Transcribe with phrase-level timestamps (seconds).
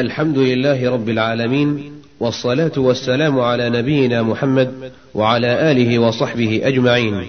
[0.00, 7.26] الحمد لله رب العالمين والصلاة والسلام على نبينا محمد وعلى آله وصحبه أجمعين.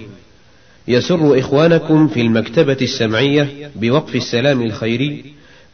[0.88, 5.24] يسر إخوانكم في المكتبة السمعية بوقف السلام الخيري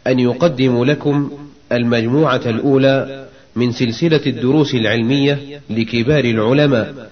[0.06, 1.30] أن يقدم لكم
[1.72, 3.27] المجموعة الأولى
[3.57, 7.11] من سلسلة الدروس العلمية لكبار العلماء،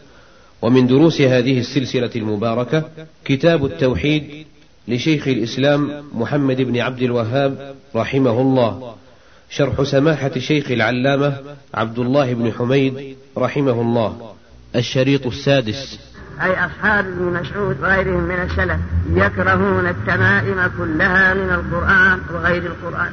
[0.62, 2.88] ومن دروس هذه السلسلة المباركة
[3.24, 4.24] كتاب التوحيد
[4.88, 8.94] لشيخ الإسلام محمد بن عبد الوهاب رحمه الله.
[9.56, 11.36] شرح سماحة الشيخ العلامة
[11.74, 14.34] عبد الله بن حميد رحمه الله.
[14.76, 15.98] الشريط السادس.
[16.42, 18.80] أي أصحاب ابن مسعود وغيرهم من السلف
[19.14, 23.12] يكرهون التمائم كلها من القرآن وغير القرآن.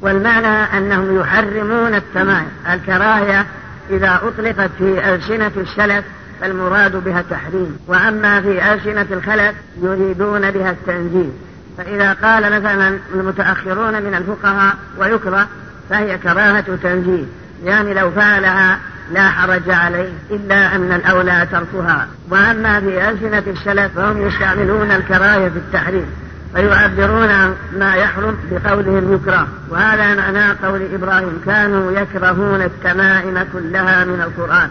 [0.00, 2.48] والمعنى أنهم يحرمون التمائم.
[2.72, 3.46] الكراهية
[3.90, 6.04] إذا أطلقت في ألسنة السلف
[6.40, 11.30] فالمراد بها التحريم وأما في ألسنة الخلف يريدون بها التنزيل
[11.78, 15.46] فإذا قال مثلا المتأخرون من الفقهاء ويكره
[15.90, 17.24] فهي كراهة تنزيه.
[17.64, 18.78] يعني لو فعلها
[19.12, 22.06] لا حرج عليه إلا أن الأولى تركها.
[22.30, 26.06] وأما في ألسنة السلف فهم يستعملون الكراهية في التحريم
[26.54, 34.20] فيعبرون عن ما يحرم بقولهم يكره وهذا معنى قول إبراهيم كانوا يكرهون التمائم كلها من
[34.20, 34.70] القرآن.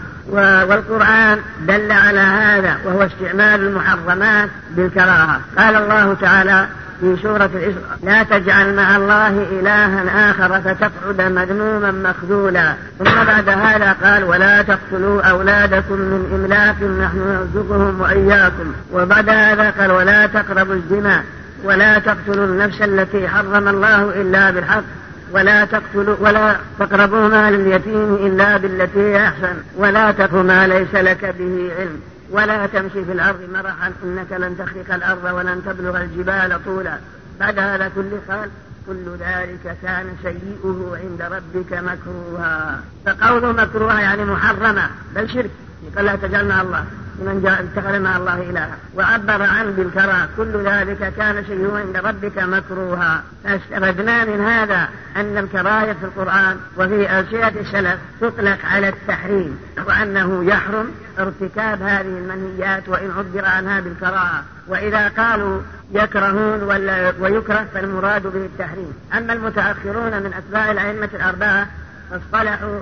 [0.68, 5.40] والقرآن دل على هذا وهو استعمال المحرمات بالكراهة.
[5.58, 6.66] قال الله تعالى
[7.00, 7.98] في سورة الإسراء.
[8.02, 12.74] لا تجعل مع الله إلها آخر فتقعد مذموما مخذولا.
[12.98, 18.72] ثم بعد هذا قال ولا تقتلوا أولادكم من إملاق نحن نرزقهم وإياكم.
[18.92, 21.22] وبعد هذا قال ولا تقربوا الزنا.
[21.64, 24.84] ولا تقتلوا النفس التي حرم الله إلا بالحق.
[25.32, 29.54] ولا تقتلوا ولا تقربوا مال اليتيم إلا بالتي أحسن.
[29.76, 32.00] ولا تقف ما ليس لك به علم.
[32.30, 36.98] ولا تمشي في الأرض مرحا إنك لن تخرق الأرض ولن تبلغ الجبال طولا.
[37.40, 38.50] بعد هذا كله قال
[38.86, 42.80] كل ذلك كان سيئه عند ربك مكروها.
[43.06, 45.50] فقول مكروها يعني محرمة بل شرك.
[45.96, 46.84] قال لا تجعل مع الله.
[47.20, 48.76] من جاء اتخذ مع الله إلها.
[48.94, 53.22] وعبر عنه بالكراهة كل ذلك كان شيء عند ربك مكروها.
[53.44, 60.90] فاستفدنا من هذا أن الكراهية في القرآن وفي ألسنة السلف تطلق على التحريم وأنه يحرم
[61.18, 64.44] ارتكاب هذه المنهيات وإن عبر عنها بالكراهة.
[64.68, 65.60] وإذا قالوا
[65.92, 68.92] يكرهون ولا ويكره فالمراد به التحريم.
[69.16, 71.66] أما المتأخرون من أتباع الأئمة الأربعة
[72.10, 72.78] فاصطلحوا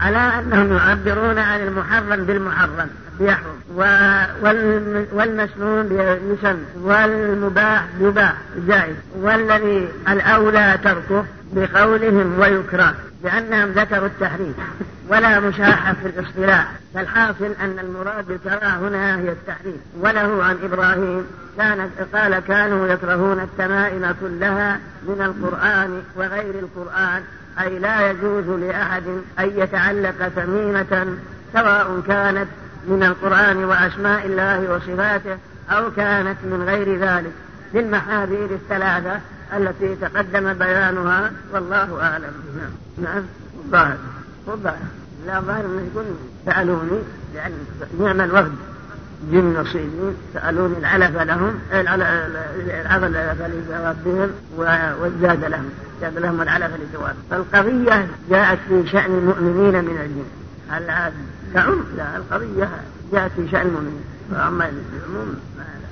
[0.00, 2.90] على أنهم يعبرون عن المحرم بالمحرم.
[3.20, 3.58] يحرم
[5.12, 5.86] والمسنون
[6.32, 8.34] يسن والمباح يباح
[8.68, 8.96] جائز.
[9.16, 14.54] والذي الأولى تركه بقولهم ويكره لأنهم ذكروا التحريم.
[15.08, 16.72] ولا مشاحة في الاصطلاح.
[16.94, 19.80] فالحاصل أن المراد بالكراهة هنا هي التحريم.
[20.00, 21.26] وله عن إبراهيم
[21.58, 27.22] كان قال كانوا يكرهون التمائم كلها من القرآن وغير القرآن
[27.60, 29.02] أي لا يجوز لأحد
[29.38, 31.06] أن يتعلق تميمة
[31.52, 32.48] سواء كانت
[32.88, 35.38] من القرآن وأسماء الله وصفاته
[35.70, 37.32] أو كانت من غير ذلك
[37.74, 39.20] للمحاذير الثلاثة
[39.56, 42.32] التي تقدم بيانها والله أعلم.
[42.56, 43.10] نعم.
[43.14, 43.22] نعم.
[43.64, 43.96] الظاهر
[44.48, 44.76] الظاهر
[45.26, 46.04] لا ظاهر أنه يقول
[46.46, 47.02] سألوني
[47.34, 47.52] لأن
[48.00, 48.52] نعم الوفد.
[49.32, 54.30] جن نصيبين سألوني العلف لهم العلف لجوابهم
[55.00, 55.70] والزاد لهم.
[56.00, 60.24] زاد لهم العلف لجواب فالقضية جاءت في شأن المؤمنين من الجن.
[60.70, 60.90] هل
[61.54, 62.70] تعم لا القضية
[63.12, 64.04] جاءت في شأن المؤمنين.
[64.30, 65.36] وأما العموم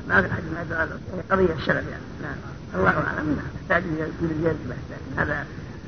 [0.08, 1.00] ما في حد ما هذا
[1.30, 2.02] قضية السبب يعني.
[2.22, 2.36] نعم.
[2.74, 3.38] الله أعلم.
[3.60, 5.18] تحتاج إلى زيادة بحث.
[5.18, 5.46] هذا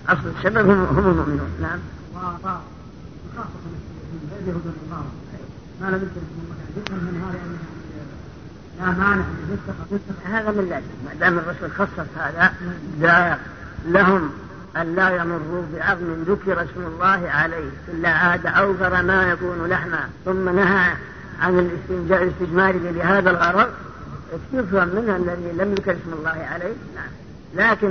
[0.08, 1.50] أصل السبب هم هم المؤمنون.
[1.60, 1.78] نعم.
[5.80, 6.10] ما لم
[6.76, 7.38] يكن من هذا
[8.78, 9.24] لا مانع
[10.24, 12.52] هذا من ذلك ما دام الرسول خصص هذا
[13.00, 13.38] لا.
[13.86, 14.30] لهم
[14.80, 20.08] أن لا يمروا بعظم ذكر اسم الله عليه إلا عاد أوفر ما يكون لحما.
[20.24, 20.92] ثم نهى
[21.40, 23.68] عن الاستنجاء الاستجمار لهذا الغرض.
[24.52, 26.74] يفهم منها الذي لم يذكر اسم الله عليه.
[26.94, 27.10] نعم.
[27.54, 27.90] لكن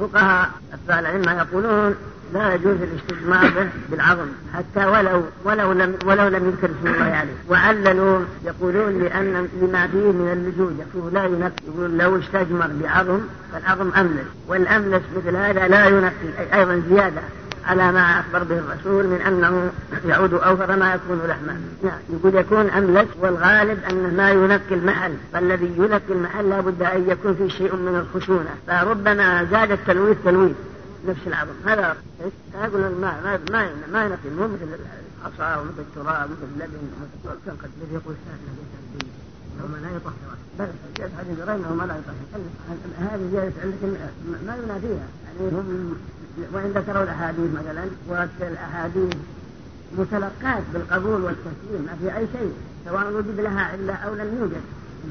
[0.00, 0.50] الفقهاء
[0.90, 1.94] العلم يقولون
[2.34, 7.32] لا يجوز الاستجمار به بالعظم حتى ولو ولو لم ولو لم يذكر اسم الله عليه.
[7.48, 13.20] وعللوا يقولون لأن لما فيه من اللزوج يقول لا ينقي يقول لو استجمر بعظم
[13.52, 14.26] فالعظم أملس.
[14.48, 17.20] والأملس مثل هذا لا ينقي أي أيضا زيادة
[17.66, 19.70] على ما أخبر به الرسول من أنه
[20.08, 25.12] يعود أوفر ما يكون لحما نعم يقول يكون أملس والغالب أنه ما ينقي المحل.
[25.32, 28.50] فالذي ينقي المحل لابد أن يكون فيه شيء من الخشونة.
[28.66, 30.56] فربما زاد التلويث تلويث.
[31.08, 31.96] نفس العظم هذا
[32.54, 36.78] يقول الماء ما ما ما ينقي مو مثل الحصى ومثل التراب ومثل اللبن.
[37.24, 38.14] ومثل كان قد يقول
[39.56, 40.66] انهما لا يطهران بل
[40.96, 42.50] جاءت حديث غير انهما لا يطهران
[42.98, 43.96] هذه زياده لكن
[44.46, 45.96] ما ينافيها يعني هم
[46.52, 49.14] وإن ذكروا الأحاديث مثلا والاحاديث
[49.98, 52.52] متلقات بالقبول والتسليم ما في أي شيء
[52.84, 54.62] سواء وجد لها عله أو لم يوجد.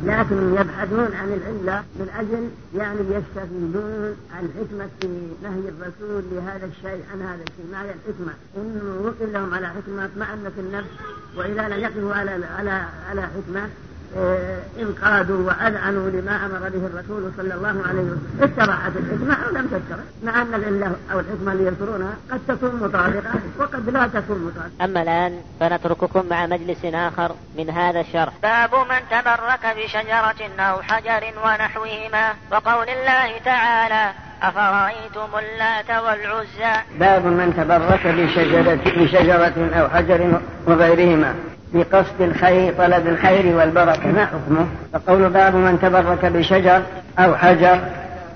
[0.04, 5.10] لكن يبحثون عن العلة من أجل يعني يستفيدون عن حكمة
[5.44, 7.66] نهي الرسول لهذا الشيء عن هذا الشيء.
[7.72, 10.90] ما هي الحكمة؟ إنه وكل لهم على حكمة اطمأنت النفس
[11.38, 13.70] وإذا لم يقفوا على على على حكمة
[14.18, 18.40] آه، انقادوا وأذعنوا لما أمر به الرسول صلى الله عليه وسلم.
[18.42, 20.02] اتبعت الحكمة أو لم تتبع.
[20.24, 24.86] مع أن العلة أو الحكمة اللي يذكرونها قد تكون مطابقة وقد لا تكون مطابقة.
[24.86, 28.34] أما الآن فنترككم مع مجلس آخر من هذا الشرح.
[28.44, 34.12] باب من تبرك بشجرة أو حجر ونحوهما وقول الله تعالى
[34.42, 41.36] أفرأيتم اللات والعزى؟ باب من تبرك بشجرة, بشجرة أو حجر وغيرهما.
[41.76, 46.82] بقصد الخير طلب الخير والبركة ما حكمه؟ فقول باب من تبرك بشجر
[47.20, 47.80] أو حجر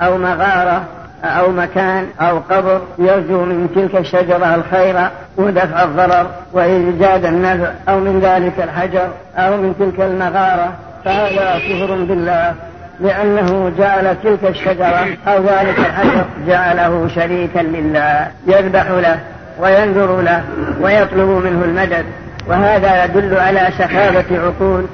[0.02, 0.84] أو مغارة
[1.24, 8.20] أو مكان أو قبر يرجو من تلك الشجرة الخير ودفع الضرر وإيجاد النفع أو من
[8.20, 9.08] ذلك الحجر
[9.38, 10.74] أو من تلك المغارة
[11.06, 12.54] فهذا كفر بالله
[13.00, 19.20] لأنه جعل تلك الشجرة أو ذلك الحجر جعله شريكا لله يذبح له
[19.60, 20.44] وينذر له
[20.82, 22.06] ويطلب منه المدد.
[22.50, 24.86] وهذا يدل على سخافة عقول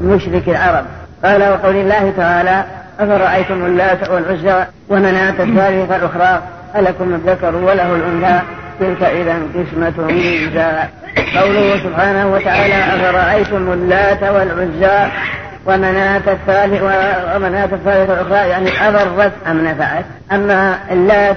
[0.00, 0.84] مشرك العرب.
[1.24, 2.64] قال وقول الله تعالى
[3.00, 6.42] أفرأيتم اللات والعزى ومناة الثالثة الأخرى؟
[6.76, 8.40] ألكم الذكر وله الأنثى.
[8.80, 10.70] تلك إذا قسمة ضيزى
[11.36, 15.10] قوله سبحانه وتعالى أفرأيتم اللات والعزى
[15.66, 16.82] ومناة الثالث
[17.36, 20.04] ومناة الثالثة الأخرى؟ يعني أضرت أم نفعت.
[20.32, 21.36] أما اللات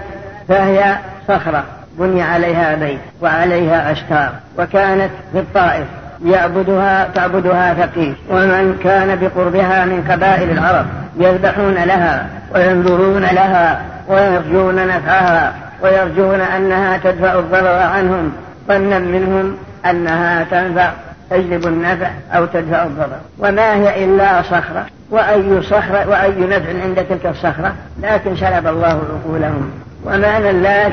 [0.50, 0.95] فهي
[1.27, 1.63] صخرة.
[1.97, 5.85] بني عليها بيت وعليها أشكار وكانت في الطائف
[6.25, 10.85] يعبدها تعبدها ثقيف ومن كان بقربها من قبائل العرب
[11.17, 15.53] يذبحون لها وينظرون لها ويرجون نفعها
[15.83, 18.31] ويرجون أنها تدفع الضرر عنهم.
[18.67, 20.91] ظنا منهم أنها تنفع
[21.29, 23.19] تجلب النفع أو تدفع الضرر.
[23.39, 24.85] وما هي إلا صخرة.
[25.11, 27.73] وأي صخرة وأي نفع عند تلك الصخرة؟
[28.03, 29.71] لكن سلب الله عقولهم.
[30.05, 30.91] ومعنى اللات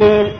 [0.00, 0.32] قيل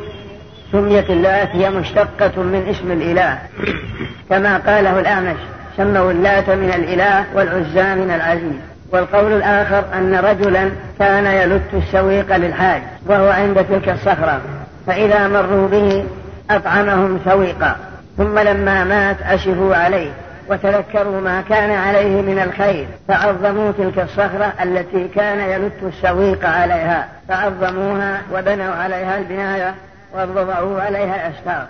[0.72, 3.38] سميت اللات هي مشتقة من اسم الإله.
[4.30, 5.36] كما قاله الأعمش
[5.76, 8.56] سموا اللات من الإله والعزى من العزيز.
[8.92, 14.40] والقول الآخر أن رجلا كان يلت السويق للحاج وهو عند تلك الصخرة
[14.86, 16.04] فإذا مروا به
[16.50, 17.76] أطعمهم سويقا.
[18.18, 20.10] ثم لما مات أشفوا عليه.
[20.48, 22.86] وتذكروا ما كان عليه من الخير.
[23.08, 27.08] فعظموا تلك الصخرة التي كان يلت السويق عليها.
[27.28, 29.74] فعظموها وبنوا عليها البناية
[30.14, 31.66] وضعوا عليها الأستار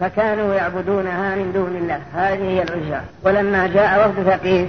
[0.00, 1.98] فكانوا يعبدونها من دون الله.
[2.14, 4.68] هذه هي العزى ولما جاء وفد ثقيف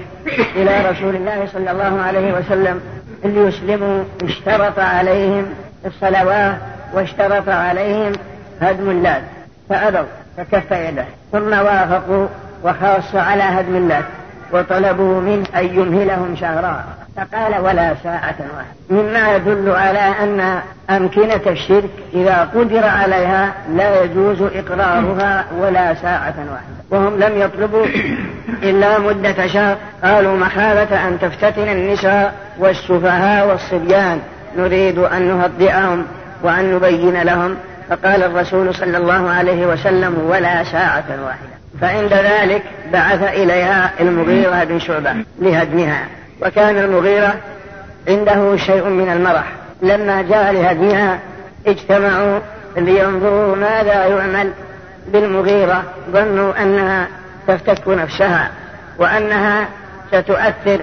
[0.56, 2.82] إلى رسول الله صلى الله عليه وسلم
[3.24, 5.46] ليسلموا اشترط عليهم
[5.86, 6.56] الصلوات
[6.94, 8.14] واشترط عليهم
[8.62, 9.24] هدم اللات
[9.70, 10.06] فأبوا
[10.38, 11.06] فكف يده.
[11.32, 12.28] ثم وافقوا
[12.66, 14.06] وخاص على هدم اللات
[14.52, 16.84] وطلبوا منه أن يمهلهم شهرا.
[17.18, 18.76] فقال ولا ساعة واحدة.
[18.90, 20.60] مما يدل على أن
[20.90, 26.76] أمكنة الشرك إذا قدر عليها لا يجوز إقرارها ولا ساعة واحدة.
[26.92, 27.86] وهم لم يطلبوا
[28.64, 29.78] إلا مدة شهر.
[30.04, 34.20] قالوا مخافة أن تفتتن النساء والسفهاء والصبيان.
[34.58, 36.06] نريد أن نهدئهم
[36.44, 37.56] وأن نبين لهم.
[37.90, 41.55] فقال الرسول صلى الله عليه وسلم ولا ساعة واحدة.
[41.82, 42.64] فعند ذلك
[42.94, 46.06] بعث إليها المغيرة بن شعبة لهدمها.
[46.42, 47.36] وكان المغيرة
[48.08, 49.52] عنده شيء من المرح.
[49.82, 51.20] لما جاء لهدمها
[51.68, 52.40] اجتمعوا
[52.78, 54.52] لينظروا ماذا يعمل.
[55.08, 57.08] بالمغيرة ظنوا أنها
[57.48, 58.52] تفتك نفسها
[59.00, 59.68] وأنها
[60.08, 60.82] ستؤثر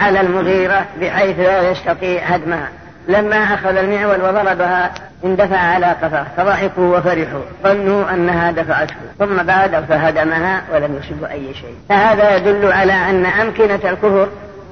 [0.00, 2.68] على المغيرة بحيث لا يستطيع هدمها.
[3.08, 4.90] لما أخذ المعول وضربها
[5.24, 11.74] اندفع على قفاه فضحكوا وفرحوا ظنوا أنها دفعته ثم بعد فهدمها ولم يصب أي شيء.
[11.88, 14.28] فهذا يدل على أن أمكنة الكفر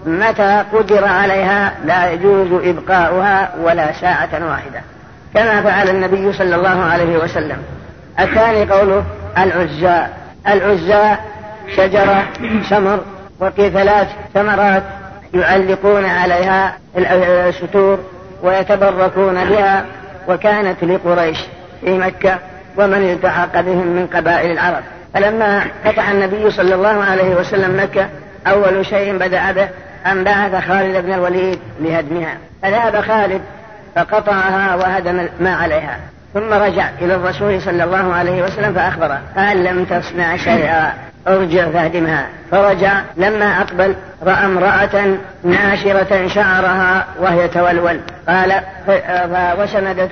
[0.06, 4.80] متى قدر عليها لا يجوز إبقاؤها ولا ساعة واحدة.
[5.34, 7.58] كما فعل النبي صلى الله عليه وسلم.
[8.20, 9.04] الثاني قوله
[9.38, 10.10] العزاء.
[10.48, 11.24] العزاء
[11.76, 12.24] شجرة
[12.70, 13.00] سمر
[13.40, 14.82] وفي ثلاث ثمرات
[15.34, 17.98] يعلقون عليها الستور.
[18.42, 19.84] ويتبركون بها
[20.28, 21.38] وكانت لقريش
[21.80, 22.38] في مكة
[22.76, 24.82] ومن التحق بهم من قبائل العرب.
[25.14, 28.08] فلما فتح النبي صلى الله عليه وسلم مكة
[28.46, 29.68] أول شيء بدأ به
[30.06, 32.36] أن بعث خالد بن الوليد لهدمها.
[32.62, 33.40] فذهب خالد
[33.96, 35.96] فقطعها وهدم ما عليها.
[36.34, 39.20] ثم رجع إلى الرسول صلى الله عليه وسلم فأخبره.
[39.36, 40.92] قال لم تصنع شيئا.
[41.28, 42.26] أرجع فاهدمها.
[42.50, 48.00] فرجع لما أقبل رأى امرأة ناشرة شعرها وهي تولول.
[48.28, 48.62] قال
[49.58, 50.10] وسندت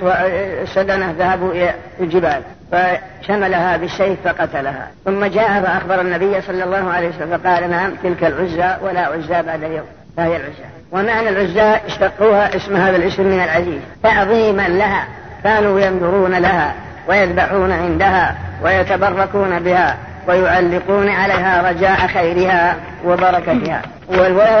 [0.61, 2.41] السدنة ذهبوا إلى الجبال.
[2.71, 4.87] فشملها بالسيف فقتلها.
[5.05, 9.63] ثم جاء فأخبر النبي صلى الله عليه وسلم فقال نعم تلك العزى ولا عزى بعد
[9.63, 9.85] اليوم.
[10.17, 10.65] فهي العزى.
[10.91, 13.81] ومعنى العزى اشتقوها اسم هذا الاسم من العزيز.
[14.03, 15.07] تعظيما لها.
[15.43, 16.73] كانوا ينظرون لها
[17.07, 19.97] ويذبحون عندها ويتبركون بها.
[20.29, 23.81] ويعلقون عليها رجاء خيرها وبركتها.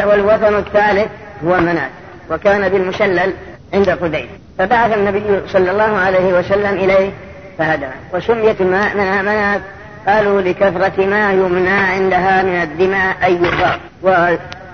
[0.05, 1.07] والوثن الثالث
[1.45, 1.89] هو منات
[2.31, 3.33] وكان بالمشلل
[3.73, 7.11] عند قديم فبعث النبي صلى الله عليه وسلم إليه
[7.57, 7.87] فهدى.
[8.13, 9.61] وسميت منات
[10.07, 13.79] قالوا لكثرة ما يمنى عندها من الدماء أي يضاف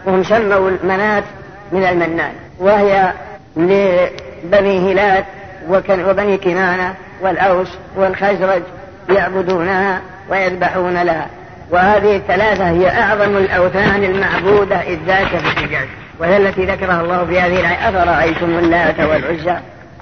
[0.05, 1.23] وهم سموا المنات
[1.71, 3.11] من المنان وهي
[3.57, 5.23] لبني هلال
[5.69, 8.61] وبني كنانة والأوس والخزرج
[9.09, 11.27] يعبدونها ويذبحون لها.
[11.71, 15.87] وهذه الثلاثة هي أعظم الأوثان المعبودة إذ ذاك في الحجاز
[16.19, 17.89] وهي التي ذكرها الله في هذه الآية.
[17.89, 19.57] أفرأيتم اللات والعزى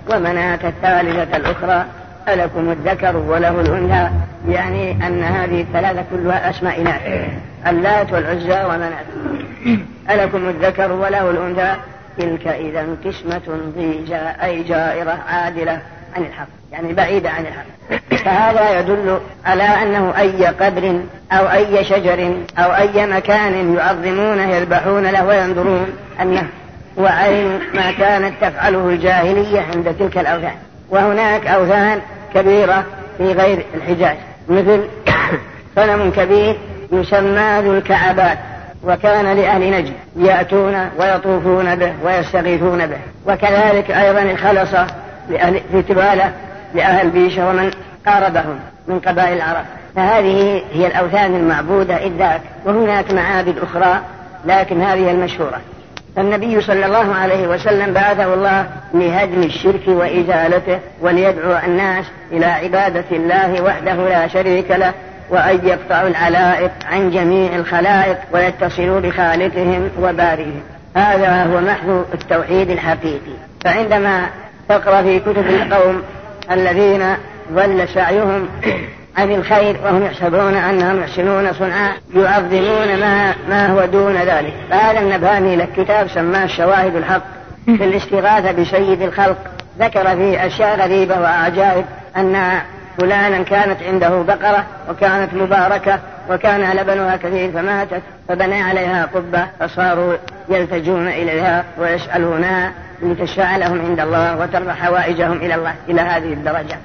[0.10, 1.86] ومناة الثالثة الأخرى؟
[2.29, 4.10] ألكم الذكر وله الأنثى.
[4.50, 7.01] يعني أن هذه الثلاثة كلها أسماء إناث
[7.67, 9.05] اللات والعزى ومناة.
[10.10, 11.75] ألكم الذكر وله الأنثى.
[12.17, 15.79] تلك إذا قسمة ضيجى أي جائرة عادلة.
[16.15, 17.65] عن الحق يعني بعيدة عن الحق.
[18.24, 21.00] فهذا يدل على أنه أي قبر
[21.32, 25.88] أو أي شجر أو أي مكان يعظمونه يذبحون له وينظرون
[26.22, 26.48] أنه
[26.98, 30.55] وعين ما كانت تفعله الجاهلية عند تلك الأوثان.
[30.89, 32.01] وهناك أوثان
[32.34, 32.84] كبيرة
[33.17, 34.17] في غير الحجاز
[34.50, 34.82] مثل
[35.75, 36.58] صنم كبير
[36.91, 38.38] يسمى ذو الكعبات
[38.84, 42.98] وكان لأهل نجد يأتون ويطوفون به ويستغيثون به.
[43.27, 44.88] وكذلك أيضا الخلصة
[45.30, 46.32] لأهل في تبالة
[46.75, 47.72] لأهل بيشة ومن
[48.08, 49.65] قاربهم من قبائل العرب.
[49.96, 54.00] فهذه هي الأوثان المعبودة إذ ذاك وهناك معابد أخرى
[54.46, 55.62] لكن هذه المشهورة.
[56.15, 63.62] فالنبي صلى الله عليه وسلم بعثه الله لهدم الشرك وإزالته وليدعو الناس إلى عبادة الله
[63.62, 64.94] وحده لا شريك له
[65.30, 70.62] وأن يقطعوا العلائق عن جميع الخلائق ويتصلوا بخالقهم وبارئهم.
[70.96, 73.34] هذا هو محض التوحيد الحقيقي.
[73.63, 74.25] فعندما
[74.70, 76.01] تقرأ في كتب القوم
[76.51, 77.03] الذين
[77.53, 78.48] ضل سعيهم
[79.17, 84.53] عن الخير وهم يحسبون أنهم يحسنون صنعا يعظمون ما, ما هو دون ذلك.
[84.70, 87.24] فهذا النبهاني لك كتاب سماه الشواهد الحق
[87.65, 89.38] في الاستغاثة بسيد الخلق.
[89.79, 91.86] ذكر فيه أشياء غريبة وأعجائب
[92.17, 92.62] أن
[92.98, 100.13] فلانا كانت عنده بقرة وكانت مباركة وكان لبنها كثير فماتت فبنى عليها قبة فصاروا
[100.50, 102.72] يلتجون إليها ويسألونها
[103.03, 106.77] لتشفع لهم عند الله وترفع حوائجهم إلى الله إلى هذه الدرجة.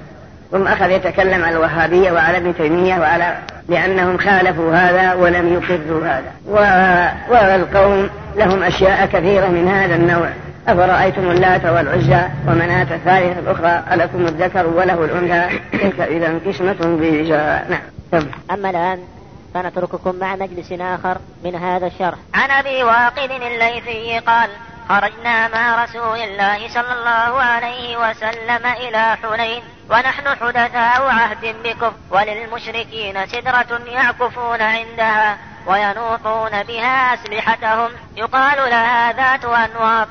[0.51, 3.37] ثم أخذ يتكلم على الوهابية وعلى ابن تيمية وعلى
[3.69, 6.31] لأنهم خالفوا هذا ولم يقروا هذا.
[7.29, 10.29] والقوم لهم أشياء كثيرة من هذا النوع.
[10.67, 18.25] أفرأيتم اللات والعزى ومناة الثالثة الأخرى ألكم الذكر وله الأنثى؟ تلك إذا قسمة ضيزى نعم.
[18.51, 18.99] أما الآن
[19.53, 22.17] فنترككم مع مجلس آخر من هذا الشرح.
[22.33, 24.49] عن أبي واقد الليثي قال
[24.89, 33.27] خرجنا مع رسول الله صلى الله عليه وسلم إلى حنين ونحن حدثاء عهد بكفر وللمشركين
[33.27, 37.91] سدرة يعكفون عندها وينوطون بها أسلحتهم.
[38.15, 40.07] يقال لها ذات أنواط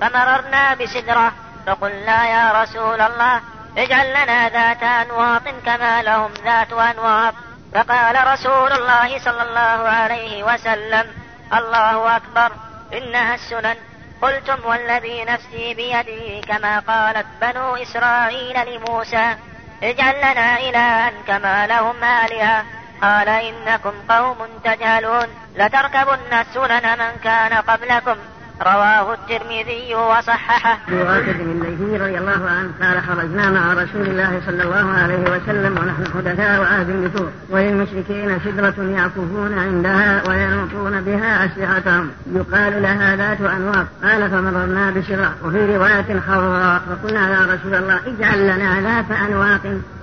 [0.00, 1.32] فمررنا بسدرة
[1.66, 3.40] فقلنا يا رسول الله
[3.78, 7.34] اجعل لنا ذات أنواط كما لهم ذات أنواط.
[7.74, 11.06] فقال رسول الله صلى الله عليه وسلم
[11.52, 12.52] الله أكبر
[12.92, 13.91] إنها السنن.
[14.22, 19.36] قلتم والذي نفسي بيده كما قالت بنو إسرائيل لموسى
[19.82, 22.64] اجعل لنا إلها كما لهم آلهة.
[23.02, 25.26] قال إنكم قوم تجهلون
[25.56, 28.16] لتركبن السنن من كان قبلكم.
[28.62, 30.78] رواه الترمذي وصححه.
[30.88, 35.78] ابي واقد الليثي رضي الله عنه قال خرجنا مع رسول الله صلى الله عليه وسلم
[35.78, 42.10] ونحن حدثاء عهد بثور وللمشركين سدرة يعكفون عندها وينوطون بها أسلحتهم.
[42.34, 45.32] يقال لها ذات أنواط قال فمررنا بشراء.
[45.44, 46.82] وفي رواية خضراء.
[46.90, 49.60] فقلنا يا رسول الله اجعل لنا ذات أنواط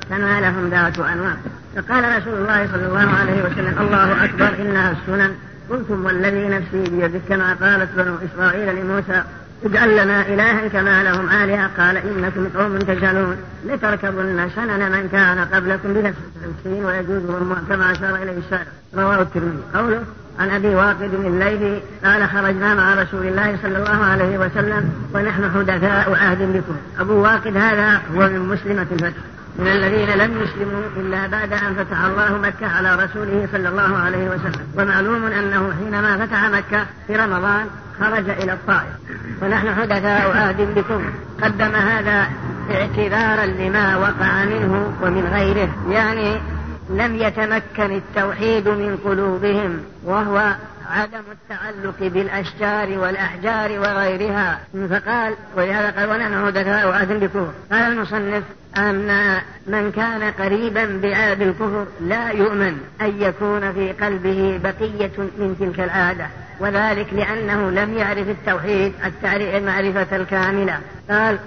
[0.10, 1.38] كما لهم ذات أنواط
[1.76, 4.50] فقال رسول الله صلى الله عليه وسلم الله أكبر.
[4.60, 5.49] إنها السنن.
[5.70, 9.24] قلتم والذي نفسي بيدك كما قالت بنو إسرائيل لموسى
[9.66, 11.70] اجعل لنا إلها كما لهم آلهة.
[11.78, 13.38] قال إنكم قوم تجهلون.
[13.66, 17.22] لتركبن سنن من كان قبلكم بنفس السين ويجوز
[17.70, 19.64] كما أشار إليه الشارع رواه الترمذي.
[19.76, 20.04] قوله
[20.40, 26.18] عن أبي واقد الليثي قال خرجنا مع رسول الله صلى الله عليه وسلم ونحن حدثاء
[26.22, 26.76] عهد بكم.
[27.00, 29.22] أبو واقد هذا هو من مسلمة الفتح.
[29.60, 34.30] من الذين لم يسلموا إلا بعد أن فتح الله مكة على رسوله صلى الله عليه
[34.30, 34.68] وسلم.
[34.78, 37.66] ومعلوم أنه حينما فتح مكة في رمضان
[38.00, 38.94] خرج إلى الطائف.
[39.42, 41.04] ونحن حدثاء عهد بكم.
[41.44, 42.28] قدم هذا
[42.72, 45.70] اعتذارا لما وقع منه ومن غيره.
[45.90, 46.42] يعني
[46.90, 50.56] لم يتمكن التوحيد من قلوبهم وهو
[50.90, 54.60] عدم التعلق بالأشجار والأحجار وغيرها.
[54.90, 58.44] فقال ولهذا قال ونحن حدثاء وعهد بكفر قال المصنف
[58.78, 60.86] أن من كان قريبا
[61.40, 66.28] بالكفر لا يؤمن أن يكون في قلبه بقية من تلك العادة.
[66.60, 68.94] وذلك لأنه لم يعرف التوحيد
[69.58, 70.80] المعرفة الكاملة.
[71.10, 71.40] قال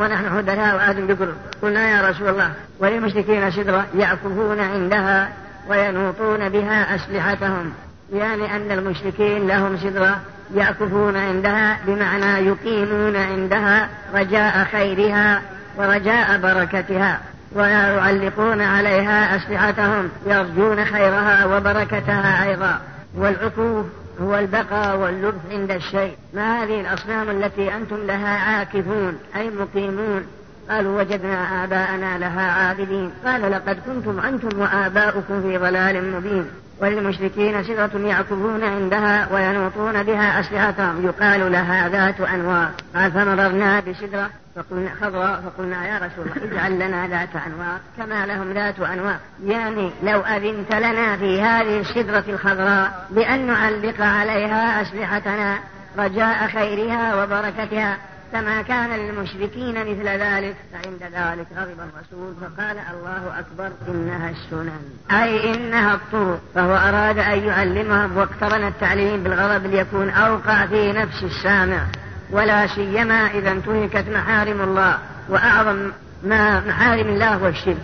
[0.00, 5.28] ونحن حدثاء وعهد بكفر قلنا يا رسول الله وللمشركين شدرة يعكفون عندها
[5.70, 7.72] وينوطون بها أسلحتهم
[8.12, 10.20] يعني أن المشركين لهم سدرة
[10.54, 15.42] يأكفون عندها بمعنى يقيمون عندها رجاء خيرها
[15.76, 17.20] ورجاء بركتها
[17.54, 22.80] ويعلقون عليها أسلحتهم يرجون خيرها وبركتها أيضا.
[23.16, 23.86] والعكوف
[24.22, 26.16] هو البقاء واللبث عند الشيء.
[26.34, 30.26] ما هذه الأصنام التي أنتم لها عاكفون أي مقيمون؟
[30.70, 33.12] قالوا وجدنا آباءنا لها عابدين.
[33.26, 36.46] قال لقد كنتم أنتم وآباؤكم في ضلال مبين.
[36.80, 41.06] وللمشركين سدرة يعكفون عندها وينوطون بها أسلحتهم.
[41.06, 44.30] يقال لها ذات أنوار قال فمررنا بسدرة.
[44.56, 49.90] فقلنا خضراء فقلنا يا رسول الله اجعل لنا ذات أنوار كما لهم ذات أنوار يعني
[50.02, 55.58] لو أذنت لنا في هذه السدرة الخضراء بأن نعلق عليها أسلحتنا
[55.98, 57.96] رجاء خيرها وبركتها.
[58.32, 64.80] كما كان للمشركين مثل ذلك فعند ذلك غضب الرسول فقال الله أكبر إنها السنن.
[65.10, 66.40] أي إنها الطرق.
[66.54, 71.86] فهو أراد أن يعلمهم واقترن التعليم بالغضب ليكون أوقع في نفس السامع.
[72.30, 75.90] ولا سيما إذا انتهكت محارم الله وأعظم
[76.24, 77.82] ما محارم الله هو الشرك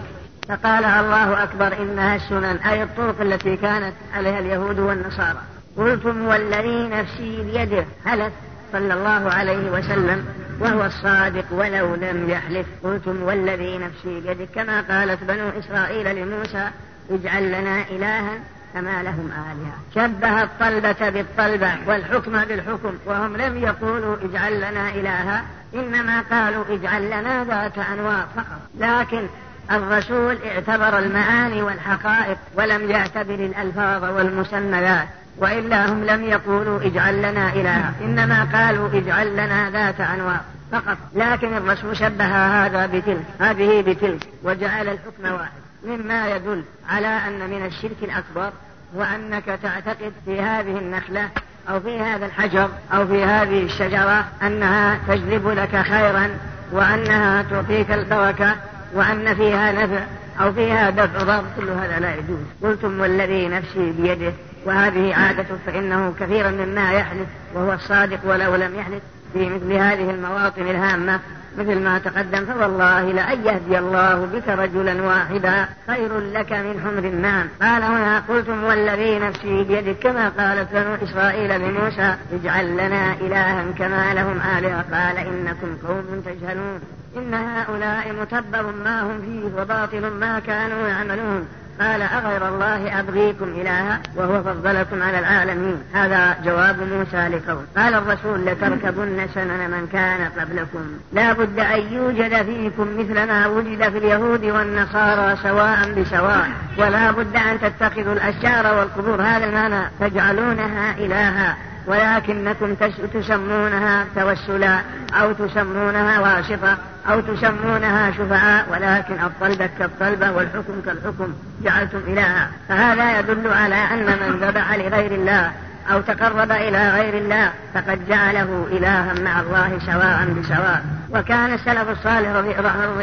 [0.48, 2.56] فقال الله أكبر إنها السنن.
[2.56, 5.42] أي الطرق التي كانت عليها اليهود والنصارى.
[5.76, 8.32] قلتم والذي نفسي بيده هلت.
[8.76, 10.26] صلى الله عليه وسلم
[10.60, 12.66] وهو الصادق ولو لم يحلف.
[12.84, 14.48] قلتم والذي نفسي بيده.
[14.54, 16.68] كما قالت بنو إسرائيل لموسى
[17.10, 18.38] اجعل لنا إلها
[18.74, 19.76] كما لهم آلهة.
[19.94, 27.44] شبه الطلبة بالطلبة والحكم بالحكم وهم لم يقولوا اجعل لنا إلها إنما قالوا اجعل لنا
[27.44, 28.60] ذات أنواع فقط.
[28.78, 29.26] لكن
[29.70, 35.08] الرسول اعتبر المعاني والحقائق ولم يعتبر الألفاظ والمسميات.
[35.38, 40.40] وإلا هم لم يقولوا اجعل لنا إلها إنما قالوا اجعل لنا ذات أنواع
[40.72, 40.96] فقط.
[41.14, 45.66] لكن الرسول شبه هذا بتلك هذه بتلك وجعل الحكم واحد.
[45.84, 48.52] مما يدل على أن من الشرك الأكبر
[48.94, 51.28] وأنك تعتقد في هذه النخلة
[51.68, 56.30] أو في هذا الحجر أو في هذه الشجرة أنها تجلب لك خيرا
[56.72, 58.56] وأنها تعطيك البركة
[58.94, 60.04] وأن فيها نفع.
[60.40, 62.38] أو فيها دفع ضر كل هذا لا يجوز.
[62.62, 64.32] قلتم والذي نفسي بيده
[64.64, 70.62] وهذه عادته فإنه كثيرا مما يحلف وهو الصادق ولو لم يحلف في مثل هذه المواطن
[70.62, 71.20] الهامة.
[71.58, 75.68] مثل ما تقدم فوالله لأن يهدي الله بك رجلا واحدا.
[75.86, 77.46] خير لك من حمر النعم.
[77.62, 84.14] قال هنا قلتم والذي نفسي بيدك كما قالت بنو إسرائيل لموسى اجعل لنا إلها كما
[84.14, 84.84] لهم آلهة.
[84.92, 86.80] قال إنكم قوم تجهلون.
[87.16, 91.48] إن هؤلاء متبر ما هم فيه وباطل ما كانوا يعملون.
[91.80, 95.82] قال أغير الله أبغيكم إلها وهو فضلكم على العالمين.
[95.94, 100.86] هذا جواب موسى لقول قال الرسول لتركبن سنن من كان قبلكم.
[101.12, 106.48] لا بد أن يوجد فيكم مثل ما وجد في اليهود والنصارى سواء بسواء.
[106.78, 109.22] ولا بد أن تتخذوا الأشجار والقبور.
[109.22, 109.90] هذا المعنى.
[110.00, 111.56] تجعلونها إلها.
[111.86, 112.74] ولكنكم
[113.14, 114.80] تسمونها توسلا
[115.14, 116.76] أو تسمونها واسطة
[117.08, 122.50] أو تسمونها شفعاء ولكن الطلبة كالطلبة والحكم كالحكم جعلتم إلها.
[122.68, 125.52] فهذا يدل على أن من ذبح لغير الله
[125.92, 130.84] أو تقرب إلى غير الله فقد جعله إلها مع الله سواء بسواء.
[131.14, 132.50] وكان السلف الصالح رضي,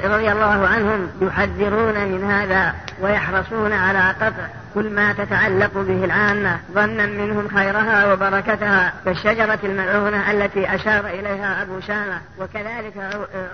[0.08, 2.74] رضي الله عنهم يحذرون من هذا.
[3.04, 10.76] ويحرصون على قطع كل ما تتعلق به العامة ظنا منهم خيرها وبركتها كالشجرة الملعونة التي
[10.76, 12.94] أشار إليها أبو شامة وكذلك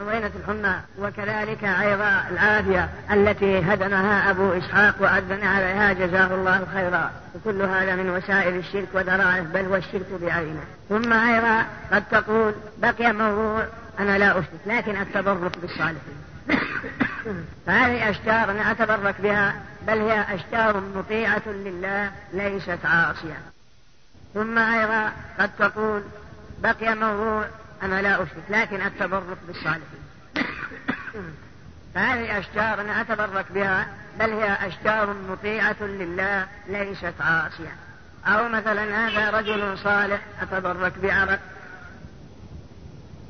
[0.01, 7.12] عوينة الحمى وكذلك أيضا العافية التي هدمها أبو إسحاق وأذن عليها جزاه الله خيرا.
[7.35, 10.63] وكل هذا من وسائل الشرك ودرائه بل والشرك بعينه.
[10.89, 13.63] ثم أيضا قد تقول بقي موضوع
[13.99, 16.19] أنا لا أشرك لكن أتبرك بالصالحين.
[17.65, 23.38] فهذه أشجار أنا أتبرك بها بل هي أشجار مطيعة لله ليست عاصية.
[24.33, 26.03] ثم أيضا قد تقول
[26.59, 27.45] بقي موضوع
[27.83, 29.83] أنا لا أشرك لكن التبرك بالصالحين.
[31.95, 33.88] فهذه الأشجار أنا أتبرك بها
[34.19, 37.75] بل هي أشجار مطيعة لله ليست عاصية.
[38.25, 41.39] أو مثلا هذا رجل صالح أتبرك بعرق.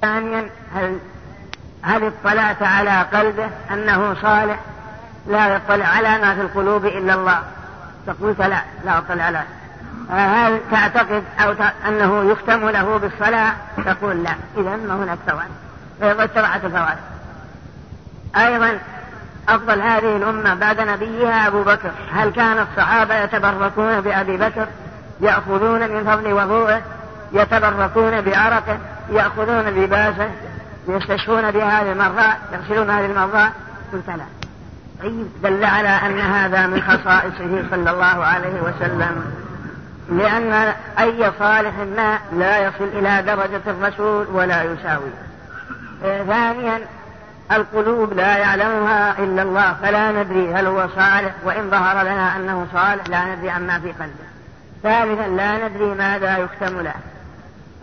[0.02, 1.00] ثانيا هل
[1.84, 4.60] هل اطلعت على قلبه أنه صالح؟
[5.28, 7.40] لا يطلع على ما في القلوب إلا الله.
[8.08, 9.44] تقول لا لا أطلع له
[10.10, 11.54] هل تعتقد أو
[11.88, 13.54] أنه يختم له بالصلاة؟
[13.86, 14.32] تقول لا.
[14.58, 15.50] إذا ما هناك فوائد.
[16.00, 16.98] فيظل سبعة فوائد.
[18.38, 18.80] أيضا
[19.50, 21.92] أفضل هذه الأمة بعد نبيها أبو بكر.
[22.14, 24.68] هل كان الصحابة يتبركون بأبي بكر؟
[25.22, 26.82] يأخذون من فضل وضوءه
[27.34, 28.78] يتبركون بعرقه؟
[29.12, 30.30] يأخذون لباسه؟
[30.90, 33.50] يستشفون بهذه المرضى يغسلون هذه المرضى
[33.94, 34.26] قلت لا.
[35.02, 39.34] طيب دل على أن هذا من خصائصه صلى الله عليه وسلم.
[40.10, 45.12] لأن أي صالح ما لا يصل إلى درجة الرسول ولا يساوي.
[46.02, 46.80] ثانيا
[47.52, 53.08] القلوب لا يعلمها إلا الله فلا ندري هل هو صالح وإن ظهر لنا أنه صالح
[53.08, 54.30] لا ندري عما في قلبه.
[54.84, 56.94] ثالثا لا ندري ماذا يختم له.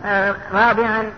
[0.05, 1.11] آه، رابعا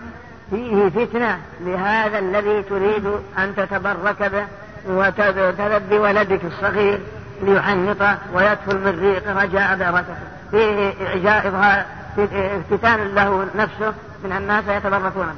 [0.50, 3.06] فيه فتنة لهذا الذي تريد
[3.38, 4.46] أن تتبرك به
[4.88, 7.00] وتذب ولدك الصغير
[7.42, 10.14] ليحنطه ويدخل من ريق رجاء بركته
[10.50, 11.86] فيه إعجاء
[12.18, 15.34] افتتان له نفسه من الناس يتبركون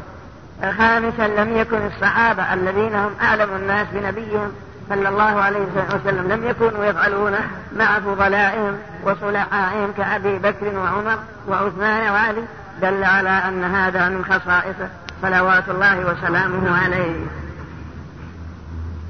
[0.79, 4.53] خامسا لم يكن الصحابة الذين هم أعلم الناس بنبيهم
[4.89, 7.35] صلى الله عليه وسلم لم يكونوا يفعلون
[7.77, 12.43] مع فضلائهم وصلحائهم كأبي بكر وعمر وعثمان وعلي
[12.83, 14.89] دل على أن هذا من خصائصه.
[15.23, 17.27] صلوات الله وسلامه عليه.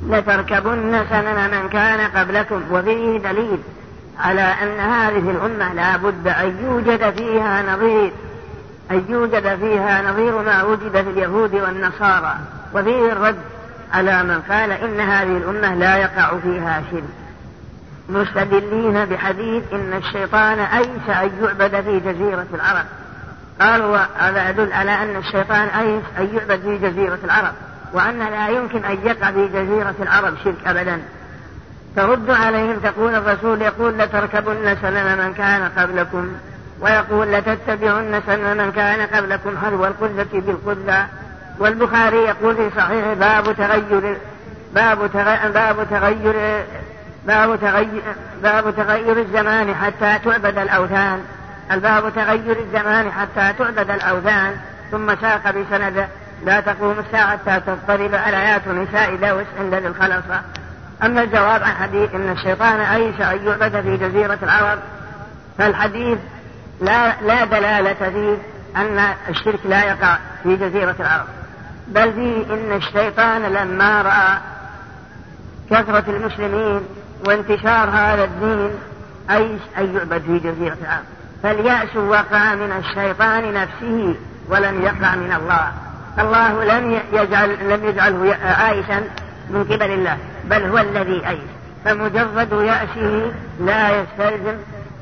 [0.08, 3.58] لتركبن سنن من كان قبلكم وفيه دليل
[4.18, 8.12] على أن هذه الأمة لا بد أن يوجد فيها نظير
[8.90, 12.34] أن يوجد فيها نظير ما وجد في اليهود والنصارى.
[12.74, 13.38] وفيه الرد
[13.92, 17.02] على من قال إن هذه الأمة لا يقع فيها شرك.
[18.08, 22.86] مستدلين بحديث إن الشيطان أيس أن يعبد في جزيرة العرب.
[23.60, 27.52] قالوا هذا يدل على أن الشيطان أيس أن يعبد في جزيرة العرب
[27.92, 31.02] وأن لا يمكن أن يقع في جزيرة العرب شرك أبدا.
[31.96, 36.32] ترد عليهم تقول الرسول يقول لتركبن سنن من كان قبلكم
[36.80, 41.06] ويقول لتتبعن سنن من كان قبلكم حذو القذة بالقذة
[41.58, 44.16] والبخاري يقول في صحيح باب تغير
[44.74, 46.64] باب تغير باب تغير
[47.26, 48.02] باب تغير
[48.42, 51.20] باب تغير الزمان حتى تعبد الأوثان.
[51.72, 54.56] الباب تغير الزمان حتى تعبد الأوثان
[54.90, 56.08] ثم ساق بسند
[56.44, 60.42] لا تقوم الساعة حتى تضطرب آيات نساء داوس عند ذي الخلصة.
[61.02, 64.78] أما الجواب عن حديث إن الشيطان أيس أن يعبد في جزيرة العرب
[65.58, 66.18] فالحديث
[66.80, 68.36] لا لا دلالة فيه
[68.76, 71.26] أن الشرك لا يقع في جزيرة العرب.
[71.88, 74.38] بل فيه إن الشيطان لما رأى
[75.70, 76.80] كثرة المسلمين
[77.26, 78.70] وانتشار هذا الدين
[79.30, 81.04] أيس أن يعبد في جزيرة العرب.
[81.42, 84.16] فاليأس وقع من الشيطان نفسه
[84.48, 85.72] ولم يقع من الله.
[86.18, 88.34] الله لم يجعل لم يجعله
[88.70, 89.02] آيسا
[89.50, 91.40] من قبل الله بل هو الذي أيس
[91.84, 94.56] فمجرد يأسه لا يستلزم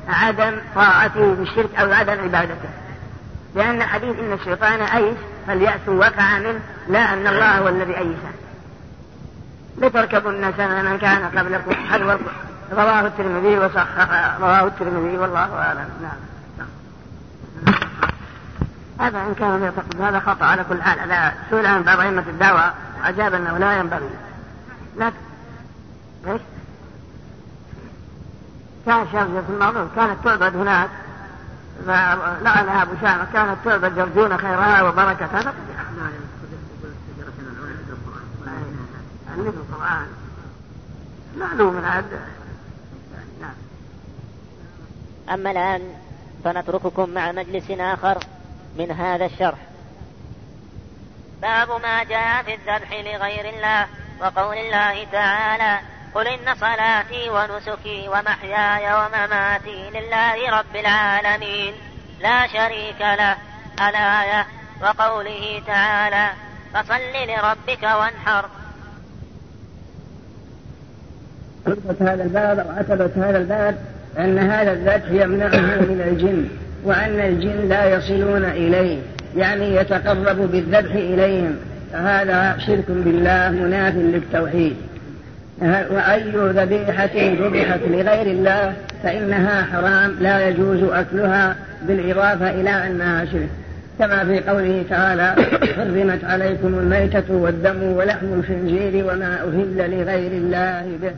[0.09, 2.69] عدم طاعته بالشرك أو عدم عبادته.
[3.55, 8.31] لأن حديث إن الشيطان أيس فاليأس وقع منه لا أن الله هو الذي أيسه
[9.77, 11.73] لتركبن سنة من كان قبلكم.
[11.89, 12.17] حذو
[12.71, 15.89] رواه الترمذي وصحح رواه الترمذي والله أعلم.
[16.01, 16.30] نعم.
[19.01, 22.73] هذا إن كان يعتقد هذا خطأ على كل حال هذا سئل عن بعض أئمة الدعوة
[22.99, 24.09] وأجاب أنه لا ينبغي
[24.97, 25.15] لكن
[26.27, 26.41] إيش؟
[28.85, 30.89] كان شرجة الموضوع كانت تعبد هناك
[31.85, 35.53] فلعنها أبو شامة كانت تعبد يرجون خيرها وبركتها
[39.37, 40.07] مثل القرآن
[41.37, 42.19] معلوم هذا
[43.41, 43.53] نعم
[45.29, 45.81] أما الآن
[46.43, 48.17] فنترككم مع مجلس آخر
[48.75, 49.57] من هذا الشرح.
[51.41, 53.87] باب ما جاء في الذبح لغير الله
[54.21, 55.79] وقول الله تعالى
[56.15, 61.73] قل إن صلاتي ونسكي ومحياي ومماتي لله رب العالمين.
[62.21, 63.37] لا شريك له.
[63.89, 64.47] الآية
[64.81, 66.29] وقوله تعالى
[66.73, 68.45] فصل لربك وانحر.
[71.67, 73.85] عتبة هذا الباب أو عتبة هذا الباب
[74.17, 76.49] أن هذا الذبح يمنعه من الجن.
[76.83, 78.97] وأن الجن لا يصلون إليه
[79.37, 81.55] يعني يتقرب بالذبح إليهم.
[81.93, 84.75] فهذا شرك بالله مناف للتوحيد.
[85.61, 91.55] وأي ذبيحة ذبحت لغير الله فإنها حرام لا يجوز أكلها
[91.87, 93.49] بالإضافة إلى أنها شرك.
[93.99, 95.35] كما في قوله تعالى
[95.75, 101.11] حرمت عليكم الميتة والدم ولحم الخنزير وما أهل لغير الله به.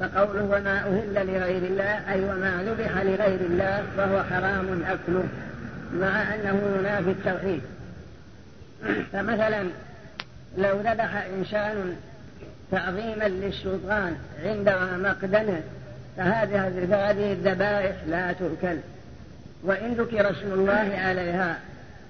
[0.00, 5.24] فقوله وما أهل لغير الله أي وما ذبح لغير الله فهو حرام أكله
[5.94, 7.60] مع أنه ينافي التوحيد.
[9.12, 9.62] فمثلا
[10.58, 11.96] لو ذبح إنسان
[12.70, 15.60] تعظيما للسلطان عند مقدمه
[16.16, 18.76] فهذه هذه الذبائح لا تؤكل.
[19.62, 21.58] وإن ذكر اسم الله عليها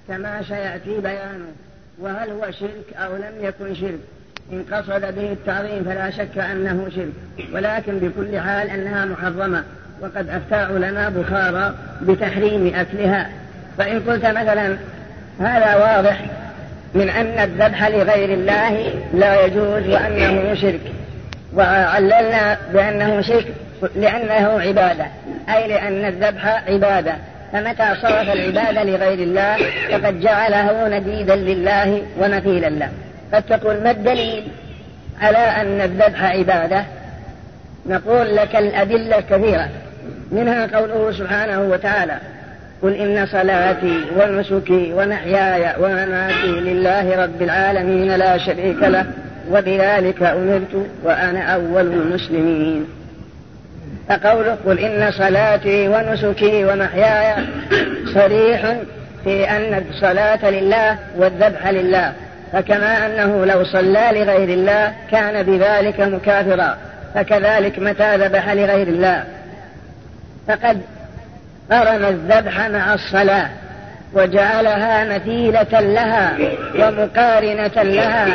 [0.08, 1.52] كما سيأتي بيانه
[1.98, 4.00] وهل هو شرك أو لم يكن شرك.
[4.52, 9.64] إن قصد به التعظيم فلا شك أنه شرك ولكن بكل حال أنها محرمة
[10.00, 13.30] وقد أفتى علماء بخارى بتحريم أكلها.
[13.78, 14.76] فإن قلت مثلا
[15.40, 16.20] هذا واضح
[16.94, 20.80] من أن الذبح لغير الله لا يجوز وأنه شرك
[21.54, 23.46] وعللنا بأنه شرك
[23.96, 25.06] لأنه عبادة
[25.48, 27.14] أي لأن الذبح عبادة.
[27.52, 29.56] فمتى صرف العبادة لغير الله؟
[29.90, 32.90] فقد جعله نديدا لله ومثيلا له.
[33.32, 34.44] قد تقول ما الدليل
[35.20, 36.84] على أن الذبح عبادة؟
[37.86, 39.68] نقول لك الأدلة كثيرة.
[40.32, 42.18] منها قوله سبحانه وتعالى
[42.82, 49.06] قل إن صلاتي ونسكي ومحياي ومماتي لله رب العالمين لا شريك له
[49.50, 52.86] وبذلك أمرت وأنا أول المسلمين.
[54.08, 57.44] فقوله قل إن صلاتي ونسكي ومحياي
[58.14, 58.76] صريح
[59.24, 62.12] في أن الصلاة لله والذبح لله.
[62.52, 66.76] فكما أنه لو صلى لغير الله كان بذلك مكافرا
[67.14, 69.24] فكذلك متى ذبح لغير الله.
[70.48, 70.80] فقد
[71.70, 73.48] قرن الذبح مع الصلاة
[74.14, 76.32] وجعلها مثيلة لها
[76.74, 78.26] ومقارنة لها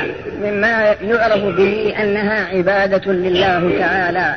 [0.42, 4.36] مما يعرف به أنها عبادة لله تعالى.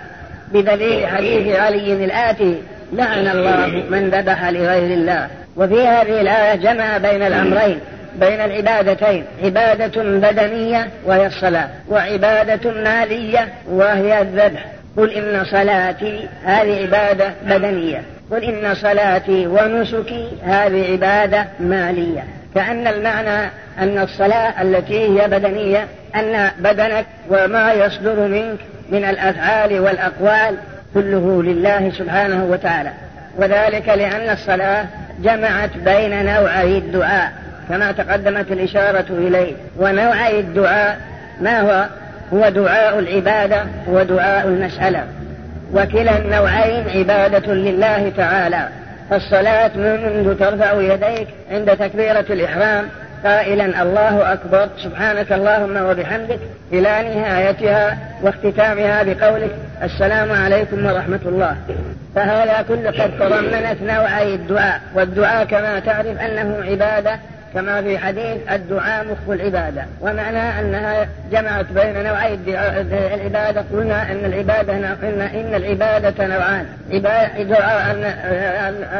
[0.52, 2.62] بدليل حديث علي الآتي
[2.92, 5.28] لعن الله من ذبح لغير الله.
[5.56, 7.80] وفي هذه الآية جمع بين الأمرين
[8.20, 14.64] بين العبادتين عبادة بدنية وهي الصلاة وعبادة مالية وهي الذبح.
[14.96, 18.02] قل إن صلاتي هذه عبادة بدنية.
[18.30, 22.24] قل إن صلاتي ونسكي هذه عبادة مالية.
[22.54, 28.58] كأن المعنى أن الصلاة التي هي بدنية أن بدنك وما يصدر منك
[28.90, 30.56] من الأفعال والأقوال
[30.94, 32.90] كله لله سبحانه وتعالى.
[33.36, 34.84] وذلك لأن الصلاة
[35.22, 37.32] جمعت بين نوعي الدعاء.
[37.68, 40.98] كما تقدمت الإشارة إليه ونوعي الدعاء
[41.40, 41.86] ما هو؟
[42.32, 45.04] هو دعاء العبادة ودعاء المسألة.
[45.72, 48.68] وكلا النوعين عبادة لله تعالى.
[49.10, 52.84] فالصلاة منذ ترفع يديك عند تكبيرة الإحرام
[53.24, 56.38] قائلا الله أكبر سبحانك اللهم وبحمدك
[56.72, 59.50] إلى نهايتها واختتامها بقولك
[59.82, 61.56] السلام عليكم ورحمة الله.
[62.14, 64.80] فهذا كله قد تضمنت نوعي الدعاء.
[64.94, 67.18] والدعاء كما تعرف أنه عبادة
[67.56, 69.84] كما في حديث الدعاء مخ العبادة.
[70.00, 72.38] ومعنى أنها جمعت بين نوعي
[73.14, 73.64] العبادة.
[73.72, 74.84] قلنا أن العبادة إن,
[75.20, 76.66] إن العبادة نوعان.
[77.48, 77.96] دعاء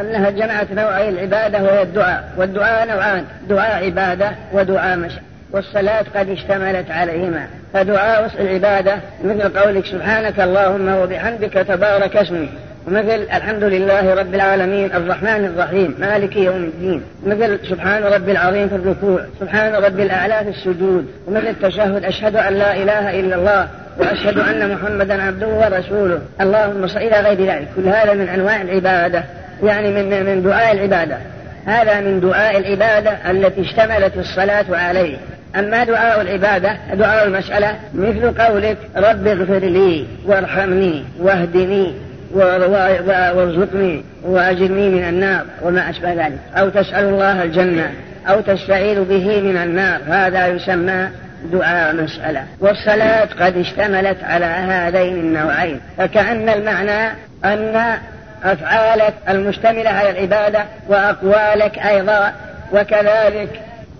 [0.01, 2.23] أنها جمعت نوعي العبادة وهي الدعاء.
[2.37, 3.25] والدعاء نوعان.
[3.49, 5.21] دعاء عبادة ودعاء مشي.
[5.51, 7.47] والصلاة قد اشتملت عليهما.
[7.73, 12.49] فدعاء العبادة مثل قولك سبحانك اللهم وبحمدك تبارك اسمك
[12.87, 17.01] ومثل الحمد لله رب العالمين الرحمن الرحيم مالك يوم الدين.
[17.25, 21.05] مثل سبحان رب العظيم في الركوع سبحان رب الأعلى في السجود.
[21.27, 23.67] ومثل التشهد أشهد أن لا إله إلا الله
[23.99, 26.21] وأشهد أن محمدا عبده ورسوله.
[26.41, 27.67] اللهم صل إلى غير ذلك.
[27.75, 29.23] كل هذا من أنواع العبادة
[29.63, 31.17] يعني من من دعاء العبادة.
[31.65, 35.17] هذا من دعاء العبادة التي اشتملت الصلاة عليه.
[35.55, 42.06] أما دعاء العبادة دعاء المسألة مثل قولك رب اغفر لي وارحمني واهدني.
[42.33, 46.39] وارزقني وأجرني من النار وما أشبه ذلك.
[46.55, 47.91] أو تسأل الله الجنة
[48.27, 50.01] أو تستعيذ به من النار.
[50.07, 51.09] هذا يسمى
[51.51, 52.43] دعاء مسألة.
[52.59, 55.79] والصلاة قد اشتملت على هذين النوعين.
[55.97, 57.11] فكأن المعنى
[57.45, 57.97] أن
[58.43, 62.33] أفعالك المشتملة على العبادة وأقوالك أيضا
[62.73, 63.49] وكذلك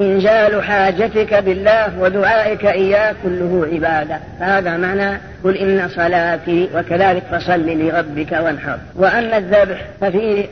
[0.02, 4.20] إنزال حاجتك بالله ودعائك إياه كله عبادة.
[4.40, 8.78] هذا معنى قل إن صلاتي وكذلك فصل لربك وانحر.
[8.96, 10.46] وأما الذبح ففيه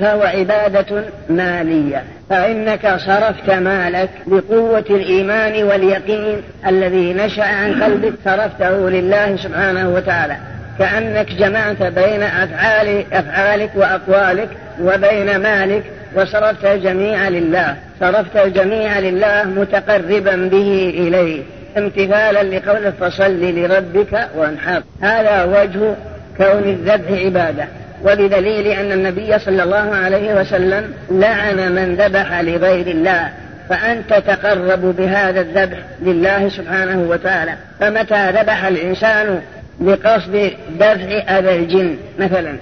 [0.00, 2.02] فهو عبادة مالية.
[2.30, 10.36] فإنك صرفت مالك بقوة الإيمان واليقين الذي نشأ عن قلبك صرفته لله سبحانه وتعالى.
[10.78, 14.48] كأنك جمعت بين أفعال أفعالك وأقوالك
[14.80, 15.82] وبين مالك
[16.16, 17.76] وصرفت الجميع لله.
[18.00, 21.42] صرفت الجميع لله متقربا به إليه.
[21.78, 24.82] امتثالا لقوله فصل لربك وانحر.
[25.02, 25.94] هذا وجه
[26.36, 27.64] كون الذبح عبادة.
[28.04, 33.28] وبدليل أن النبي صلى الله عليه وسلم لعن من ذبح لغير الله.
[33.68, 37.52] فأنت تقرب بهذا الذبح لله سبحانه وتعالى.
[37.80, 39.40] فمتى ذبح الإنسان
[39.80, 42.56] لقصد دفع أذى الجن مثلا.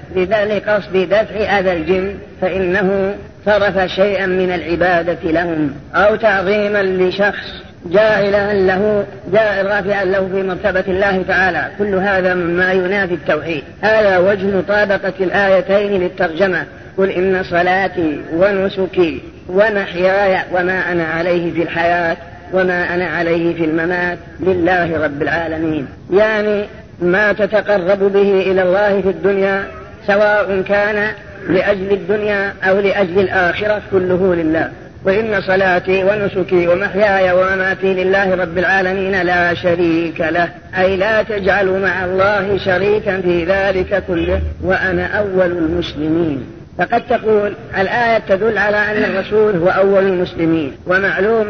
[0.45, 3.15] لقصد دفع أذى الجن فإنه
[3.47, 7.49] صرف شيئا من العبادة لهم أو تعظيما لشخص
[7.87, 11.71] جاعلا له جاء رافعا له في مرتبة الله تعالى.
[11.79, 13.63] كل هذا مما ينافي التوحيد.
[13.83, 16.65] هذا وجه مطابقة الآيتين للترجمة.
[16.99, 22.17] قل إن صلاتي ونسكي ومحياي وما أنا عليه في الحياة
[22.53, 25.87] وما أنا عليه في الممات لله رب العالمين.
[26.13, 26.65] يعني
[27.03, 29.65] ما تتقرب به إلى الله في الدنيا
[30.07, 31.13] سواء كان
[31.49, 34.71] لأجل الدنيا أو لأجل الآخرة كله لله.
[35.05, 40.49] وإن صلاتي ونسكي ومحياي ومماتي لله رب العالمين لا شريك له.
[40.79, 46.47] أي لا تجعلوا مع الله شريكا في ذلك كله وأنا أول المسلمين.
[46.79, 50.73] فقد تقول الآية تدل على أن الرسول هو أول المسلمين.
[50.87, 51.47] ومعلوم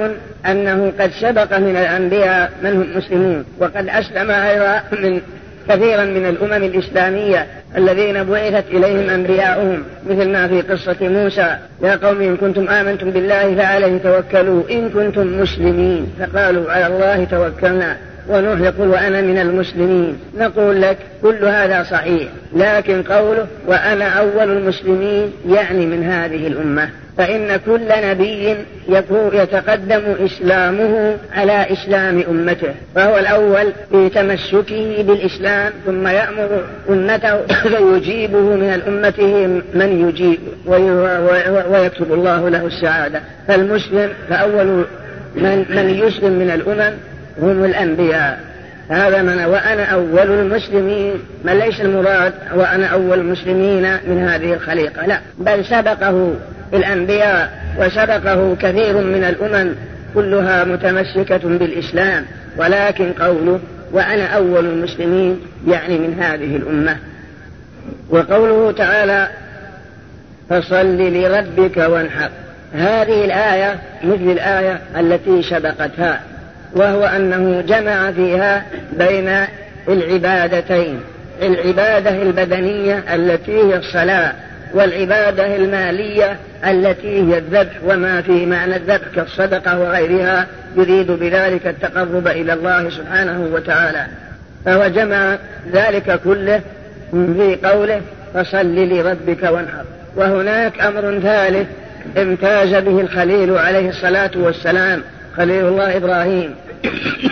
[0.46, 3.44] أنه قد سبق من الأنبياء من هم مسلمون.
[3.58, 5.20] وقد أسلم أيضا من
[5.68, 7.46] كثيرا من الأمم الإسلامية
[7.76, 13.54] الذين بعثت إليهم أنبياؤهم مثل ما في قصة موسى يا قوم إن كنتم آمنتم بالله
[13.54, 16.06] فعليه توكلوا إن كنتم مسلمين.
[16.20, 17.96] فقالوا على الله توكلنا
[18.28, 20.18] ونوح يقول وأنا من المسلمين.
[20.38, 26.88] نقول لك كل هذا صحيح لكن قوله وأنا أول المسلمين يعني من هذه الأمة.
[27.18, 28.56] فإن كل نبي
[29.32, 38.82] يتقدم إسلامه على إسلام أمته فهو الأول في تمسكه بالإسلام ثم يأمر أمته فيجيبه من
[38.88, 40.38] أمته من يجيب
[41.72, 43.20] ويكتب الله له السعادة.
[43.48, 44.84] فالمسلم فأول
[45.36, 46.94] من, من يسلم من الأمم
[47.42, 48.51] هم الأنبياء.
[48.88, 51.14] هذا من وأنا أول المسلمين.
[51.44, 55.06] ما ليس المراد وأنا أول المسلمين من هذه الخليقة.
[55.06, 55.20] لا.
[55.38, 56.34] بل سبقه
[56.74, 59.74] الأنبياء وسبقه كثير من الأمم
[60.14, 62.24] كلها متمسكة بالإسلام.
[62.56, 63.60] ولكن قوله
[63.92, 66.96] وأنا أول المسلمين يعني من هذه الأمة.
[68.10, 69.28] وقوله تعالى
[70.50, 72.30] فصل لربك وانحر.
[72.74, 76.20] هذه الآية مثل الآية التي سبقتها.
[76.74, 79.46] وهو أنه جمع فيها بين
[79.88, 81.00] العبادتين
[81.42, 84.32] العبادة البدنية التي هي الصلاة
[84.74, 92.52] والعبادة المالية التي هي الذبح وما في معنى الذبح كالصدقة وغيرها يريد بذلك التقرب إلى
[92.52, 94.06] الله سبحانه وتعالى.
[94.64, 95.38] فهو جمع
[95.72, 96.60] ذلك كله
[97.12, 98.00] في قوله
[98.34, 99.84] فصل لربك وانحر
[100.16, 101.66] وهناك أمر ثالث
[102.18, 105.02] امتاز به الخليل عليه الصلاة والسلام
[105.36, 106.54] خليل الله إبراهيم.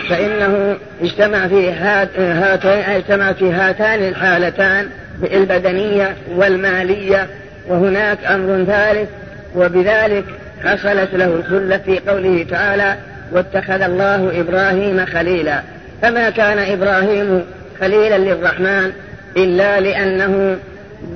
[0.09, 4.87] فإنه اجتمع في هاتين اجتمع في هاتان الحالتان
[5.33, 7.27] البدنية والمالية
[7.67, 9.09] وهناك أمر ثالث
[9.55, 10.23] وبذلك
[10.63, 12.95] حصلت له الخلة في قوله تعالى
[13.31, 15.61] واتخذ الله إبراهيم خليلا
[16.01, 17.41] فما كان إبراهيم
[17.79, 18.91] خليلا للرحمن
[19.37, 20.57] إلا لأنه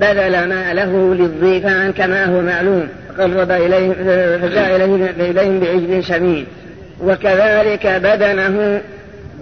[0.00, 2.88] بذل ماله للضيفان كما هو معلوم.
[3.18, 3.92] قرب إليه
[4.38, 6.46] فجاء إليهم بعجل سمين
[7.00, 8.80] وكذلك بدنه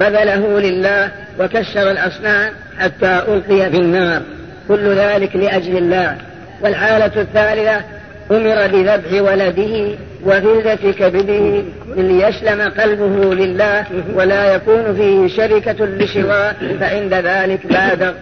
[0.00, 4.22] بذله لله وكسر الأصنام حتى ألقي في النار.
[4.68, 6.16] كل ذلك لأجل الله.
[6.62, 7.84] والحالة الثالثة
[8.30, 11.62] أمر بذبح ولده وفيدة كبده
[11.96, 18.14] ليسلم قلبه لله ولا يكون فيه شركة لسواه فعند ذلك بادر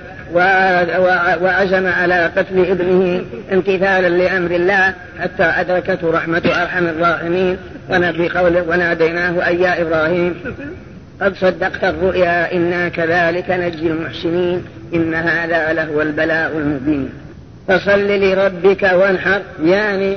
[1.42, 7.56] وعزم على قتل ابنه امتثالا لأمر الله حتى أدركته رحمة أرحم الراحمين.
[7.90, 10.34] ونبي قوله وناديناه أي يا إبراهيم
[11.20, 14.64] قد صدقت الرؤيا إنا كذلك نجزي المحسنين
[14.94, 17.10] إن هذا لهو البلاء المبين.
[17.68, 20.16] فصل لربك وانحر يعني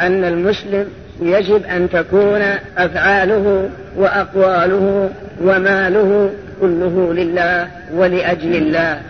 [0.00, 0.86] أن المسلم
[1.22, 2.42] يجب أن تكون
[2.78, 9.00] أفعاله وأقواله وماله كله لله ولأجل الله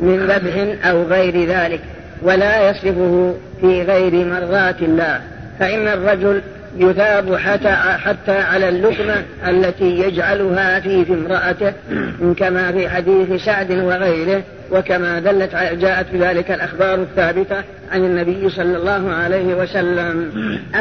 [0.00, 1.80] من ذبح أو غير ذلك
[2.22, 5.20] ولا يصرفه في غير مرضات الله.
[5.58, 6.40] فإن الرجل
[6.78, 7.68] يثاب حتى,
[8.04, 11.72] حتى على اللقمة التي يجعلها في امرأته
[12.38, 17.56] كما في حديث سعد وغيره وكما دلت جاءت بذلك الأخبار الثابتة
[17.92, 20.32] عن النبي صلى الله عليه وسلم.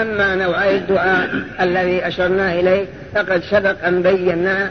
[0.02, 1.30] أما نوعي الدعاء
[1.62, 4.70] الذي أشرنا إليه فقد سبق أن بينا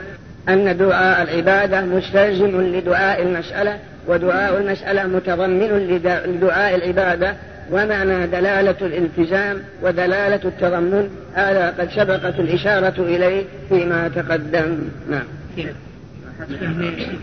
[0.49, 3.79] أن دعاء العبادة مستلزم لدعاء المسألة
[4.09, 7.35] ودعاء المسألة متضمن لدعاء العبادة
[7.71, 14.79] ومعنى دلالة الالتزام ودلالة التضمن هذا قد سبقت الإشارة إليه فيما تقدم.
[15.11, 15.25] نعم.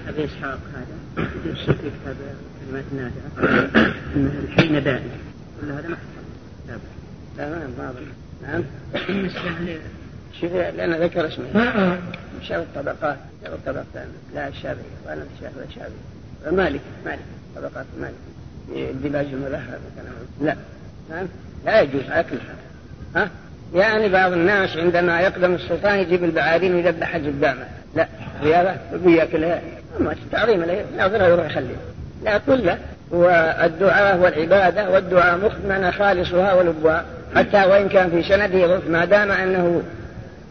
[0.08, 1.26] أبي إسحاق هذا.
[1.56, 2.16] في كتاب
[4.16, 5.10] الحين دائم
[5.62, 5.98] كل هذا ما
[7.38, 7.94] لا ما ما
[8.44, 8.64] نعم
[9.08, 9.42] بالنسبة
[10.42, 11.46] شوف لأن ذكر اسمه.
[12.42, 17.20] شاف الطبقات شاف الطبقات لا الشافعي وأنا الشافعي الشافعي مالك مالك
[17.56, 18.14] طبقات مالك.
[18.76, 19.80] الدباج المذهب
[20.42, 20.56] لا.
[21.10, 21.28] نعم؟
[21.66, 22.56] لا يجوز على كل حال.
[23.16, 23.30] ها؟
[23.76, 28.08] يعني بعض الناس عندما يقدم السلطان يجيب البعارين ويذبحها قدامه لا
[28.44, 28.72] رياضة
[29.06, 29.62] وياكلها
[30.00, 30.86] ما تعظيم له.
[30.98, 31.80] ناظرها يروح يخليها
[32.24, 32.78] لا كله
[33.12, 37.06] والدعاء والعبادة والدعاء مخمنة خالصها ولبها.
[37.36, 39.82] حتى وإن كان في سنده ضعف ما دام أنه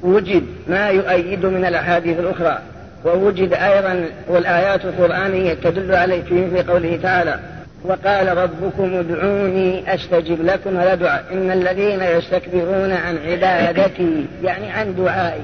[0.02, 2.58] وجد ما يؤيد من الأحاديث الأخرى
[3.04, 7.40] ووجد أيضا والآيات القرآنية تدل عليه فيه في قوله تعالى
[7.84, 11.24] وقال ربكم ادعوني أستجب لكم هذا دعاء.
[11.32, 15.42] إن الذين يستكبرون عن عبادتي يعني عن دعائي.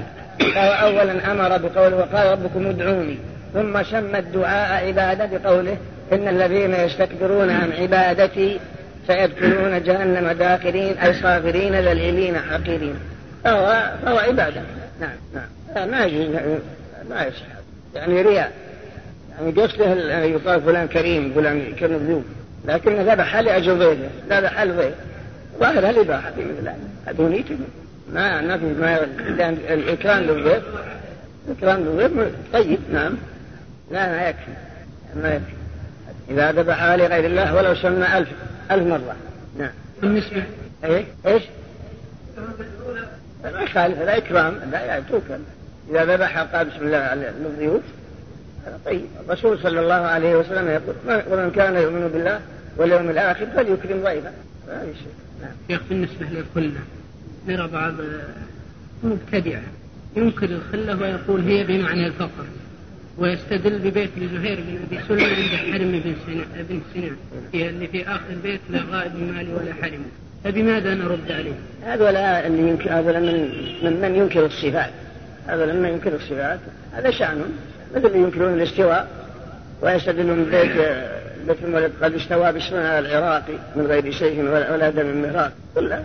[0.55, 3.17] فهو اولا أمر بقوله وقال ربكم ادعوني.
[3.53, 5.77] ثم سمى الدعاء عبادة بقوله
[6.13, 8.59] إن الذين يستكبرون عن عبادتي
[9.07, 12.95] سيدخلون جهنم داخلين أي صاغرين ذليلين حقيرين
[13.43, 14.61] فهو فهو عبادة.
[15.01, 15.89] نعم نعم.
[15.89, 16.35] ما يجوز
[17.09, 17.45] ما يصح.
[17.95, 18.51] يعني رياء.
[19.39, 22.23] قصده يقال فلان كريم فلان كريم ذوق
[22.65, 24.95] لكن ذبح لأجل غيره ذبح لغيره
[25.59, 26.77] ظاهر الإباحة في مثل هذا.
[27.05, 27.57] هذا نيته
[28.13, 28.99] ما ما في ما
[29.37, 30.61] لأن الإكرام للغير
[31.47, 33.17] الإكرام للغير طيب نعم.
[33.91, 34.51] لا ما يكفي.
[35.15, 35.53] ما يكفي.
[36.29, 38.29] إذا ذبح لغير الله ولو سمى ألف
[38.71, 39.15] ألف مرة.
[39.59, 39.71] نعم.
[40.01, 40.43] بالنسبة
[40.83, 41.43] إيه؟ إيش؟
[43.43, 45.39] ما يخالف هذا إكرام لا توكل
[45.91, 47.81] إذا ذبح قال بسم الله للضيوف
[48.85, 50.95] طيب الرسول صلى الله عليه وسلم يقول
[51.31, 52.39] ومن كان يؤمن بالله
[52.77, 54.31] واليوم الآخر فليكرم ضيفه
[54.67, 55.51] هذا شيء نعم.
[55.69, 56.81] شيخ بالنسبة للخلة
[57.47, 57.93] نرى بعض
[59.03, 59.61] مبتدعة
[60.15, 62.45] ينكر الخلة ويقول هي بمعنى الفقر
[63.17, 67.17] ويستدل ببيت لزهير بن أبي سلمة عند حرم بن سنان بن سنان
[67.53, 70.05] اللي في آخر البيت لا غائب مالي ولا حرم.
[70.43, 71.53] فبماذا نرد عليه؟
[71.83, 74.91] هذولا اللي ينكر هذولا من من ينكر الصفات.
[75.47, 76.59] هذا لما ينكر الصفات.
[76.93, 77.51] هذا شأنهم
[77.95, 79.07] مثل ينكرون الاستواء
[79.81, 80.71] ويستدلون بيت
[81.47, 86.03] بيت المولد قد استوى باسمها العراقي من غير شيء ولا دم مهراق كلها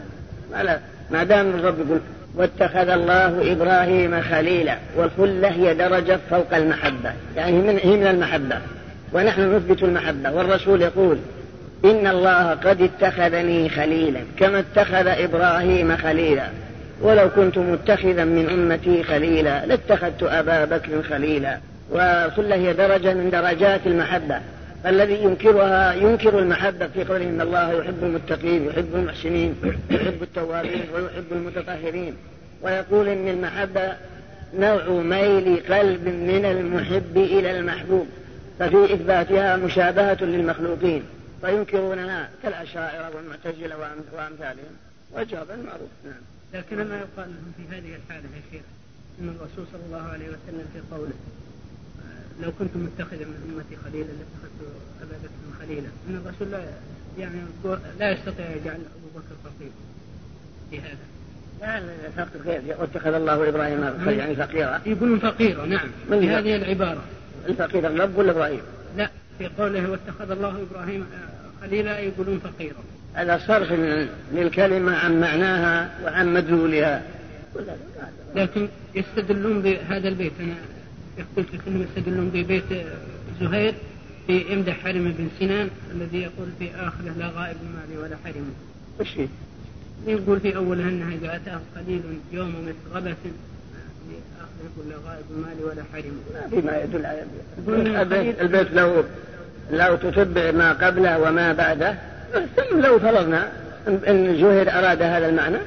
[0.53, 0.79] ما,
[1.11, 2.01] ما دام الرب يقول
[2.35, 7.13] واتخذ الله إبراهيم خليلا والخله هي درجة فوق المحبة.
[7.37, 8.59] يعني من هي من المحبة.
[9.13, 10.33] ونحن نثبت المحبة.
[10.33, 11.19] والرسول يقول
[11.85, 16.49] إن الله قد اتخذني خليلا كما اتخذ إبراهيم خليلا.
[17.01, 21.59] ولو كنت متخذا من أمتي خليلا لاتخذت أبا بكر خليلا.
[21.93, 24.41] وكل هي درجة من درجات المحبة.
[24.87, 29.55] الذي ينكرها ينكر المحبة في قوله إن الله يحب المتقين يحب المحسنين
[29.91, 32.15] يحب التوابين ويحب المتطهرين.
[32.63, 33.97] ويقول إن المحبة
[34.55, 38.07] نوع ميل قلب من المحب إلى المحبوب.
[38.59, 41.03] ففي إثباتها مشابهة للمخلوقين.
[41.41, 43.77] فينكرونها كالأشاعرة والمعتزلة
[44.13, 44.77] وأمثالهم.
[45.17, 46.23] وجواب معروف نعم.
[46.55, 48.63] لكن ما يقال لهم في هذه الحالة يا شيخ
[49.21, 51.13] أن الرسول صلى الله عليه وسلم في قوله
[52.43, 54.61] لو كنت متخذا من أمتي خليلا لاتخذت
[55.03, 55.89] ابا بكر خليلا.
[56.09, 56.61] إن الرسول لا
[57.19, 57.41] يعني
[57.99, 59.71] لا يستطيع يجعل أبو بكر فقير
[60.71, 61.05] في هذا.
[61.61, 62.63] لا فقر غير.
[62.81, 63.85] واتخذ الله إبراهيم
[64.19, 64.81] يعني فقيرا.
[64.87, 65.89] يقولون فقيرا نعم.
[66.09, 67.03] في هذه العبارة.
[67.49, 68.61] الفقير الرب ولا إبراهيم؟
[68.97, 71.07] لا في قوله واتخذ الله إبراهيم
[71.61, 72.83] خليلا يقولون فقيرا.
[73.15, 73.73] هذا صرف
[74.33, 77.03] للكلمه عن معناها وعن مدلولها.
[78.35, 80.33] لكن يستدلون بهذا البيت.
[80.41, 80.55] أنا
[81.37, 82.65] قلت انهم يستدلون ببيت
[83.41, 83.75] زهير
[84.27, 88.55] في امدح حرم بن سنان الذي يقول في آخره لا غائب مالي ولا حرم.
[89.01, 89.09] وش؟
[90.07, 92.03] يقول في أوله أنها إذا أتاه قليل
[92.33, 93.31] يوم مسغبة في
[94.41, 96.21] آخره يقول لا غائب مالي ولا حرم.
[96.35, 97.23] ما في ما يدل على
[98.03, 99.05] البيت, البيت لو
[99.71, 101.99] لو تتبع ما قبله وما بعده
[102.57, 103.53] ثم لو فرضنا
[103.89, 105.59] إن زهير أراد هذا المعنى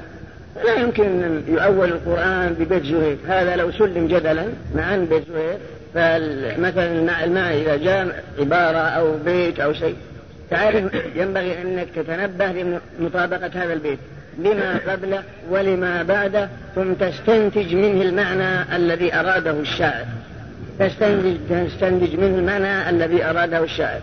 [0.63, 3.17] لا يمكن أن يؤول القرآن ببيت زهير.
[3.27, 4.45] هذا لو سلم جدلا
[4.75, 5.57] مع بيت زهير
[5.93, 9.95] فمثلا الماء إذا جاء عبارة أو بيت أو شيء.
[10.49, 10.83] تعرف
[11.15, 13.99] ينبغي أنك تتنبه لمطابقة هذا البيت.
[14.39, 20.05] لما قبله ولما بعده ثم تستنتج منه المعنى الذي أراده الشاعر.
[20.79, 24.01] تستنتج, تستنتج منه المعنى الذي أراده الشاعر.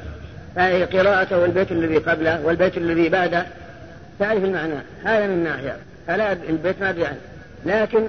[0.56, 3.46] فهي قراءته والبيت الذي قبله والبيت الذي بعده.
[4.18, 4.74] تعرف المعنى.
[5.04, 5.76] هذا من ناحية.
[6.06, 7.18] فلا البيت ما بيعني
[7.66, 8.06] لكن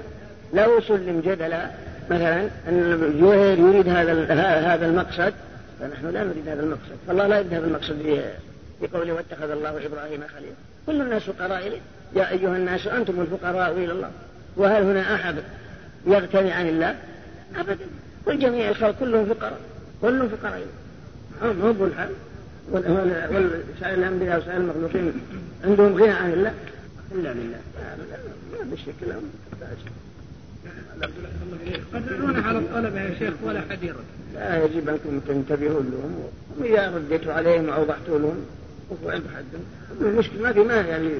[0.54, 1.70] لو سلم جدلا
[2.10, 4.34] مثلا أن الجوهر يريد هذا
[4.74, 5.32] هذا المقصد
[5.80, 6.96] فنحن لا نريد هذا المقصد.
[7.06, 8.02] فالله لا يريد هذا المقصد
[8.80, 10.54] في قوله واتخذ الله إبراهيم خليلا.
[10.86, 11.80] كل الناس فقراء إليه.
[12.16, 14.10] يا أيها الناس أنتم الفقراء إلى الله.
[14.56, 15.34] وهل هنا أحد
[16.06, 16.96] يغتني عن الله؟
[17.56, 17.86] ابدا.
[18.26, 19.58] والجميع الخلق كلهم فقراء.
[20.02, 20.62] كلهم فقراء
[21.42, 22.10] هم هو بالحال
[22.72, 25.12] وسائر الأنبياء وسائر المخلوقين
[25.64, 26.54] عندهم غنى عن الله.
[27.14, 27.60] إلا لله
[28.52, 29.22] ما بالشك لهم
[31.94, 33.94] قدرون على الطلبة يا شيخ ولا حد
[34.34, 36.28] لا يجب أنكم تنتبهوا لهم.
[36.58, 38.46] وإذا رديتوا عليهم وأوضحتوا لهم
[38.90, 39.64] وقفوا عند حدهم
[40.00, 41.10] المشكلة ما في ما يعني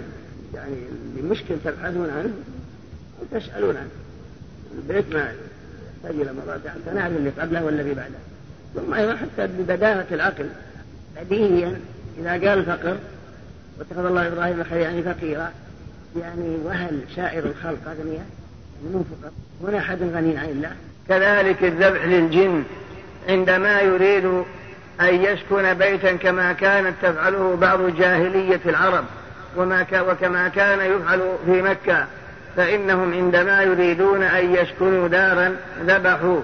[0.54, 0.76] يعني
[1.18, 2.32] المشكلة تبحثون عنه
[3.20, 3.90] وتسألون عنه.
[4.78, 8.18] البيت ما يحتاج إلى مراجعة فنعرف اللي قبله والذي بعده.
[8.74, 10.48] ثم أيضا حتى ببداهة العقل.
[11.20, 11.80] بديهيا
[12.18, 12.96] إذا قال الفقر
[13.78, 15.52] واتخذ الله إبراهيم خليلا يعني فقيرا.
[16.20, 18.26] يعني وهل سائر الخلق أغنياء؟
[18.82, 19.32] من فقر
[19.68, 20.72] هنا أحد غني عن الله
[21.08, 22.64] كذلك الذبح للجن
[23.28, 24.24] عندما يريد
[25.00, 29.04] أن يسكن بيتا كما كانت تفعله بعض جاهلية العرب
[29.56, 32.06] وما وكما كان يفعل في مكة
[32.56, 35.56] فإنهم عندما يريدون أن يسكنوا دارا
[35.86, 36.40] ذبحوا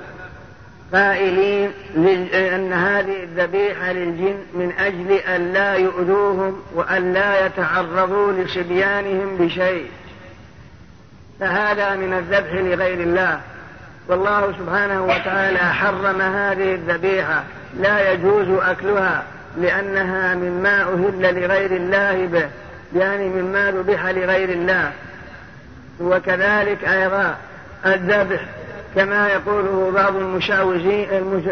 [0.93, 1.70] قائلين
[2.34, 9.86] أن هذه الذبيحة للجن من أجل أن لا يؤذوهم وأن لا يتعرضوا لصبيانهم بشيء.
[11.41, 13.41] فهذا من الذبح لغير الله.
[14.09, 17.45] والله سبحانه وتعالى حرم هذه الذبيحة.
[17.80, 19.24] لا يجوز أكلها
[19.61, 22.49] لأنها مما أهل لغير الله به.
[22.97, 24.93] يعني مما ذبح لغير الله.
[26.01, 27.36] وكذلك أيضا
[27.86, 28.41] الذبح
[28.97, 30.16] كما يقوله بعض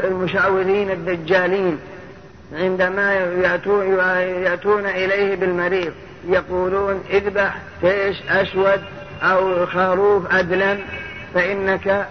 [0.04, 1.78] المشعوذين الدجالين
[2.52, 5.92] عندما يأتون, إليه بالمريض
[6.28, 8.80] يقولون اذبح تيش أسود
[9.22, 10.78] أو خروف أدلم
[11.34, 12.06] فإنك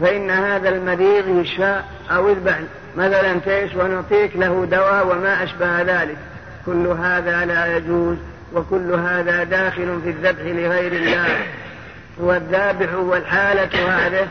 [0.00, 2.60] فإن هذا المريض يشفى أو اذبح
[2.96, 6.16] مثلا تيش ونعطيك له دواء وما أشبه ذلك.
[6.66, 8.16] كل هذا لا يجوز
[8.54, 11.26] وكل هذا داخل في الذبح لغير الله.
[12.18, 14.28] والذابح والحالة هذه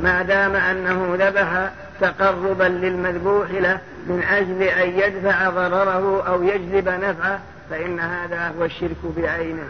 [0.00, 1.70] ما دام أنه ذبح
[2.00, 8.96] تقربا للمذبوح له من أجل أن يدفع ضرره أو يجلب نفعه فإن هذا هو الشرك
[9.16, 9.68] بعينه.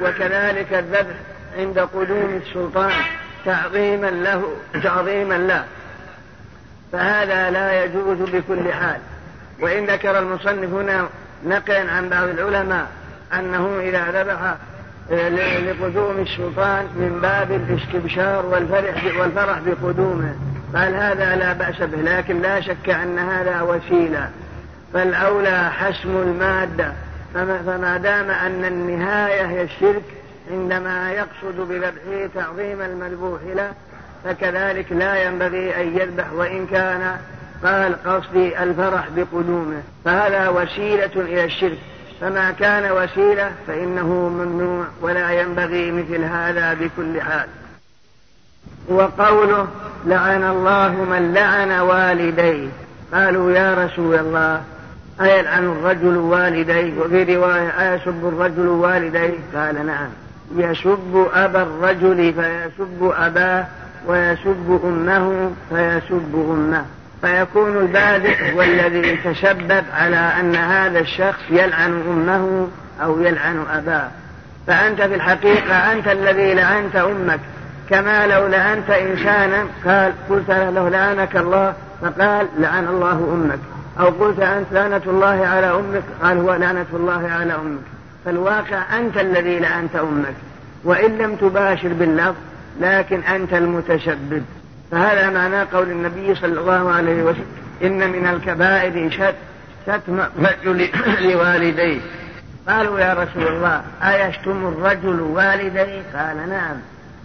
[0.00, 1.14] وكذلك الذبح
[1.58, 2.92] عند قدوم السلطان
[3.44, 5.64] تعظيما له تعظيما له.
[6.92, 9.00] فهذا لا يجوز بكل حال.
[9.60, 11.08] وإن ذكر المصنف هنا
[11.46, 12.86] نقلا عن بعض العلماء
[13.38, 14.54] أنه إذا ذبح
[15.10, 20.34] لقدوم السلطان من باب الاستبشار والفرح والفرح بقدومه.
[20.74, 24.30] قال هذا لا بأس به لكن لا شك أن هذا وسيلة.
[24.92, 26.92] فالأولى حسم المادة.
[27.34, 30.02] فما دام أن النهاية هي الشرك
[30.50, 33.72] عندما يقصد بذبحه تعظيم المذبوح له
[34.24, 37.16] فكذلك لا ينبغي أن يذبح وإن كان
[37.64, 39.82] قال قصدي الفرح بقدومه.
[40.04, 41.78] فهذا وسيلة إلى الشرك.
[42.20, 47.48] فما كان وسيلة فإنه ممنوع ولا ينبغي مثل هذا بكل حال.
[48.88, 49.68] وقوله
[50.06, 52.68] لعن الله من لعن والديه.
[53.14, 54.62] قالوا يا رسول الله
[55.20, 60.08] أيلعن الرجل والديه؟ وفي رواية أيسب الرجل والديه؟ قال نعم.
[60.56, 63.66] يسب أبا الرجل فيسب أباه
[64.06, 66.84] ويسب أمه فيسب أمه.
[67.24, 72.68] فيكون البادئ هو الذي تسبب على أن هذا الشخص يلعن أمه
[73.02, 74.08] أو يلعن أباه.
[74.66, 77.40] فأنت في الحقيقة أنت الذي لعنت أمك.
[77.90, 83.58] كما لو لعنت إنسانا قال قلت له لعنك الله فقال لعن الله أمك.
[84.00, 87.84] أو قلت أنت لعنة الله على أمك قال هو لعنة الله على أمك.
[88.24, 90.34] فالواقع أنت الذي لعنت أمك.
[90.84, 92.36] وإن لم تباشر باللفظ
[92.80, 94.44] لكن أنت المتسبب
[94.90, 97.46] فهذا معنى قول النبي صلى الله عليه وسلم
[97.82, 99.34] إن من الكبائر شت
[99.86, 100.88] شتم الرجل
[101.30, 102.00] لوالديه.
[102.68, 106.76] قالوا يا رسول الله أيشتم الرجل والديه؟ قال نعم.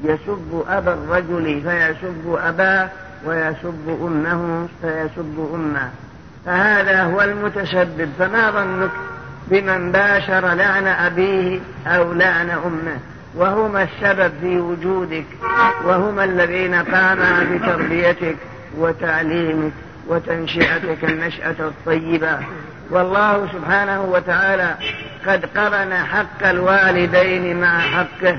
[0.03, 2.89] يسب أبا الرجل فيسب أباه
[3.25, 5.89] ويسب أمه فيسب أمه.
[6.45, 8.91] فهذا هو المتسبب فما ظنك
[9.47, 12.99] بمن باشر لعن أبيه أو لعن أمه؟
[13.35, 15.25] وهما السبب في وجودك
[15.85, 18.35] وهما الذين قاما بتربيتك
[18.77, 19.71] وتعليمك
[20.07, 22.39] وتنشئتك النشأة الطيبة.
[22.91, 24.75] والله سبحانه وتعالى
[25.27, 28.37] قد قرن حق الوالدين مع حقه.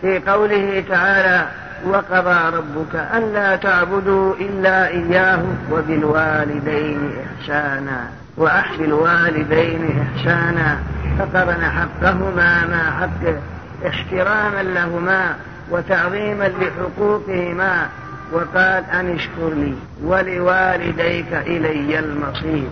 [0.00, 1.46] في قوله تعالى
[1.86, 10.78] وقضى ربك ألا تعبدوا إلا إياه وبالوالدين إحسانا وأحسن الوالدين إحسانا
[11.18, 13.38] فقرن حقهما مع حقه
[13.86, 15.36] احتراما لهما
[15.70, 17.88] وتعظيما لحقوقهما
[18.32, 22.68] وقال أن اشكر لي ولوالديك إلي المصير.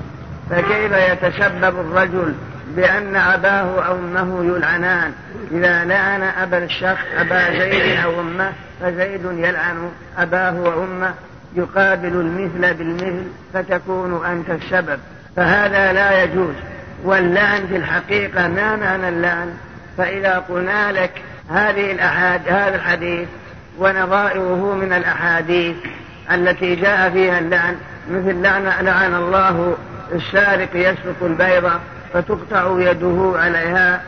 [0.50, 2.34] فكيف يتسبب الرجل
[2.76, 5.12] بأن أباه أو أمه يلعنان؟
[5.52, 11.14] إذا لعن أبا الشخص أبا زيد أو أمه فزيد يلعن أباه وأمه
[11.54, 14.98] يقابل المثل بالمثل فتكون أنت السبب.
[15.36, 16.54] فهذا لا يجوز.
[17.04, 19.54] واللعن في الحقيقة ما معنى اللعن؟
[19.98, 23.28] فإذا قلنا لك هذه الأحاد هذا الحديث
[23.78, 25.76] ونظائره من الأحاديث
[26.32, 27.76] التي جاء فيها اللعن
[28.10, 29.76] مثل لعن, لعن الله
[30.12, 31.72] السارق يسرق البيضة
[32.12, 34.02] فتقطع يده عليها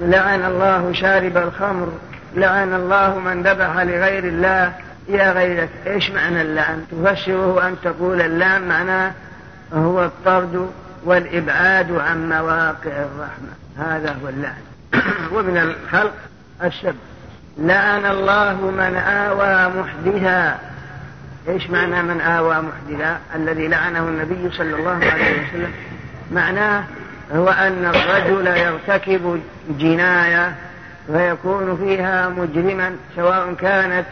[0.00, 1.92] لعن الله شارب الخمر
[2.36, 4.72] لعن الله من ذبح لغير الله.
[5.08, 9.12] يا غيرك إيش معنى اللعن؟ تفسره أن تقول اللعن معناه
[9.72, 10.70] هو الطرد
[11.04, 13.52] والإبعاد عن مواقع الرحمة.
[13.78, 14.69] هذا هو اللعن.
[15.34, 16.14] ومن الخلق
[16.64, 16.94] السب
[17.58, 20.58] لعن الله من آوى محدثا
[21.48, 25.72] إيش معنى من آوى محدثا الذي لعنه النبي صلى الله عليه وسلم.
[26.32, 26.84] معناه
[27.32, 30.54] هو أن الرجل يرتكب جناية
[31.06, 34.06] فيكون فيها مجرما سواء كانت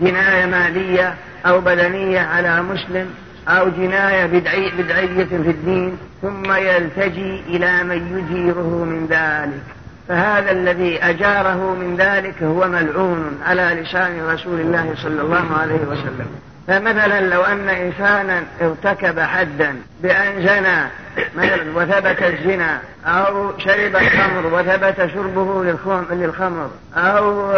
[0.00, 1.14] جناية مالية
[1.46, 3.10] أو بدنية على مسلم
[3.48, 9.75] أو جناية بدعي بدعية في الدين ثم يلتجي إلى من يجيره من ذلك.
[10.08, 16.26] فهذا الذي أجاره من ذلك هو ملعون على لسان رسول الله صلى الله عليه وسلم.
[16.68, 20.88] فمثلا لو أن إنسانا ارتكب حدا بأن زنى
[21.36, 25.64] مثلا وثبت الزنا أو شرب الخمر وثبت شربه
[26.10, 27.50] للخمر أو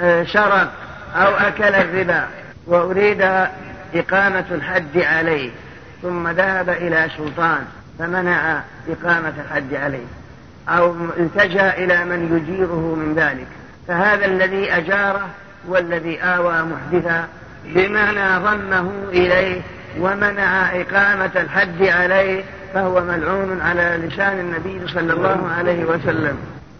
[0.00, 0.72] آه، سرق
[1.16, 2.26] أو أكل الربا
[2.66, 3.22] وأريد
[3.94, 5.50] إقامة الحد عليه
[6.02, 7.64] ثم ذهب إلى سلطان
[7.98, 10.21] فمنع إقامة الحد عليه.
[10.68, 13.46] أو التجأ إلى من يجيره من ذلك.
[13.88, 15.28] فهذا الذي أجاره
[15.68, 17.28] والذي آوى محدثا
[17.64, 19.60] بمعنى ضمه إليه
[20.00, 22.44] ومنع إقامة الحد عليه
[22.74, 26.36] فهو ملعون على لسان النبي صلى الله عليه وسلم.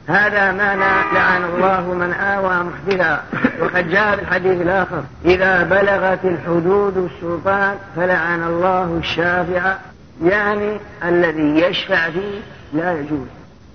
[0.09, 3.23] هذا معنى لعن الله من آوى محدثا.
[3.61, 9.77] وقد جاء في الحديث الآخر إذا بلغت الحدود السلطان فلعن الله الشافع
[10.25, 12.41] يعني الذي يشفع فيه
[12.73, 13.27] لا يجوز.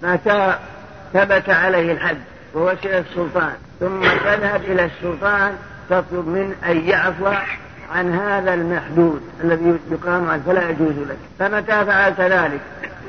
[0.04, 0.56] متى
[1.14, 2.18] ثبت عليه الحد
[2.56, 5.56] ووصل السلطان ثم تذهب إلى السلطان
[5.89, 7.28] تطلب منه أن يعفو
[7.95, 11.18] عن هذا المحدود الذي يقام عنه فلا يجوز لك.
[11.39, 12.60] فمتى فعلت ذلك؟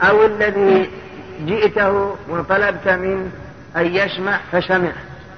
[0.02, 0.90] أو الذي
[1.46, 3.30] جئته وطلبت منه
[3.76, 4.90] أن يسمع فسمع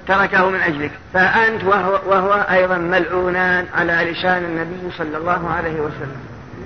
[0.07, 0.91] تركه من أجلك.
[1.13, 6.17] فأنت وهو, وهو أيضا ملعونان على لسان النبي صلى الله عليه وسلم.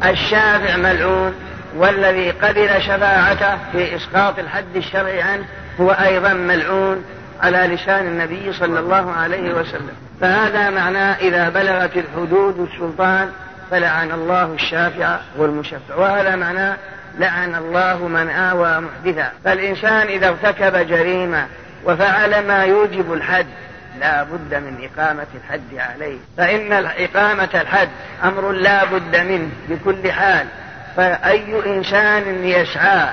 [0.04, 1.34] الشافع ملعون.
[1.76, 5.46] والذي قبل شفاعته في إسقاط الحد الشرعي عنه
[5.80, 7.06] هو أيضا ملعون
[7.42, 9.94] على لسان النبي صلى الله عليه وسلم.
[10.22, 13.32] فهذا معناه إذا بلغت الحدود السلطان
[13.72, 15.96] فلعن الله الشافع والمشفع.
[15.98, 16.78] وهذا معناه
[17.20, 19.32] لعن الله من آوى محدثا.
[19.44, 21.48] فالإنسان إذا ارتكب جريمة
[21.86, 23.48] وفعل ما يوجب الحد
[24.00, 26.18] لا بد من إقامة الحد عليه.
[26.38, 27.90] فإن إقامة الحد
[28.24, 30.48] أمر لا بد منه بكل حال.
[30.98, 33.10] فأي إنسان يسعى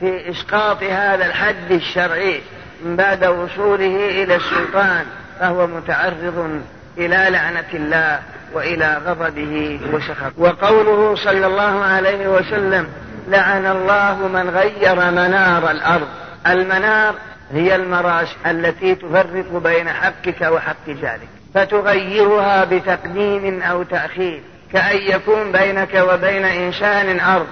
[0.00, 2.40] في إسقاط هذا الحد الشرعي
[2.84, 5.04] من بعد وصوله إلى السلطان
[5.40, 6.62] فهو متعرض
[6.98, 8.20] إلى لعنة الله
[8.52, 10.32] وإلى غضبه وسخطه.
[10.38, 12.88] وقوله صلى الله عليه وسلم
[13.28, 16.08] لعن الله من غير منار الأرض
[16.46, 17.14] المنار
[17.52, 24.42] هي المراش التي تفرق بين حقك وحق جارك فتغيرها بتقديم أو تأخير.
[24.74, 27.46] كأن يكون بينك وبين إنسان أرض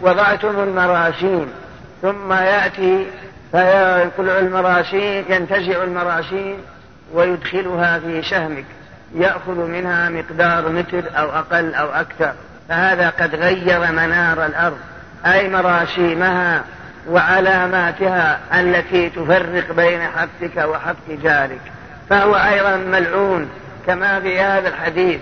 [0.00, 1.48] وضعتم المراسين
[2.02, 3.06] ثم يأتي
[3.52, 6.58] فيقلع المراسين ينتزع المراسين
[7.14, 8.64] ويدخلها في شهمك.
[9.14, 12.32] يأخذ منها مقدار متر أو أقل أو أكثر.
[12.68, 14.78] فهذا قد غير منار الأرض
[15.26, 16.64] أي مراسيمها
[17.08, 21.60] وعلاماتها التي تفرق بين حقك وحق جارك.
[22.10, 23.48] فهو أيضا ملعون
[23.86, 25.20] كما في هذا الحديث.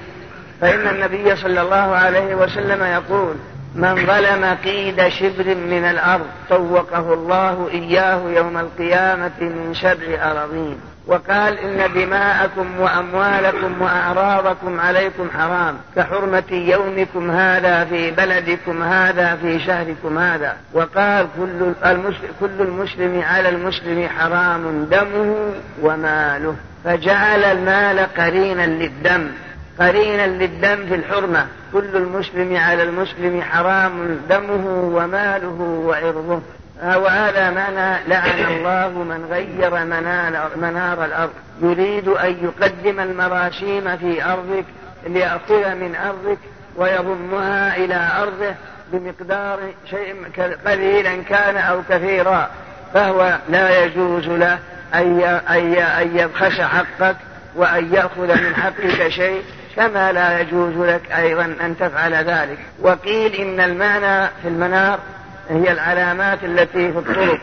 [0.61, 3.35] فإن النبي صلى الله عليه وسلم يقول
[3.75, 10.81] من ظلم قيد شبر من الأرض طوقه الله إياه يوم القيامة من سبع أراضين.
[11.07, 20.19] وقال إن دماءكم وأموالكم وأعراضكم عليكم حرام كحرمة يومكم هذا في بلدكم هذا في شهركم
[20.19, 20.57] هذا.
[20.73, 25.37] وقال كل المسلم, كل المسلم على المسلم حرام دمه
[25.83, 26.57] وماله.
[26.85, 29.31] فجعل المال قرينا للدم.
[29.81, 31.47] قرينا للدم في الحرمة.
[31.73, 34.67] كل المسلم على المسلم حرام دمه
[34.97, 36.41] وماله وعرضه.
[36.83, 39.71] وهذا معنى لعن الله من غير
[40.57, 41.31] منار الأرض.
[41.63, 44.65] يريد أن يقدم المراشيم في أرضك
[45.07, 46.39] ليأخذ من أرضك
[46.77, 48.55] ويضمها إلى أرضه
[48.93, 49.59] بمقدار
[49.91, 50.15] شيء
[50.67, 52.51] قليلا كان أو كثيرا.
[52.95, 54.59] فهو لا يجوز له
[54.95, 57.17] أن يبخس حقك
[57.57, 59.43] وأن يأخذ من حقك شيء.
[59.77, 62.59] كما لا يجوز لك أيضا أن تفعل ذلك.
[62.81, 64.99] وقيل إن المعنى في المنار
[65.51, 67.39] هي العلامات التي في الطرق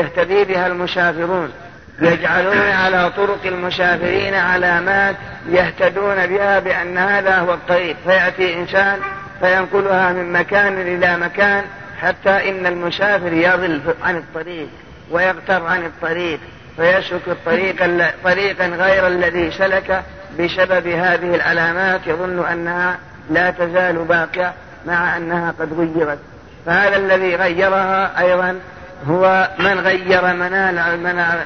[0.00, 1.52] يهتدي بها المسافرون.
[2.00, 5.16] يجعلون على طرق المسافرين علامات
[5.48, 7.96] يهتدون بها بأن هذا هو الطريق.
[8.04, 8.98] فيأتي إنسان
[9.40, 11.64] فينقلها من مكان إلى مكان
[12.00, 14.68] حتى إن المسافر يضل عن الطريق
[15.10, 16.40] ويغتر عن الطريق
[16.76, 17.76] فيسلك الطريق
[18.24, 20.02] طريقا غير الذي سلك
[20.38, 22.98] بسبب هذه العلامات يظن أنها
[23.30, 24.52] لا تزال باقية
[24.86, 26.18] مع أنها قد غيرت.
[26.66, 28.60] فهذا الذي غيرها أيضا
[29.08, 30.96] هو من غير منار,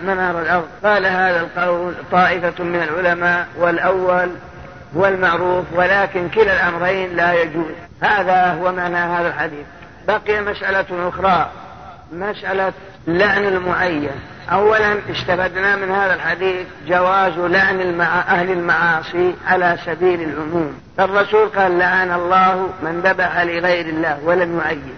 [0.02, 0.68] منار الأرض.
[0.84, 4.30] قال هذا القول طائفة من العلماء والأول
[4.96, 7.72] هو المعروف ولكن كلا الأمرين لا يجوز.
[8.02, 9.66] هذا هو معنى هذا الحديث.
[10.08, 11.50] بقي مسألة أخرى.
[12.12, 12.72] مسألة
[13.06, 14.10] لعن المعين.
[14.52, 18.20] أولا استفدنا من هذا الحديث جواز لعن المع...
[18.20, 20.80] أهل المعاصي على سبيل العموم.
[21.00, 24.94] الرسول قال لعن الله من ذبح لغير الله ولم يعين.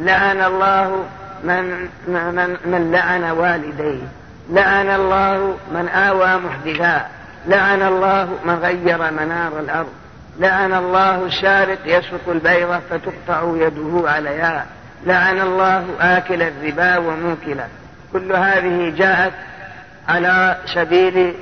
[0.00, 1.04] لعن الله
[1.44, 4.02] من, من, من لعن والديه.
[4.50, 7.06] لعن الله من آوى محدثا
[7.46, 9.92] لعن الله من غير منار الأرض.
[10.38, 14.66] لعن الله السارق يسرق البيضة فتقطع يده عليها.
[15.06, 17.68] لعن الله آكل الربا وموكله
[18.12, 19.32] كل هذه جاءت
[20.08, 21.34] على سبيل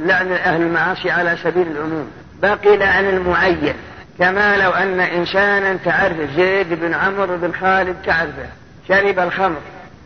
[0.00, 2.10] لعن أهل المعاصي على سبيل العموم.
[2.42, 3.74] بقي لعن المعين.
[4.18, 8.48] كما لو أن إنسانا تعرف زيد بن عمرو بن خالد تعرفه.
[8.88, 9.60] شرب الخمر.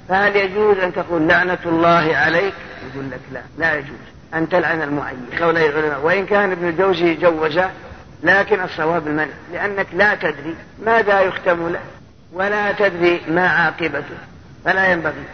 [0.08, 2.54] فهل يجوز أن تقول لعنة الله عليك؟
[2.92, 3.40] يقول لك لا.
[3.58, 3.98] لا يجوز.
[4.34, 5.26] أن تلعن المعين.
[5.40, 7.70] قولي العلماء وإن كان ابن الجوزي جوزه
[8.22, 9.26] لكن الصواب المنع.
[9.52, 10.56] لأنك لا تدري
[10.86, 11.80] ماذا يختم له.
[12.34, 14.18] ولا تدري ما عاقبته
[14.64, 15.24] فلا ينبغي.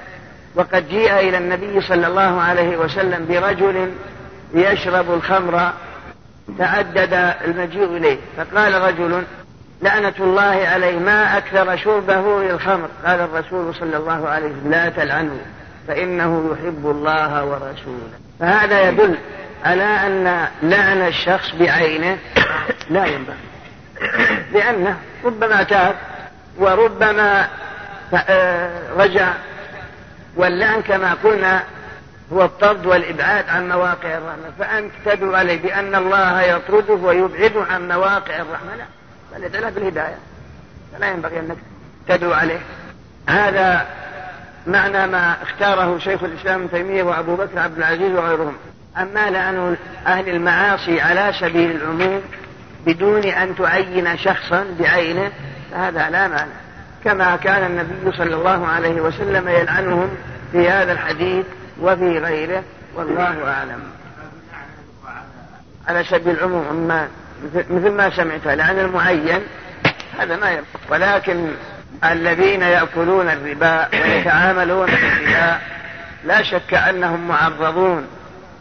[0.55, 3.93] وقد جيء إلى النبي صلى الله عليه وسلم برجل
[4.55, 5.73] يشرب الخمر
[6.59, 9.25] تعدد المجيء إليه فقال رجل
[9.83, 15.41] لعنة الله عليه ما أكثر شربه للخمر؟ قال الرسول صلى الله عليه وسلم لا تلعنه
[15.89, 18.11] فإنه يحب الله ورسوله.
[18.41, 19.19] فهذا يدل
[19.65, 22.19] على أن لعن الشخص بعينه
[22.91, 23.37] لا ينبغي
[24.53, 25.95] لأنه ربما تاب
[26.59, 27.49] وربما
[28.97, 29.33] رجع.
[30.37, 31.63] واللعن كما قلنا
[32.33, 38.37] هو الطرد والإبعاد عن مواقع الرحمة فأنت تدعو عليه بأن الله يطرده ويبعده عن مواقع
[38.37, 38.85] الرحمة لا
[39.39, 40.17] بل يدعو بالهداية.
[40.93, 41.57] فلا ينبغي أنك
[42.09, 42.61] تدعو عليه.
[43.29, 43.87] هذا
[44.67, 48.57] معنى ما اختاره شيخ الإسلام ابن تيمية وأبو بكر عبد العزيز وغيرهم.
[48.99, 49.77] أما لعن
[50.07, 52.23] أهل المعاصي على سبيل العموم
[52.87, 55.33] بدون أن تعين شخصا بعينه
[55.73, 56.51] فهذا لا معنى
[57.05, 60.09] كما كان النبي صلى الله عليه وسلم يلعنهم
[60.53, 61.47] في هذا الحديث
[61.81, 62.63] وفي غيره
[62.95, 63.81] والله أعلم.
[65.89, 67.09] على سبيل العموم أما
[67.55, 69.41] مثل ما سمعت لعن المعين
[70.19, 70.65] هذا ما يبقى.
[70.91, 71.51] ولكن
[72.05, 75.59] الذين يأكلون الربا ويتعاملون بالربا
[76.25, 78.07] لا شك أنهم معرضون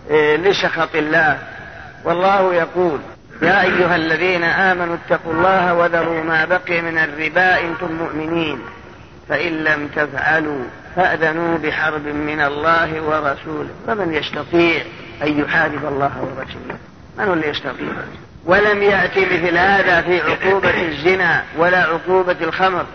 [0.09, 1.37] إيه، لسخط الله.
[2.03, 2.99] والله يقول
[3.41, 8.59] يا أيها الذين آمنوا اتقوا الله وذروا ما بقي من الربا إن كنتم مؤمنين.
[9.29, 10.63] فإن لم تفعلوا
[10.95, 13.69] فأذنوا بحرب من الله ورسوله.
[13.87, 14.81] فمن يستطيع
[15.23, 16.77] أن يحارب الله ورسوله؟
[17.17, 17.87] من اللي يستطيع؟
[18.45, 22.85] ولم يأتي مثل هذا في عقوبة الزنا ولا عقوبة الخمر.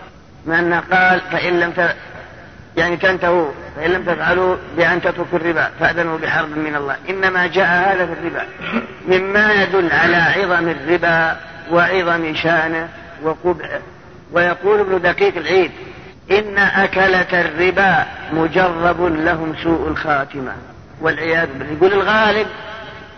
[0.45, 1.71] من قال فإن لم
[2.77, 6.95] يعني تنتهوا فإن لم تفعلوا بأن تتركوا الربا فأذنوا بحرب من الله.
[7.09, 8.45] إنما جاء هذا في الربا.
[9.07, 11.37] مما يدل على عظم الربا
[11.71, 12.89] وعظم شانه
[13.23, 13.79] وقبحه.
[14.31, 15.71] ويقول ابن دقيق العيد
[16.31, 20.51] إن أكلة الربا مجرب لهم سوء الخاتمة.
[21.01, 21.73] والعياذ بالله.
[21.73, 22.47] يقول الغالب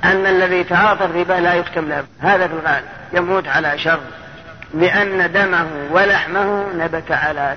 [0.03, 2.03] أن الذي تعاطى الربا لا يختم له.
[2.20, 2.86] هذا في الغالب.
[3.14, 3.99] يموت على شر.
[4.74, 7.55] لأن دمه ولحمه نبت على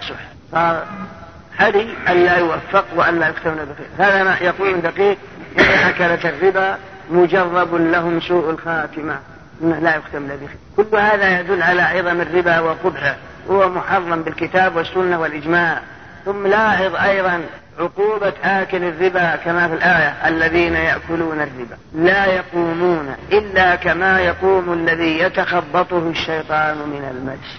[1.58, 5.18] سحر حري ألا يوفق وألا يختم له بخير هذا ما يقول دقيق
[5.58, 6.78] إن أكلة الربا
[7.10, 9.18] مجرب لهم سوء الخاتمة.
[9.60, 13.16] لا يختم بخير كل هذا يدل على عظم الربا وقبحه.
[13.50, 15.80] هو محرم بالكتاب والسنة والإجماع.
[16.24, 17.40] ثم لاحظ أيضا
[17.78, 21.76] عقوبة آكل الربا كما في الآية الذين يأكلون الربا.
[21.94, 27.58] لا يقومون إلا كما يقوم الذي يتخبطه الشيطان من المس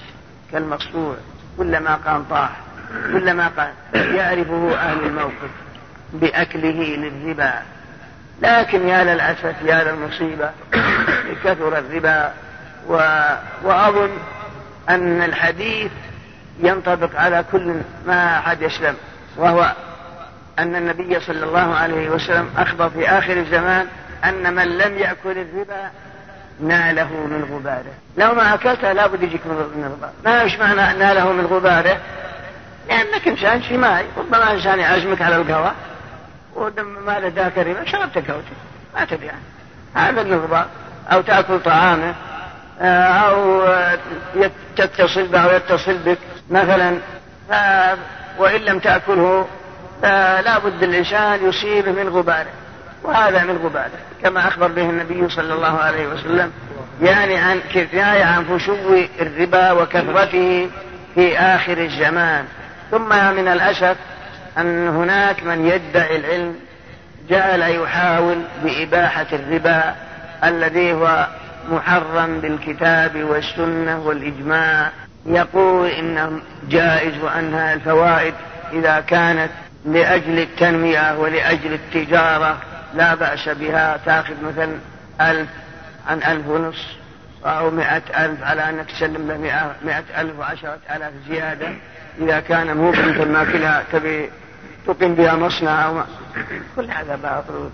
[0.52, 1.16] كالمصفوع
[1.58, 2.52] كلما قام طاح.
[3.12, 3.72] كلما قال
[4.16, 5.52] يعرفه أهل الموقف
[6.14, 7.54] بأكله للربا.
[8.42, 10.52] لكن يا للأسف يا للمصيبة
[11.44, 12.34] كثر الربا.
[12.88, 12.94] و...
[13.64, 14.10] وأظن
[14.90, 15.92] أن الحديث
[16.60, 17.76] ينطبق على كل
[18.08, 18.96] ما أحد يسلم
[19.38, 19.72] وهو
[20.60, 23.88] أن النبي صلى الله عليه وسلم أخبر في آخر الزمان
[24.24, 25.92] أن من لم يأكل الربا
[26.60, 27.94] ناله من غباره.
[28.18, 31.98] لو ما أكلته لابد يجيك من الغبار ما إيش معنى ناله من غباره؟
[32.92, 35.72] لأنك إنسان شماي ربما إنسان يعزمك على القهوة.
[36.56, 38.58] ودم ما له ذاك الربا شربت قهوتك
[38.96, 39.42] ما تبي يعني.
[39.96, 40.66] هذا الغبار
[41.12, 42.16] أو تأكل طعامه.
[42.82, 43.64] آه، أو
[44.76, 46.18] تتصل به أو يتصل بك.
[46.50, 46.98] مثلا
[48.38, 49.48] وإن لم تأكله
[50.46, 52.52] لا بد الإنسان يصيبه من غباره.
[53.04, 54.00] وهذا من غباره.
[54.24, 56.52] كما أخبر به النبي صلى الله عليه وسلم
[57.02, 58.76] يعني عن كفاية عن فشو
[59.20, 60.70] الربا وكثرته
[61.16, 62.46] في آخر الزمان.
[62.92, 63.98] ثم من الأسف
[64.58, 66.56] أن هناك من يدعي العلم
[67.30, 69.96] جعل يحاول بإباحة الربا
[70.44, 71.28] الذي هو
[71.70, 74.90] محرم بالكتاب والسنة والإجماع.
[75.26, 78.34] يقول إنه جائز وأنها الفوائد
[78.74, 79.52] إذا كانت
[79.86, 82.58] لأجل التنمية ولأجل التجارة.
[82.94, 83.98] لا بأس بها.
[84.06, 84.72] تأخذ مثلا
[85.22, 85.50] ألف
[86.10, 86.86] عن ألف ونص
[87.46, 89.38] أو مئة ألف على أنك تسلم له
[89.86, 91.70] مئة ألف وعشرة ألاف زيادة.
[92.20, 94.30] إذا كان مو مثل ما كلها تبي
[94.88, 96.06] تقيم بها مصنع أو ما.
[96.76, 97.70] كل هذا باطل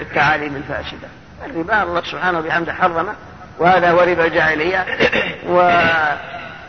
[0.00, 1.08] التعاليم الفاسدة.
[1.46, 3.14] الربا الله سبحانه وبحمده حرمه
[3.58, 4.86] وهذا هو ربا الجاهلية.
[5.48, 5.72] و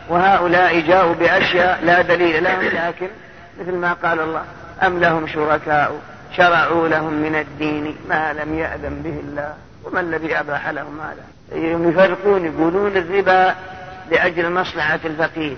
[0.08, 3.08] وهؤلاء جاءوا بأشياء لا دليل لهم لكن
[3.60, 4.42] مثل ما قال الله
[4.82, 6.00] أم لهم شركاء؟
[6.36, 9.54] شرعوا لهم من الدين ما لم يأذن به الله.
[9.84, 11.24] وما الذي أباح لهم هذا؟
[11.88, 13.54] يفرقون يقولون الربا
[14.10, 15.56] لأجل مصلحة الفقير.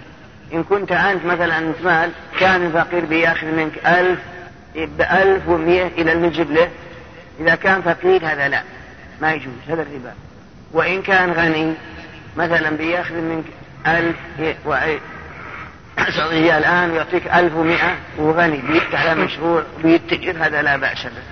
[0.53, 4.19] إن كنت أنت مثلا مال كان الفقير بيأخذ منك ألف
[4.75, 6.71] بألف ومئة إلى المجب له.
[7.41, 8.63] إذا كان فقير هذا لا
[9.21, 10.13] ما يجوز هذا الربا.
[10.73, 11.75] وإن كان غني
[12.37, 13.45] مثلا بيأخذ منك
[13.87, 14.17] ألف
[16.33, 21.23] هي الآن يعطيك ألف ومئة وغني بيفتح له مشروع بيتجر هذا لا بأس به.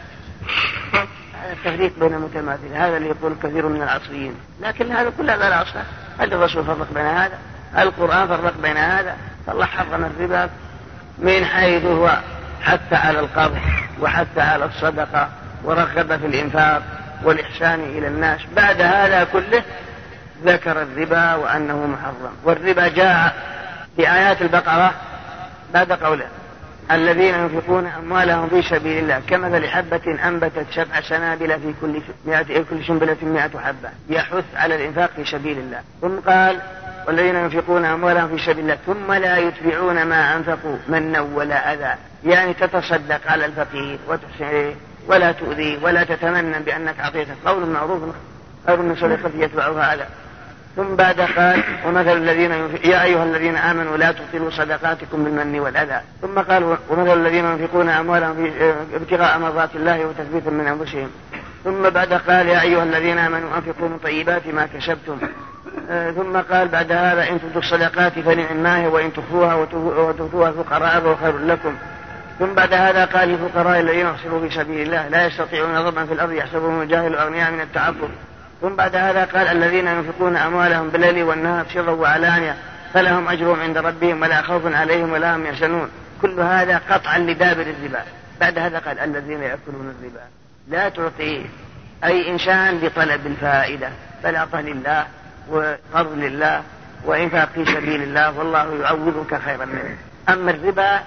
[1.43, 4.35] هذا التفريق بين المتماثل هذا اللي يقول كثير من العصريين.
[4.61, 5.79] لكن هذا كله لا أصل
[6.19, 7.39] هل الرسول فرق بين هذا؟
[7.79, 9.17] القرآن فرق بين هذا
[9.47, 10.51] فالله حرم الربا
[11.19, 12.19] من حيث هو
[12.63, 13.59] حتى على القرض
[14.01, 15.29] وحتى على الصدقة
[15.65, 16.83] ورغب في الإنفاق
[17.25, 18.41] والإحسان إلى الناس.
[18.57, 19.63] بعد هذا كله
[20.45, 22.33] ذكر الربا وأنه محرم.
[22.45, 23.35] والربا جاء
[23.97, 24.95] في آيات البقرة
[25.75, 26.27] بعد قوله
[26.91, 32.85] الذين ينفقون أموالهم في سبيل الله كمثل حبة أنبتت سبع سنابل في كل مئة كل
[32.87, 35.81] سنبلة مئة حبة يحث على الإنفاق في سبيل الله.
[36.01, 36.61] ثم قال
[37.07, 41.95] والذين ينفقون أموالهم في سبيل الله ثم لا يتبعون ما أنفقوا منا ولا أذى.
[42.25, 44.75] يعني تتصدق على الفقير وتحسن إليه
[45.09, 47.35] ولا تؤذيه ولا تتمنى بأنك أعطيته.
[47.47, 48.03] قول معروف
[48.67, 50.07] خير من صدقة يتبعها أذى
[50.77, 52.53] ثم بعد قال ومثل الذين
[52.85, 56.01] يا أيها الذين آمنوا لا تبطلوا صدقاتكم بالمن والأذى.
[56.23, 61.11] ثم قال ومثل الذين ينفقون أموالهم في ابتغاء مرضات الله وتثبيتا من أنفسهم.
[61.65, 65.19] ثم بعد قال يا أيها الذين آمنوا أنفقوا من طيبات ما كسبتم.
[66.17, 71.17] ثم قال بعد هذا إن تبدوا الصدقات فنعم ما هي وإن تخفوها وتؤتوها الفقراء فهو
[71.17, 71.77] خير لكم.
[72.39, 76.33] ثم بعد هذا قال للفقراء الذين احصروا في سبيل الله لا يستطيعون ضربا في الأرض
[76.33, 78.09] يحسبهم الجاهل أغنياء من التعفف.
[78.61, 82.57] ثم بعد هذا قال الذين ينفقون أموالهم بالليل والنهار سرا وعلانية
[82.95, 85.89] فلهم أجرهم عند ربهم ولا خوف عليهم ولا هم يحزنون.
[86.23, 88.03] كل هذا قطعا لدابر الربا.
[88.41, 90.25] بعد هذا قال الذين يأكلون الربا.
[90.69, 91.43] لا تعطيه
[92.05, 93.89] أي إنسان بطلب الفائدة.
[94.25, 95.05] بل أعطه لله
[95.49, 96.63] وقرض لله
[97.05, 99.97] وإنفاق في سبيل الله والله يعوضك خيرا منه.
[100.29, 101.01] أما الربا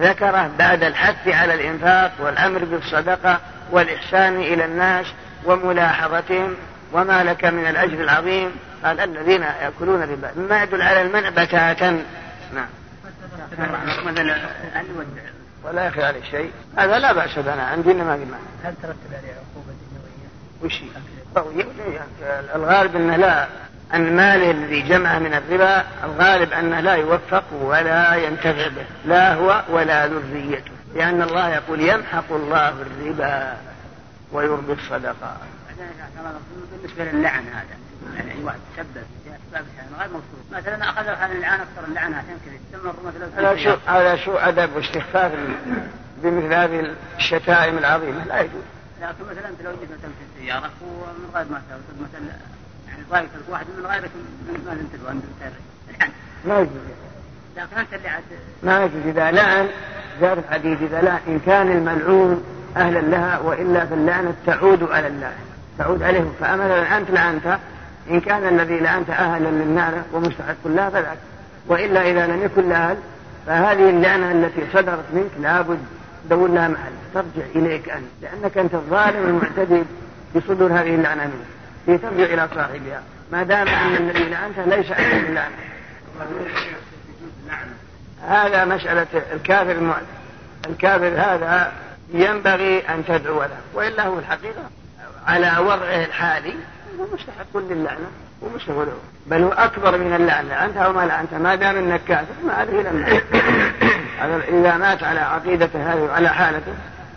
[0.00, 5.06] ذكره بعد الحث على الإنفاق والأمر بالصدقة والإحسان إلى الناس
[5.44, 6.54] وملاحظتهم
[6.92, 8.50] وما لك من الأجر العظيم.
[8.84, 12.04] قال الذين يأكلون الربا مما يدل على المنع بتاتا.
[12.54, 12.66] نعم.
[15.64, 16.50] ولا يخي عليه شيء.
[16.76, 20.28] هذا لا بأس بنا عندنا ما في معنى هل ترتب عليه عقوبة دنيوية؟
[20.62, 20.82] وش
[22.54, 23.46] الغالب إنه لا.
[23.94, 29.62] أن ماله الذي جمع من الربا الغالب أنه لا يوفق ولا ينتفع به لا هو
[29.68, 30.70] ولا ذريته.
[30.94, 33.56] لأن الله يقول يمحق الله الربا
[34.32, 35.36] ويربي الصدقات.
[36.72, 37.80] بالنسبة للعن هذا
[38.16, 39.64] يعني واحد تسبب في اسباب
[39.98, 42.38] غير مقصود مثلا أخذ عن اللعان أكثر اللعن عشان
[42.72, 45.32] كذا مثلا هذا شو هذا شو أدب واستخفاف
[46.22, 48.62] بمثل هذه الشتائم العظيمة لا يجوز.
[49.02, 51.62] لكن مثلا أنت لو جيت مثلا في السيارة ومن غير ما
[52.00, 52.36] مثلا
[53.10, 54.10] واحد من غيرك
[54.66, 55.22] ما انت
[56.44, 56.72] ما يجوز.
[57.56, 58.22] لكن انت اللي عاد
[58.62, 59.68] ما يجوز إذا لعن
[60.20, 62.44] جاء الحديث إذا لعن إن كان الملعون
[62.76, 65.32] أهلا لها وإلا فاللعنه تعود على الله.
[65.78, 66.24] تعود عليه.
[66.40, 67.58] فمثلا أنت لعنت.
[68.10, 71.18] إن كان الذي لعنت أهلا للنار ومستحق لها فذاك.
[71.66, 72.96] وإلا إذا لم يكن لأهل
[73.46, 75.78] فهذه اللعنة التي صدرت منك لابد
[76.30, 76.92] دور لها محل.
[77.14, 78.04] ترجع إليك أنت.
[78.22, 79.82] لأنك أنت الظالم المعتدي
[80.32, 83.02] في صدور هذه اللعنة منه لترجع إلى صاحبها.
[83.32, 85.56] ما دام أن الذي لعنته ليس أهلا اللعنة
[88.28, 90.06] هذا مسألة الكافر المعلم
[90.66, 91.72] الكافر هذا
[92.12, 94.70] ينبغي أن تدعو له وإلا هو الحقيقة.
[95.26, 96.54] على وضعه الحالي
[97.00, 98.10] هو مستحق للعنة
[98.42, 98.92] ومستحق له.
[99.26, 102.82] بل هو أكبر من اللعنة أنت أو ما لعنته ما دام أنك كافر ما عليه
[102.82, 103.20] لم
[104.48, 106.72] إذا مات على عقيدته هذه وعلى حالته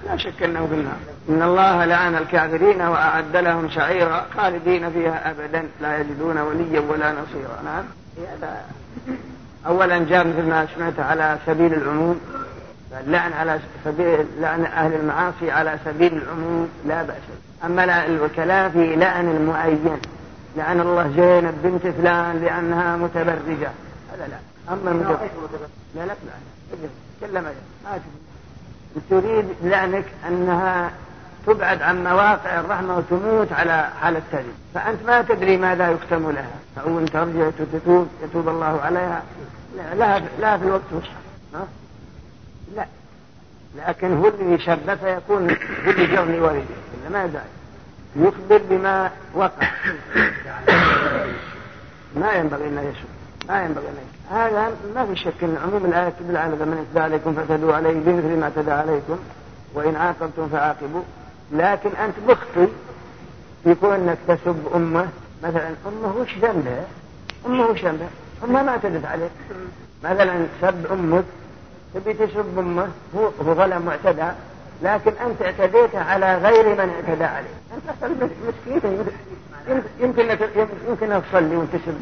[0.06, 0.98] لا شك أنه في النار
[1.30, 5.68] إن الله لعن الكافرين وأعد لهم سعيرا خالدين فيها أبدا.
[5.82, 7.62] لا يجدون وليا ولا نصيرا.
[7.66, 7.84] نعم.
[8.18, 8.62] هذا
[9.68, 12.22] أولا جاء مثل ما سمعت على سبيل العموم.
[13.00, 17.24] اللعن على سبيل لعن أهل المعاصي على سبيل العموم لا بأس.
[17.66, 19.98] أما الوكلاء في لعن المعين.
[20.58, 23.72] لعن الله زينب بنت فلان لأنها متبرجة.
[24.14, 24.38] هذا لا.
[24.74, 25.30] أما المتبرجة
[25.96, 26.14] لا لا لا
[27.22, 27.44] تكلم.
[27.84, 28.00] ما
[29.10, 30.92] تريد لعنك أنها
[31.48, 36.50] تبعد عن مواقع الرحمة وتموت على حال التهديد فأنت ما تدري ماذا يختم لها.
[36.86, 39.24] أو أن ترجع تتوب يتوب الله عليها.
[39.96, 41.10] لا, لا في الوقت وسط
[42.76, 42.86] لا.
[43.88, 45.50] لكن هو اللي يشبه فيكون
[45.86, 46.66] هو اللي جرني ولدي
[47.12, 47.46] ما داعي
[48.16, 49.68] يخبر بما وقع.
[52.16, 56.38] ما ينبغي أن يشوف ما ينبغي يشوف هذا ما في شك أن عموم الآية تدل
[56.38, 59.18] على من اعتدى عليكم فاعتدوا عليه بمثل ما اعتدى عليكم
[59.74, 61.02] وإن عاقبتم فعاقبوا.
[61.52, 62.68] لكن أنت مخطي
[63.66, 65.08] يكون أنك تسب أمه.
[65.44, 66.86] مثلا أمه وش ذنبها؟
[67.46, 68.10] أمه وش ذنبها؟
[68.44, 69.32] أمها ما اعتدت عليك.
[70.04, 71.24] مثلا سب أمك
[71.94, 74.32] تبي تسب أمه هو هو ظلم واعتدى
[74.82, 77.56] لكن أنت اعتديت على غير من اعتدى عليه.
[78.04, 79.06] أنت مسكين.
[80.00, 80.38] يمكن
[80.88, 82.02] يمكن تصلي تسب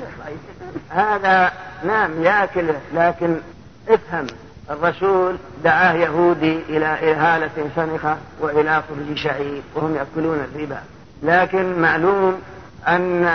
[0.89, 1.51] هذا
[1.83, 3.37] نعم يأكل لكن
[3.89, 4.27] افهم
[4.69, 10.79] الرسول دعاه يهودي إلى إهالة سنخة وإلى خبز شعير وهم يأكلون الربا.
[11.23, 12.41] لكن معلوم
[12.87, 13.25] أن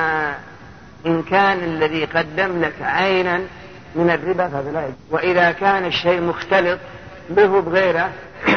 [1.06, 3.40] إن كان الذي قدم لك عينا
[3.94, 6.78] من الربا فهذا لا وإذا كان الشيء مختلط
[7.30, 8.10] به بغيره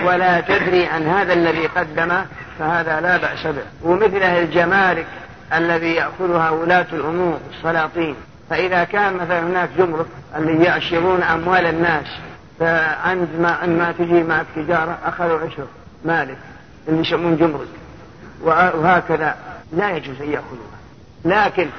[0.05, 2.26] ولا تدري عن هذا الذي قدمه
[2.59, 3.63] فهذا لا بأس به.
[3.84, 5.05] ومثله الجمارك
[5.53, 8.15] الذي يأخذها ولاة الأمور السلاطين.
[8.49, 12.05] فإذا كان مثلا هناك جمرك اللي يعشرون أموال الناس
[12.59, 15.67] فعند ما عندما تجي معك تجارة أخذوا عشر
[16.05, 16.37] مالك
[16.87, 17.67] اللي يسمون جمرك
[18.41, 19.35] وهكذا
[19.73, 20.79] لا يجوز أن يأخذوها.
[21.25, 21.69] لكن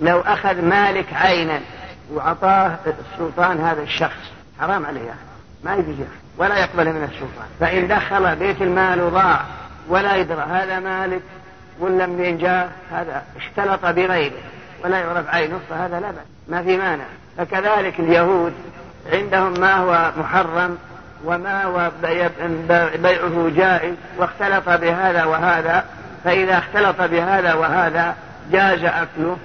[0.00, 1.60] لو أخذ مالك عينا
[2.12, 5.14] وأعطاه السلطان هذا الشخص حرام عليه
[5.64, 5.96] ما يجوز
[6.38, 7.48] ولا يقبل من السلطان.
[7.60, 9.40] فإن دخل بيت المال وضاع
[9.88, 11.22] ولا يدرى هذا مالك
[11.80, 14.40] ولا من جاء هذا اختلط بغيره
[14.84, 16.24] ولا يعرف عينه فهذا لا بأس.
[16.48, 17.04] ما في مانع.
[17.38, 18.52] فكذلك اليهود
[19.12, 20.78] عندهم ما هو محرم
[21.24, 21.90] وما هو
[22.98, 25.84] بيعه جائز واختلط بهذا وهذا
[26.24, 28.16] فإذا اختلط بهذا وهذا
[28.52, 29.36] جاز أكله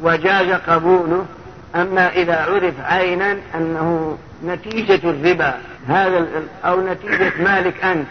[0.00, 1.26] وجاز قبوله.
[1.76, 5.54] أما إذا عرف عينا أنه نتيجة الربا
[5.88, 6.26] هذا
[6.64, 8.06] أو نتيجة مالك أنت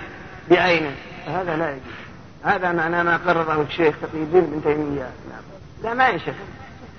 [0.50, 0.92] بعينه
[1.26, 2.05] فهذا لا يجوز.
[2.46, 5.10] هذا معنى ما قرره الشيخ تقي الدين بن تيمية.
[5.30, 5.44] نعم.
[5.84, 6.34] لا ما ينشف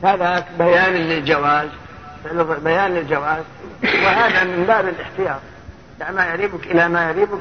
[0.04, 1.68] هذا بيان للجواز
[2.64, 3.44] بيان للجواز.
[3.82, 5.40] وهذا من باب الاحتياط.
[6.00, 7.40] دع ما يريبك إلى ما يريبك.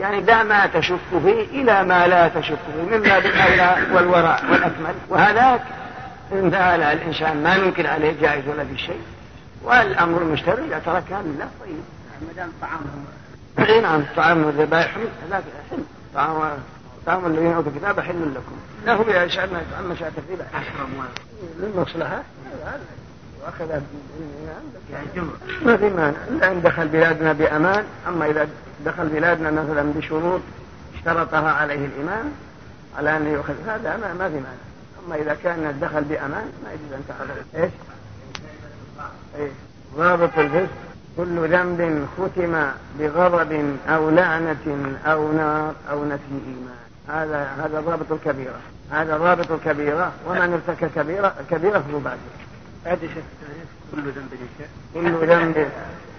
[0.00, 4.94] يعني دع ما تشك فيه إلى ما لا تشك فيه من باب الأولى والوراء والأكمل.
[5.08, 5.60] وهذاك
[6.32, 9.02] إن فعل الإنسان ما يمكن عليه جائز ولا في شيء.
[9.62, 11.82] والأمر المشتري إذا تركها لله طيب.
[12.20, 13.04] ما دام طعامهم
[13.58, 14.96] اي نعم طعام الذبائح
[15.28, 15.78] هذاك حل
[16.14, 16.58] طعام
[17.08, 18.56] طعام الذين اوتوا الكتاب حل لكم.
[18.86, 19.48] لا هو يشعر
[19.80, 20.88] اما شاء الربا أحرم
[21.58, 22.22] للمصلحة؟
[23.42, 23.70] وأخذ
[24.92, 25.28] يعني
[25.64, 26.16] ما في مانع.
[26.30, 27.84] إلا إن دخل بلادنا بأمان.
[28.08, 28.48] أما إذا
[28.84, 30.40] دخل بلادنا مثلا بشروط
[30.94, 32.32] اشترطها عليه الإمام
[32.98, 33.54] على انه يؤخذ.
[33.66, 34.58] هذا ما, ما في مانع.
[35.06, 37.72] أما إذا كان دخل بأمان ما يجوز أن تاخذه إيش؟
[39.38, 39.52] إيش؟
[39.96, 40.74] ضابط الفسق.
[41.16, 46.87] كل ذنب ختم بغضب أو لعنة أو نار أو نفي إيمان.
[47.08, 48.60] هذا هذا ضابط الكبيرة.
[48.90, 50.12] هذا ضابط الكبيرة.
[50.26, 52.18] ومن ارتكب كبيرة كبيرة فهو بعد
[52.84, 52.98] هذا
[53.92, 54.30] كل ذنب
[54.94, 55.68] كل ذنب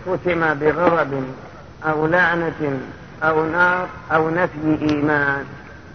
[0.05, 1.33] ختم بغضب
[1.85, 2.79] أو لعنة
[3.23, 5.45] أو نار أو نفي إيمان.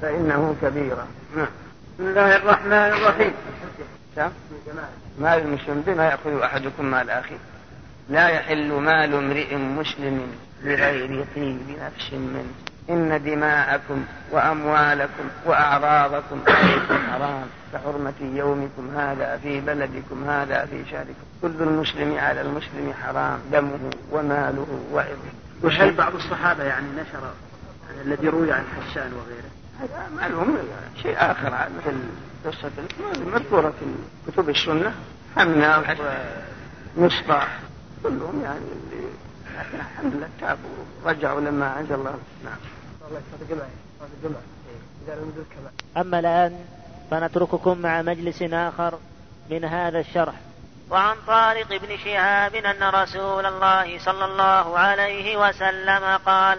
[0.03, 1.47] فإنه كبيرة نعم.
[1.99, 3.33] بسم الله الرحمن الرحيم.
[5.19, 7.37] مال المسلم بما يأخذ أحدكم مال أخيه؟
[8.09, 10.27] لا يحل مال امرئ مسلم
[10.65, 12.74] بغير طيب نفس منه.
[12.91, 17.47] إن دماءكم وأموالكم وأعراضكم عليكم حرام.
[17.73, 21.25] كحرمة يومكم هذا في بلدكم هذا في شهركم.
[21.43, 23.39] كل المسلم على المسلم حرام.
[23.53, 25.33] دمه وماله وعرضه.
[25.63, 27.33] وهل بعض الصحابة يعني نشر
[28.05, 30.59] الذي روي عن حسان وغيره؟ هذا معلوم
[31.03, 31.97] شيء آخر مثل
[32.47, 32.71] قصة
[33.35, 33.87] مذكورة في
[34.33, 34.95] كتب السنة.
[35.37, 35.97] حمنا
[36.97, 37.49] ومصطح
[38.03, 38.61] كلهم يعني
[39.59, 42.11] لكن الحمد لله تابوا ورجعوا لما أنزل الله.
[42.11, 42.19] نعم.
[42.45, 42.74] الله
[45.97, 46.65] أما الآن
[47.11, 48.99] فنترككم مع مجلس آخر
[49.51, 50.35] من هذا الشرح.
[50.91, 56.59] وعن طارق بن شهاب أن رسول الله صلى الله عليه وسلم قال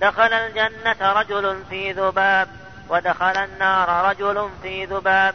[0.00, 2.48] دخل الجنة رجل في ذباب
[2.88, 5.34] ودخل النار رجل في ذباب.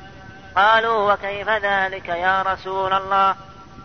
[0.56, 3.36] قالوا وكيف ذلك يا رسول الله؟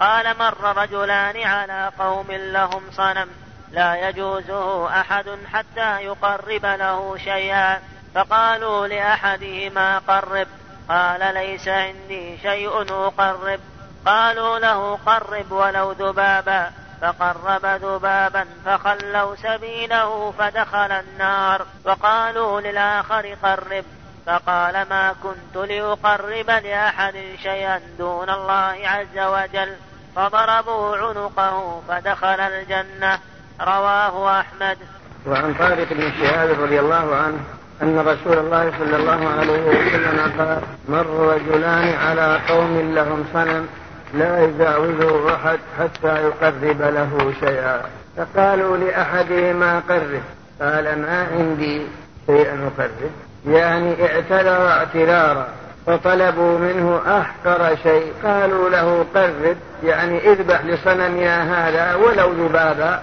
[0.01, 3.29] قال مر رجلان على قوم لهم صنم.
[3.73, 7.81] لا يجوزه أحد حتى يقرب له شيئا.
[8.15, 10.47] فقالوا لأحدهما قرب.
[10.89, 13.61] قال ليس عندي شيء أقرب.
[14.07, 16.71] قالوا له قرب ولو ذبابا.
[17.01, 21.67] فقرب ذبابا فخلوا سبيله فدخل النار.
[21.85, 23.85] وقالوا للآخر قرب.
[24.27, 29.77] فقال ما كنت لأقرب لأحد شيئا دون الله عز وجل.
[30.17, 33.19] فضربوا عنقه فدخل الجنة.
[33.61, 34.79] رواه أحمد.
[35.27, 37.39] وعن طارق بن شهاب رضي الله عنه
[37.83, 43.69] أن رسول الله صلى الله عليه وسلم قال مر رجلان على قوم لهم صنم
[44.15, 47.83] لا يجاوزه أحد حتى يقرب له شيئا.
[48.17, 50.21] فقالوا لأحدهما قرب.
[50.61, 51.87] قال ما عندي
[52.27, 53.11] شيئا أقرب.
[53.47, 55.49] يعني اعتذر اعتذارا.
[55.89, 58.13] فطلبوا منه أحقر شيء.
[58.25, 63.03] قالوا له قرب يعني اذبح لصنمنا هذا ولو ذبابا.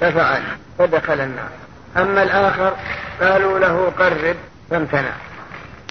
[0.00, 0.42] ففعل
[0.78, 1.48] فدخل النار.
[1.96, 2.72] أما الآخر
[3.20, 4.36] قالوا له قرب
[4.70, 5.12] فامتنع.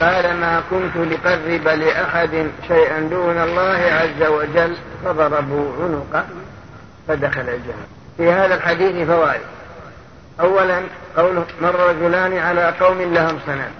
[0.01, 4.77] قال ما كنت لقرب لأحد شيئا دون الله عز وجل.
[5.05, 6.25] فضربوا عنقه
[7.07, 7.85] فدخل الجنة.
[8.17, 9.41] في هذا الحديث فوائد.
[10.39, 10.81] أولا
[11.17, 13.71] قوله مر رجلان على قوم لهم صنم.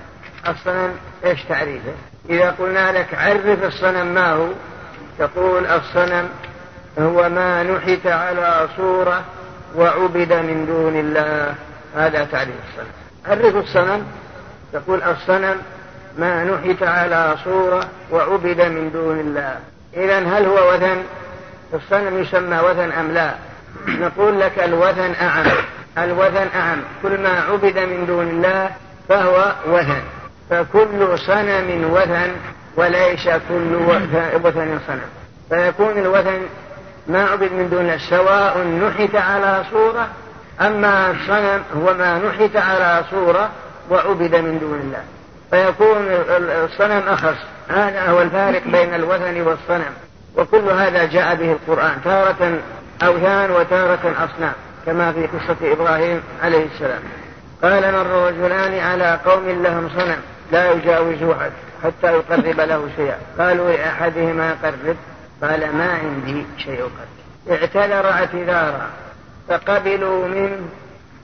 [0.48, 0.96] الصنم
[1.26, 1.94] إيش تعريفه؟
[2.30, 4.48] إذا قلنا لك عرف الصنم ما هو؟
[5.20, 6.30] تقول الصنم
[7.00, 9.24] هو ما نحت على صورة
[9.76, 11.56] وعبد من دون الله.
[11.96, 12.92] هذا تعريف الصنم.
[13.26, 14.06] عرف الصنم؟
[14.74, 15.62] تقول الصنم
[16.18, 19.60] ما نحت على صورة وعبد من دون الله.
[19.94, 21.04] إذا هل هو وثن؟
[21.74, 23.36] الصنم يسمى وثن أم لا؟
[23.88, 25.46] نقول لك الوثن أعم.
[25.98, 26.82] الوثن أعم.
[27.04, 28.70] كل ما عبد من دون الله
[29.10, 30.02] فهو وثن.
[30.50, 32.32] فكل صنم وثن
[32.78, 33.76] وليس كل
[34.44, 35.10] وثن صنم.
[35.50, 36.42] فيكون الوثن
[37.08, 40.08] ما عبد من دون سواء نحت على صورة
[40.62, 43.50] أما الصنم هو ما نحت على صورة
[43.90, 45.04] وعبد من دون الله.
[45.52, 46.08] فيكون
[46.64, 47.38] الصنم أخص.
[47.70, 49.94] هذا هو الفارق بين الوثن والصنم.
[50.36, 52.60] وكل هذا جاء به القرآن تارة
[53.04, 54.54] أوثان وتارة أصنام
[54.86, 57.02] كما في قصة إبراهيم عليه السلام.
[57.64, 60.18] قال مر رجلان على قوم لهم صنم
[60.52, 61.52] لا يجاوز أحد
[61.84, 63.18] حتى يقرب له شيئا.
[63.40, 64.96] قالوا لأحدهما قرب.
[65.42, 68.90] قال ما عندي شيء قرب اعتذر اعتذارا.
[69.50, 70.70] فقبلوا منه.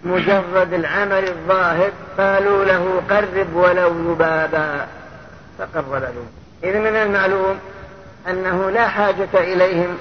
[0.04, 4.88] مجرد العمل الظاهر قالوا له قرب ولو ذبابا.
[5.58, 6.14] فقرب له.
[6.64, 7.60] إذ من المعلوم
[8.30, 9.98] أنه لا حاجة إليهم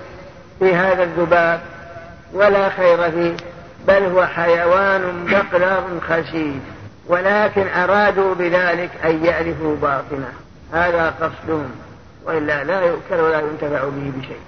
[0.59, 1.61] في هذا الذباب
[2.33, 3.37] ولا خير فيه.
[3.89, 10.33] بل هو حيوان بقلر خسيس ولكن أرادوا بذلك أن يعرفوا باطنه.
[10.73, 11.71] هذا قصدهم
[12.25, 14.41] وإلا لا يؤكل ولا ينتفع به بشيء.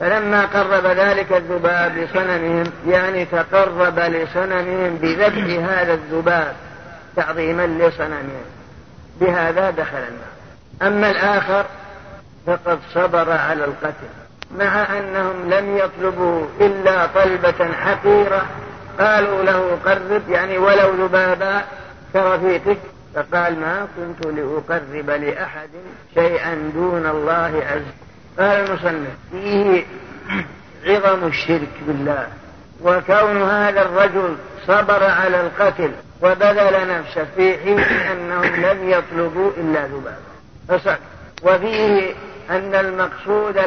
[0.00, 6.54] فلما قرب ذلك الذباب لصنمهم يعني تقرب لصنمهم بذبح هذا الذباب
[7.16, 8.44] تعظيما لصنمهم.
[9.20, 10.30] بهذا دخل النار.
[10.82, 11.64] أما الآخر
[12.46, 14.10] فقد صبر على القتل.
[14.58, 18.46] مع أنهم لم يطلبوا إلا طلبة حقيرة
[19.00, 21.62] قالوا له قرب يعني ولو ذبابا
[22.12, 22.78] كرفيقك
[23.14, 25.68] فقال ما كنت لأقرب لأحد
[26.14, 27.82] شيئا دون الله عز
[28.38, 29.84] قال المصنف فيه
[30.86, 32.26] عظم الشرك بالله
[32.82, 35.90] وكون هذا الرجل صبر على القتل
[36.22, 40.30] وبذل نفسه في حين أنهم لم يطلبوا إلا ذبابا
[40.68, 40.98] فصعب
[41.42, 42.14] وفيه
[42.50, 43.58] أن المقصود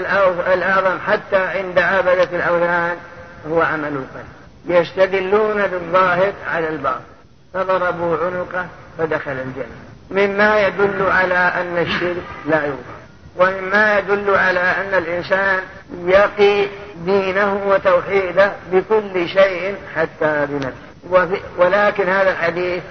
[0.54, 2.98] الأعظم حتى عند عبدة الأوثان
[3.50, 4.28] هو عمل القلب
[4.66, 7.13] يستدلون بالظاهر على الباطل.
[7.54, 8.68] فضربوا عنقه
[8.98, 9.66] فدخل الجنة.
[10.12, 13.04] مما يدل على أن الشرك لا يغفر
[13.38, 15.60] ومما يدل على أن الإنسان
[16.06, 16.68] يقي
[17.06, 21.42] دينه وتوحيده بكل شيء حتى بنفسه.
[21.58, 22.84] ولكن هذا الحديث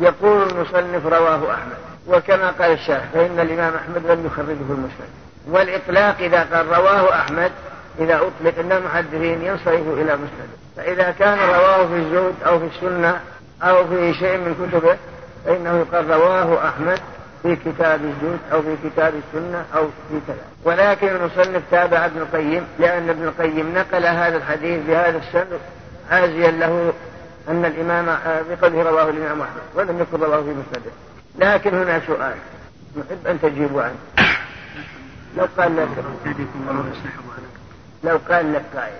[0.00, 1.76] يقول المصنف رواه أحمد.
[2.06, 5.08] وكما قال الشيخ فإن الإمام أحمد لم يخرجه المسلم
[5.48, 7.52] والإطلاق إذا قال رواه أحمد
[7.98, 10.48] إذا أطلق أن المحدثين ينصرف إلى مسند.
[10.76, 13.20] فإذا كان رواه في الزهد أو في السنة
[13.62, 14.96] أو في شيء من كتبه
[15.44, 17.00] فإنه يقال رواه أحمد
[17.42, 20.36] في كتاب الجود أو في كتاب السنة أو في كذا.
[20.64, 25.60] ولكن المصنف تابع ابن القيم لأن ابن القيم نقل هذا الحديث بهذا السند
[26.10, 26.92] عازيا له
[27.48, 28.18] أن الإمام
[28.50, 30.90] بقوله رواه الإمام أحمد ولم يكن رواه في مسنده.
[31.38, 32.34] لكن هنا سؤال
[32.96, 33.98] نحب أن تجيبوا عنه.
[35.36, 35.88] لو قال لك
[38.04, 38.94] لو قال لك قائل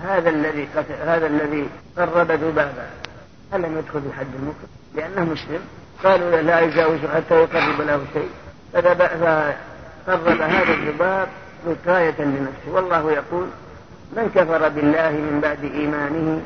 [0.00, 0.68] هذا الذي
[1.06, 1.68] هذا الذي
[1.98, 2.86] قرب ذبابا
[3.54, 5.60] ألم يدخل في حد المكر لأنه مسلم.
[6.04, 8.30] قالوا لا يجاوز حتى يقرب له شيء.
[8.72, 11.28] فقرب هذا الذباب
[11.66, 12.70] وقاية لنفسه.
[12.70, 13.46] والله يقول
[14.16, 16.42] من كفر بالله من بعد إيمانه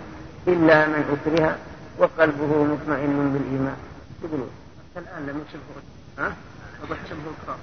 [0.49, 1.57] إلا من أكره
[1.99, 3.77] وقلبه مطمئن بالإيمان.
[4.23, 4.51] تقولون
[4.97, 5.83] الآن لم يصبه
[6.19, 6.35] ها؟
[6.83, 7.59] وحسبه إكرام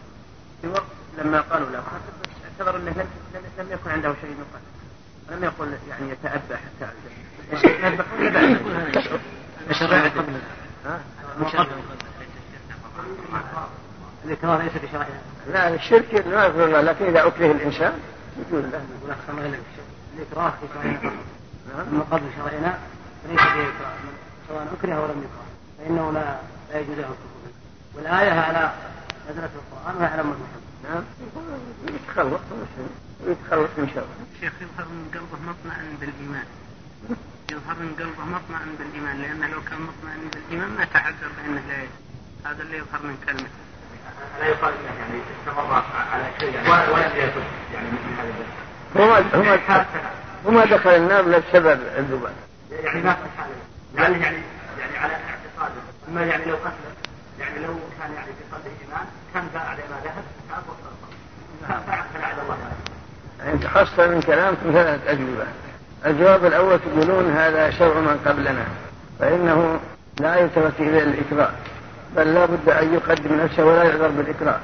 [0.62, 0.84] في وقت
[1.18, 1.84] لما قالوا له
[2.60, 3.06] اعتبر أنه
[3.60, 8.00] لم, يكن عنده شيء قتل لم يقل يعني يتأبى حتى يذبحون بعد
[9.70, 10.34] الشرع قبل
[10.86, 11.00] ها؟
[14.26, 17.94] الإكراه ليس بشرعنا لا الشرك لا يغفر الله لكن إذا أكره الإنسان
[18.40, 18.82] يقول له
[20.18, 21.14] الإكراه في شرعنا
[21.92, 22.80] أما قبل شرعنا
[23.24, 23.94] فليس فيه إكراه
[24.48, 25.44] سواء أكره أو لم يكره
[25.78, 26.38] فإنه لا
[26.72, 27.54] لا يجوز له الكفر
[27.96, 28.74] والآية على
[29.30, 31.04] نزلت القرآن وهي على محمد نعم
[31.88, 32.42] يتخلص
[33.28, 34.06] يتخلص من شر
[34.36, 36.46] الشيخ يظهر من قلبه مطمئن بالإيمان
[37.52, 42.04] يظهر من قلبه مطمئن بالإيمان لأنه لو كان مطمئن بالإيمان ما تعذر بأنه لا يجوز.
[42.46, 43.64] هذا اللي يظهر من كلمته
[44.40, 47.44] لا يقال يعني استمر على شيء يعني ولم يتب
[47.74, 48.34] يعني من هذا
[48.98, 49.86] هو
[50.46, 52.34] وما دخل النار الا بسبب الذباب.
[52.72, 53.18] يعني ما
[53.96, 54.38] يعني يعني
[54.80, 55.82] يعني على اعتقاده.
[56.10, 56.74] أما يعني لو قتل
[57.40, 60.24] يعني لو كان يعني في قلبه إيمان كان بعد ما ذهب
[62.14, 62.58] فعل الله.
[63.40, 65.46] يعني تحصل من كلامكم ثلاث أجوبة.
[66.06, 68.66] الجواب الأول تقولون هذا شرع من قبلنا
[69.20, 69.80] فإنه
[70.20, 71.52] لا يلتفت إلى الإكراه
[72.16, 74.60] بل لا بد أن يقدم نفسه ولا يعذر بالإكراه.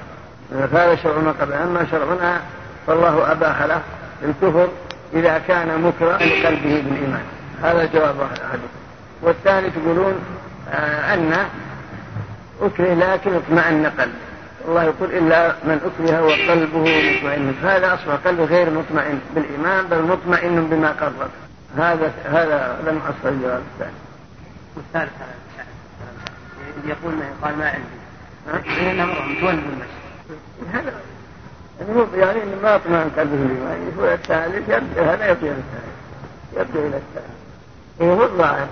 [0.51, 2.41] هذا شرع من قبل أما شرعنا
[2.87, 3.81] فالله أباح له
[4.23, 4.67] الكفر
[5.13, 7.23] إذا كان مكرا لقلبه بالإيمان.
[7.63, 8.67] هذا جواب أحدكم
[9.21, 10.13] والثاني تقولون
[10.73, 11.33] آه أن
[12.61, 14.28] أكره لكن اطمأن قلبه.
[14.67, 17.55] الله يقول إلا من أكره وقلبه مطمئن.
[17.63, 21.29] هذا أصبح قلبه غير مطمئن بالإيمان بل مطمئن بما قرب.
[21.77, 23.97] هذا هذا لم أصل الجواب الثاني.
[24.75, 25.11] والثالث
[26.85, 27.99] يقول ما يقال ما عندي.
[28.81, 29.89] لأنه متولد المسجد.
[30.73, 30.93] هذا
[32.15, 33.91] يعني ما أطمئن قلبه بالإيمان.
[33.99, 35.93] هو الثالث يبدأ هذا يبدأ إلى الثالث
[36.57, 37.39] يبدأ إلى الثالث.
[38.01, 38.67] هو الظاهر.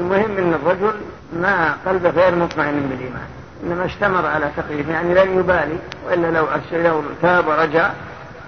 [0.00, 0.94] المهم إن الرجل
[1.32, 3.26] ما قلبه غير مطمئن بالإيمان.
[3.62, 7.90] إنما استمر على تقليد يعني لن يبالي وإلا لو لو تاب ورجع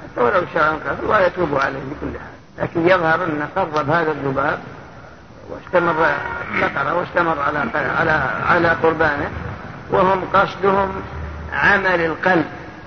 [0.03, 2.35] حتى ولو شاء الله يتوب عليه بكل حال.
[2.59, 4.59] لكن يظهر أن قرب هذا الذباب
[5.51, 6.07] واستمر
[6.61, 7.65] سقر واستمر على
[7.99, 9.31] على على قربانه
[9.91, 10.93] وهم قصدهم
[11.53, 12.47] عمل القلب.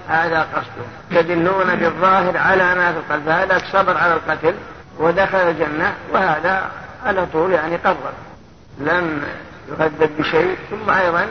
[0.09, 3.29] هذا قصدهم تدلون بالظاهر على ما في القلب.
[3.29, 4.53] هذا صبر على القتل
[4.99, 6.71] ودخل الجنة وهذا
[7.05, 8.13] على طول يعني قرر
[8.79, 9.23] لم
[9.69, 11.27] يهدد بشيء ثم أيضا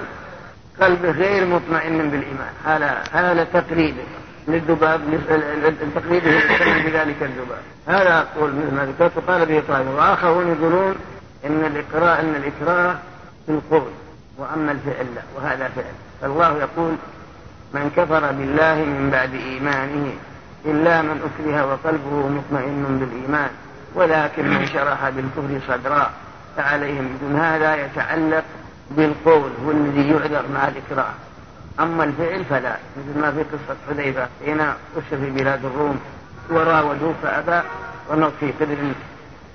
[0.80, 2.52] قلبه غير مطمئن بالإيمان.
[2.64, 4.02] هذا هذا تقريبه
[4.48, 5.00] للذباب
[5.94, 6.40] تقريبه
[6.84, 7.62] بذلك الذباب.
[7.86, 9.16] هذا قول مثل ما ذكرت.
[9.16, 10.94] وقال به طائفة وآخرون يقولون
[11.46, 12.94] إن الإقراء إن الإكراه
[13.46, 13.90] في القول
[14.38, 15.94] وأما الفعل لا وهذا فعل.
[16.20, 16.96] فالله يقول
[17.74, 20.12] من كفر بالله من بعد إيمانه
[20.64, 23.50] إلا من أكره وقلبه مطمئن بالإيمان
[23.94, 26.10] ولكن من شرح بالكفر صدرا
[26.56, 28.44] فعليهم بدون هذا يتعلق
[28.90, 31.14] بالقول هو الذي يعذر مع الإكراه.
[31.80, 34.76] أما الفعل فلا مثل ما في قصة حذيفة حين أسر
[35.10, 36.00] في بلاد الروم
[36.50, 37.68] وراودوه فأبى
[38.10, 38.76] ونطفي قدر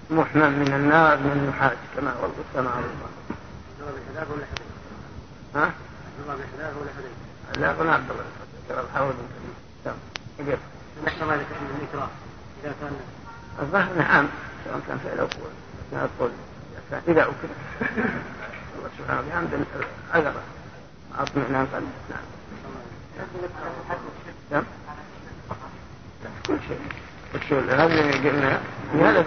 [0.10, 3.12] محمى من النار من النحاس كما هو القصة معروفة.
[5.56, 5.72] ها؟
[7.58, 8.24] لا قلنا عبد الله
[8.70, 9.16] ترى الحوض
[9.86, 9.96] نعم
[11.06, 12.10] نحن ذلك عند الإكراه
[12.64, 12.92] إذا كان
[13.60, 14.28] الظاهر نعم
[14.66, 15.52] سواء كان فعل أو قول.
[15.94, 16.32] القول
[17.08, 17.56] إذا أكره
[18.82, 19.66] الله سبحانه وتعالى
[20.14, 20.42] عذره
[21.20, 21.88] اطمئنان قلبه
[24.52, 24.64] نعم.
[26.24, 26.34] نعم.
[26.48, 26.80] كل شيء
[27.36, 28.62] الشغل هذا اللي قلنا
[28.94, 29.24] هذا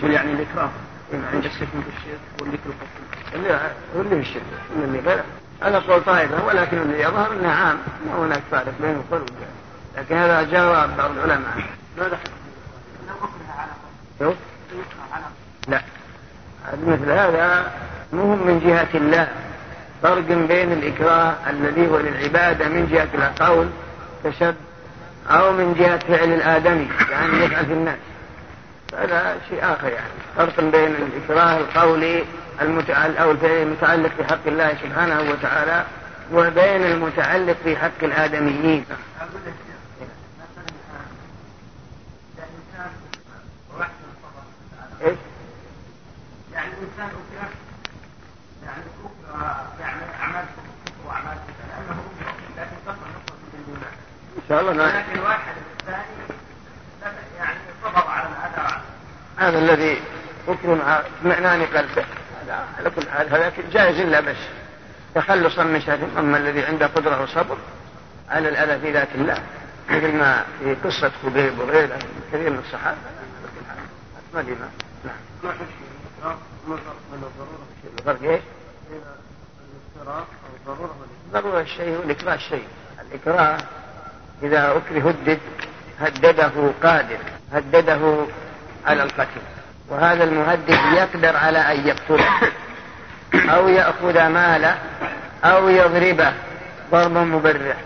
[0.00, 0.70] في يعني الإكراه.
[1.12, 4.42] عند السكن في الشرك واللي في القتل اللي الشرك
[4.82, 5.24] اللي غير
[5.62, 7.78] هذا قول طائفة ولكن اللي يظهر أنه عام.
[8.06, 9.56] ما هناك فارق بين القول والجهل.
[9.96, 11.68] لكن هذا جواب بعض العلماء.
[11.98, 12.18] ماذا
[14.18, 14.34] شوف.
[15.68, 15.82] لا.
[16.86, 17.72] مثل هذا
[18.12, 19.28] مهم من جهة الله.
[20.02, 23.68] فرق بين الإكراه الذي هو للعبادة من جهة القول
[24.24, 24.54] كشب
[25.30, 27.98] أو من جهة فعل الآدمي يعني يفعل في الناس.
[28.98, 30.08] هذا شيء آخر يعني.
[30.36, 32.24] فرق بين الإكراه القولي
[32.62, 35.84] المتعلق أو الفعل المتعلق بحق الله سبحانه وتعالى
[36.32, 38.84] وبين المتعلق في حق الآدميين.
[45.02, 45.16] إيش؟
[46.52, 46.70] يعني
[47.36, 47.65] يعني
[51.06, 51.38] واعمال
[51.68, 52.02] لأنه
[52.56, 53.92] لكن تصل نقطه الايمان
[54.36, 58.80] إن شاء الله ما لكن واحد الثاني يعني صبر على الاذى
[59.36, 60.02] هذا الذي
[60.48, 62.04] اكرم اطمئنان قلبه
[62.42, 64.36] هذا على كل حال هذا جائز الا بس
[65.14, 67.58] تخلصا من شر أما الذي عنده قدرة وصبر
[68.30, 69.42] على الأذى في ذات الله.
[69.90, 71.98] مثل ما في قصة خبيب وغيره
[72.32, 72.96] كثير من الصحابة.
[74.34, 74.70] ما الإمام
[75.04, 75.14] نعم.
[77.98, 78.40] الفرق إيش؟
[78.90, 79.20] بين الافتراء أو الضروره
[81.32, 82.64] ضروره الشيء والاكراه الشيء
[83.10, 83.58] الاكراه
[84.42, 85.38] إذا أكره هدد
[86.00, 87.18] هدده قادر
[87.52, 88.26] هدده
[88.86, 89.40] على القتل.
[89.88, 92.52] وهذا المهدد يقدر على أن يقتله.
[93.34, 94.78] أو يأخذ ماله
[95.44, 96.32] أو يضربه
[96.92, 97.76] ضربا مبرح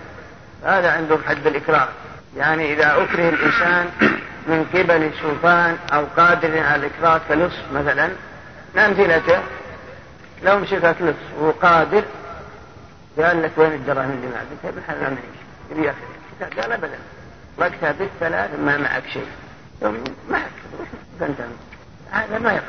[0.64, 1.88] هذا عندهم حد الاكراه
[2.36, 3.86] يعني إذا أكره الإنسان
[4.46, 8.10] من قبل سلطان أو قادر على الإكراه كلص مثلا
[8.76, 9.38] أمثلته
[10.42, 12.04] لو مسكك لص وهو قادر
[13.18, 15.40] قال لك وين الدراهم اللي معك؟ قلت بالحال ما معيش
[15.70, 16.98] يبي ياخذ قال ابدا.
[17.58, 19.26] وقتها بالثلاث ما معك شيء.
[19.82, 20.50] يوم معك
[21.20, 21.36] فانت
[22.10, 22.64] هذا ما يقع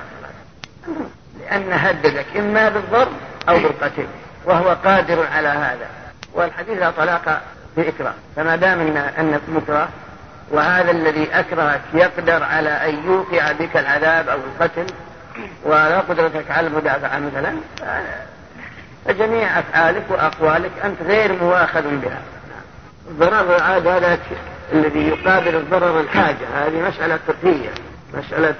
[1.40, 3.12] لأن هددك إما بالضرب
[3.50, 4.08] أو بالقتل
[4.46, 5.90] وهو قادر على هذا.
[6.34, 7.42] والحديث لا طلاق
[7.78, 9.90] بإكراه فما دام أن مكره
[10.52, 14.86] وهذا الذي أكرهك يقدر على أن يوقع بك العذاب أو القتل
[15.64, 17.54] ولا قدرتك على المدافعة مثلا
[19.06, 22.22] فجميع أفعالك وأقوالك أنت غير مواخذ بها.
[23.10, 24.20] الضرر العاد هذا
[24.74, 27.70] الذي يقابل الضرر الحاجة هذه مسألة فقهية.
[28.14, 28.56] مسألة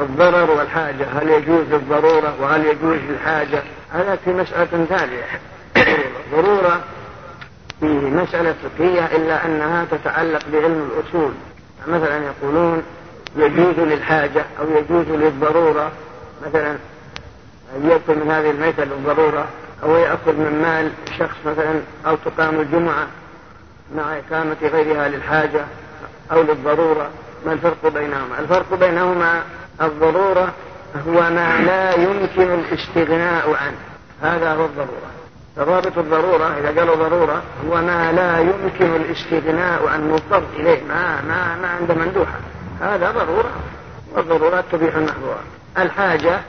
[0.00, 3.62] الضرر والحاجة هل يجوز الضرورة وهل يجوز الحاجة؟
[3.92, 5.24] هذا في مسألة ثانية.
[6.32, 6.80] ضرورة
[7.80, 11.32] في مسألة فقهية إلا أنها تتعلق بعلم الأصول.
[11.88, 12.82] مثلا يقولون
[13.36, 15.92] يجوز للحاجة أو يجوز للضرورة.
[16.46, 16.76] مثلا
[17.84, 19.46] يأكل من هذه الميتة للضرورة
[19.82, 23.06] أو يأكل من مال شخص مثلا أو تقام الجمعة
[23.96, 25.64] مع إقامة غيرها للحاجة
[26.32, 27.10] أو للضرورة.
[27.46, 29.42] ما الفرق بينهما؟ الفرق بينهما
[29.82, 30.52] الضرورة
[31.08, 33.78] هو ما لا يمكن الاستغناء عنه.
[34.22, 35.10] هذا هو الضرورة.
[35.56, 41.56] فضابط الضرورة إذا قالوا ضرورة هو ما لا يمكن الاستغناء عن مضطر إليه ما ما
[41.62, 42.38] ما عنده مندوحة.
[42.80, 43.50] هذا ضرورة.
[44.14, 46.40] والضرورات تبيح المحظورات الحاجة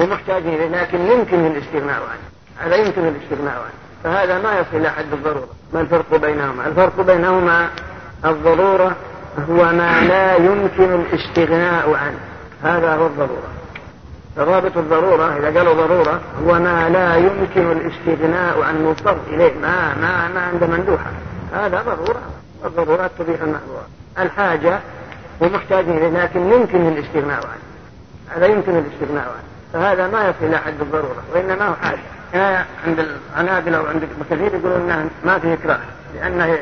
[0.00, 2.32] هو محتاج إليه لكن يمكن الاستغناء عنه.
[2.58, 3.82] هذا يمكن الاستغناء عنه.
[4.04, 7.68] فهذا ما يصل إلى حد الضرورة ما الفرق بينهما؟ الفرق بينهما
[8.24, 8.96] الضرورة
[9.50, 12.18] هو ما لا يمكن الاستغناء عنه.
[12.62, 13.48] هذا هو الضرورة.
[14.36, 19.52] فضابط الضرورة إذا قالوا ضرورة هو ما لا يمكن الاستغناء عن مضطر إليه.
[19.62, 21.10] ما ما ما عنده مندوحة.
[21.52, 22.22] هذا ضرورة.
[22.62, 23.86] والضرورات تبيح المحظورات
[24.18, 24.80] الحاجة
[25.42, 27.71] هو محتاج إليه لكن يمكن الاستغناء عنه.
[28.36, 29.42] هذا يمكن الاستغناء عنه.
[29.72, 31.98] فهذا ما يصل إلى حد الضرورة وإنما هو حاجة.
[32.34, 35.80] هنا عند العنابلة وعند كثير يقولون أنه ما فيه إكراه
[36.14, 36.58] لأنه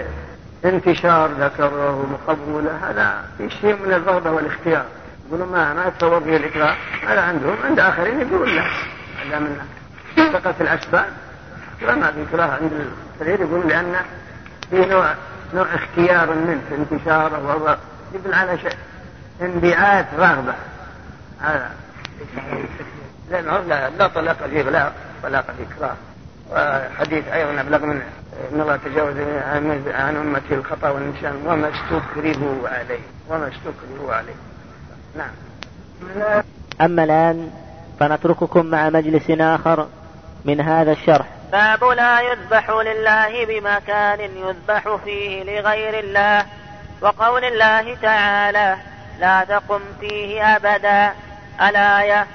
[0.64, 4.84] انتشار ذكره ومقبولة هذا في شيء من الرغبة والاختيار.
[5.28, 6.74] يقولون ما ما يتصور فيه الإكراه.
[7.08, 8.62] هذا عندهم عند آخرين يقولون لا
[9.26, 9.60] هذا من
[10.16, 11.06] ثقة الأسباب
[11.82, 12.72] ما في إكراه عند
[13.20, 13.94] الكثير يقولون لأن
[14.70, 15.14] في نوع
[15.54, 17.76] نوع اختيار منه انتشاره وهو
[18.14, 18.76] يدل على شيء.
[19.42, 20.54] انبعاث رغبة.
[21.40, 21.70] هذا.
[23.30, 24.92] لأنه لا, لا طلاق في إغلاق
[25.22, 25.96] طلاق في إكراه
[26.50, 28.02] وحديث أيضا أبلغ من
[28.52, 29.16] إن الله تجاوز
[29.86, 31.42] عن أمتي الخطأ والنسيان.
[31.46, 33.00] وما استكرهوا عليه.
[33.28, 34.34] وما استكرهوا عليه.
[35.16, 35.30] نعم.
[36.80, 37.50] أما الآن
[38.00, 39.88] فنترككم مع مجلس آخر
[40.44, 41.26] من هذا الشرح.
[41.52, 46.46] باب لا يذبح لله بمكان يذبح فيه لغير الله.
[47.00, 48.76] وقول الله تعالى
[49.20, 51.12] لا تقم فيه أبدا.
[51.62, 52.26] الآية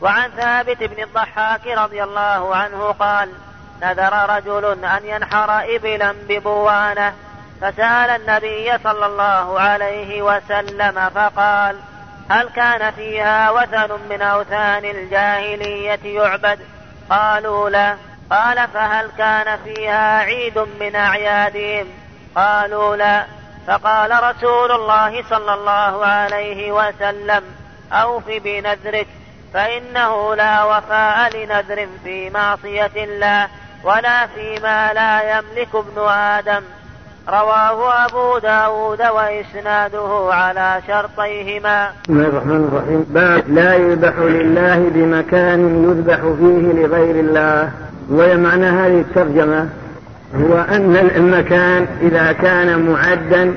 [0.00, 3.32] وعن ثابت بن الضحاك رضي الله عنه قال
[3.82, 7.14] نذر رجل أن ينحر إبلا ببوانة
[7.60, 11.76] فسأل النبي صلى الله عليه وسلم فقال
[12.30, 16.58] هل كان فيها وثن من أوثان الجاهلية يعبد؟
[17.10, 17.96] قالوا لا.
[18.30, 21.86] قال فهل كان فيها عيد من أعيادهم؟
[22.36, 23.26] قالوا لا.
[23.66, 27.61] فقال رسول الله صلى الله عليه وسلم
[27.92, 29.06] أوف بنذرك
[29.54, 33.46] فإنه لا وفاء لنذر في معصية الله
[33.84, 36.62] ولا فيما لا يملك ابن آدم.
[37.28, 41.92] رواه أبو داود وإسناده على شرطيهما.
[42.04, 43.06] بسم الله الرحمن الرحيم.
[43.08, 47.70] باب لا يذبح لله بمكان يذبح فيه لغير الله
[48.10, 49.68] ومعنى هذه الترجمة.
[50.34, 53.54] هو أن المكان إذا كان معدا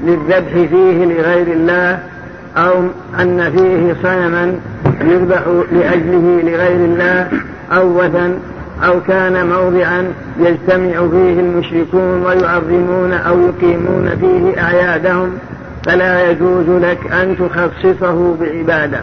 [0.00, 2.13] للذبح فيه لغير الله
[2.56, 2.72] أو
[3.20, 4.54] أن فيه صنما
[5.00, 7.28] يذبح لأجله لغير الله
[7.72, 8.38] أو وثن
[8.82, 15.38] أو كان موضعا يجتمع فيه المشركون ويعظمون أو يقيمون فيه أعيادهم
[15.86, 19.00] فلا يجوز لك أن تخصصه بعبادة.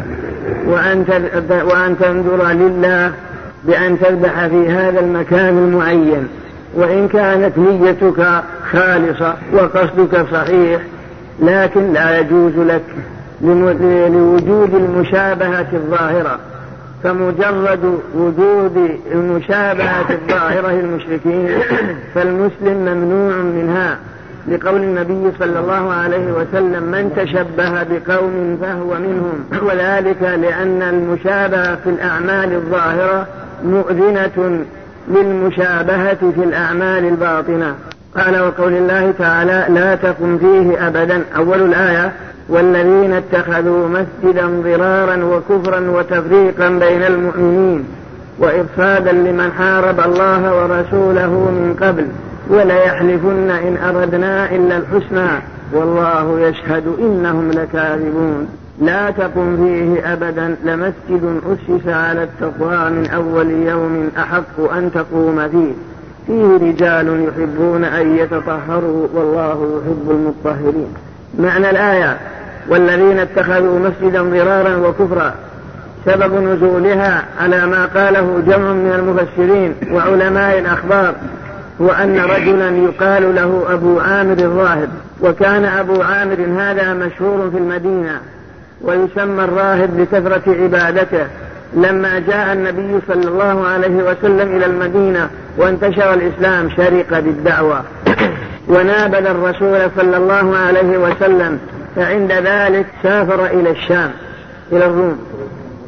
[0.68, 1.06] وأن
[1.49, 3.11] وأن تنظر لله
[3.64, 6.28] بأن تذبح في هذا المكان المعين.
[6.76, 10.82] وإن كانت نيتك خالصة وقصدك صحيح
[11.41, 12.84] لكن لا يجوز لك
[13.43, 16.39] لوجود المشابهة الظاهرة.
[17.03, 21.49] فمجرد وجود المشابهة الظاهرة للمشركين
[22.15, 23.97] فالمسلم ممنوع منها.
[24.47, 29.45] لقول النبي صلى الله عليه وسلم من تشبه بقوم فهو منهم.
[29.68, 33.27] وذلك لأن المشابهة في الأعمال الظاهرة
[33.63, 34.65] مؤذنة
[35.07, 37.76] للمشابهة في الأعمال الباطنة.
[38.18, 41.23] قال وقول الله تعالى لا تقم فيه أبدا.
[41.38, 42.13] أول الآية.
[42.49, 47.85] والذين اتخذوا مسجدا ضرارا وكفرا وتفريقا بين المؤمنين
[48.39, 52.07] وإرصادا لمن حارب الله ورسوله من قبل
[52.49, 55.30] وليحلفن إن أردنا إلا الحسنى
[55.73, 58.47] والله يشهد إنهم لكاذبون.
[58.81, 65.73] لا تقم فيه أبدا لمسجد أسس على التقوى من أول يوم أحق أن تقوم فيه.
[66.27, 70.93] فيه رجال يحبون أن يتطهروا والله يحب المطهرين.
[71.40, 72.18] معنى الآية
[72.70, 75.34] والذين اتخذوا مسجدا ضرارا وكفرا
[76.06, 81.16] سبب نزولها على ما قاله جمع من المفسرين وعلماء الأخبار
[81.82, 84.90] هو أن رجلا يقال له أبو عامر الراهب
[85.22, 88.20] وكان أبو عامر هذا مشهور في المدينة
[88.82, 91.28] ويسمى الراهب لكثرة عبادته
[91.74, 97.82] لما جاء النبي صلى الله عليه وسلم إلى المدينة وانتشر الإسلام شرق بالدعوة
[98.67, 101.59] ونابل الرسول صلى الله عليه وسلم
[101.95, 104.11] فعند ذلك سافر إلى الشام
[104.71, 105.17] إلى الروم.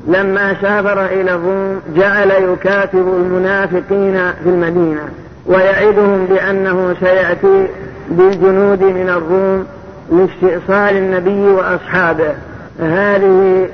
[0.07, 5.09] لما سافر إلى الروم جعل يكاتب المنافقين في المدينة
[5.45, 7.67] ويعدهم بأنه سيأتي
[8.09, 9.65] بالجنود من الروم
[10.11, 12.33] لاستئصال النبي وأصحابه.
[12.79, 13.67] هذه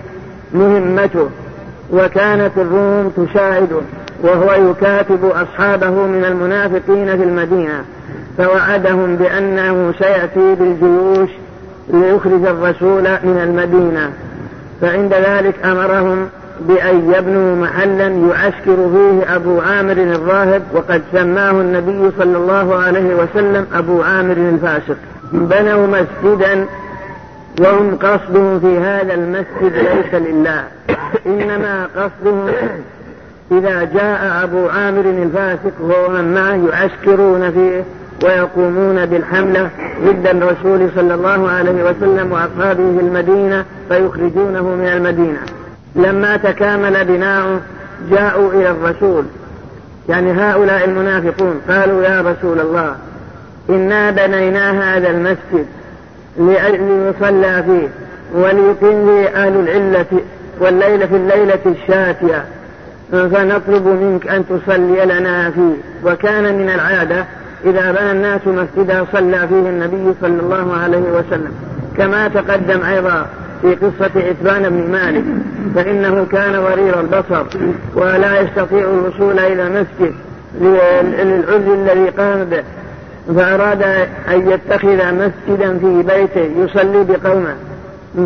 [0.53, 1.29] مهمته
[1.93, 3.81] وكانت الروم تساعده
[4.23, 7.83] وهو يكاتب أصحابه من المنافقين في المدينة.
[8.37, 11.29] فوعدهم بأنه سيأتي بالجيوش
[11.93, 14.11] ليخرج الرسول من المدينة.
[14.81, 16.29] فعند ذلك أمرهم
[16.61, 23.65] بأن يبنوا محلا يعسكر فيه أبو عامر الراهب وقد سماه النبي صلى الله عليه وسلم
[23.73, 24.97] أبو عامر الفاسق.
[25.31, 26.65] بنوا مسجدا
[27.59, 30.63] وهم قصدهم في هذا المسجد ليس لله.
[31.25, 32.49] إنما قصدهم
[33.51, 37.83] إذا جاء أبو عامر الفاسق وهو من معه يعسكرون فيه
[38.23, 39.69] ويقومون بالحملة
[40.05, 45.39] ضد الرسول صلى الله عليه وسلم وأصحابه في المدينة فيخرجونه من المدينة.
[45.95, 47.59] لما تكامل بناؤه
[48.11, 49.25] جاءوا إلى الرسول.
[50.09, 52.95] يعني هؤلاء المنافقون قالوا يا رسول الله
[53.69, 55.65] إنا بنينا هذا المسجد
[56.37, 57.87] ليصلى فيه
[58.33, 60.05] وليقيم فيه أهل العلة
[60.59, 62.45] والليلة في الليلة الشاتية.
[63.11, 66.09] فنطلب منك أن تصلي لنا فيه.
[66.11, 67.25] وكان من العادة
[67.65, 71.51] إذا بنى الناس مسجدا صلى فيه النبي صلى الله عليه وسلم.
[71.97, 73.25] كما تقدم أيضا
[73.61, 75.23] في قصة عتبان بن مالك.
[75.75, 77.45] فإنه كان ورير البصر
[77.95, 80.13] ولا يستطيع الوصول إلى مسجد
[80.61, 82.63] للعذر الذي قام به.
[83.35, 83.83] فأراد
[84.27, 87.55] أن يتخذ مسجدا في بيته يصلي بقومه.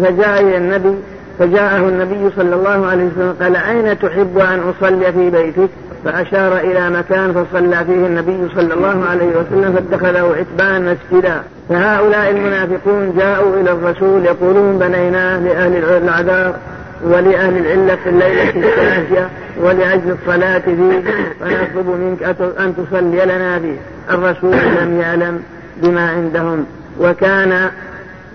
[0.03, 0.95] فجاء إلى النبي
[1.39, 5.69] فجاءه النبي صلى الله عليه وسلم قال أين تحب أن أصلي في بيتك؟
[6.05, 11.41] فأشار إلى مكان فصلى فيه النبي صلى الله عليه وسلم فاتخذه عتبان مسجدا.
[11.69, 16.55] فهؤلاء المنافقون جاءوا إلى الرسول يقولون بنيناه لأهل العذاب
[17.03, 19.29] ولأهل العلة في الليلة الثانية
[19.61, 21.03] ولأجل الصلاة فيه
[21.39, 22.23] فنطلب منك
[22.59, 23.77] أن تصلي لنا فيه.
[24.11, 25.43] الرسول لم يعلم
[25.83, 26.65] بما عندهم
[26.99, 27.69] وكان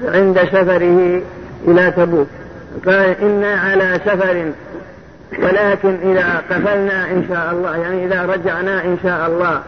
[0.09, 1.21] عند سفره
[1.69, 2.27] إلى تبوك.
[2.87, 4.53] قال إنا على سفر
[5.43, 9.61] ولكن إذا قفلنا إن شاء الله يعني إذا رجعنا إن شاء الله.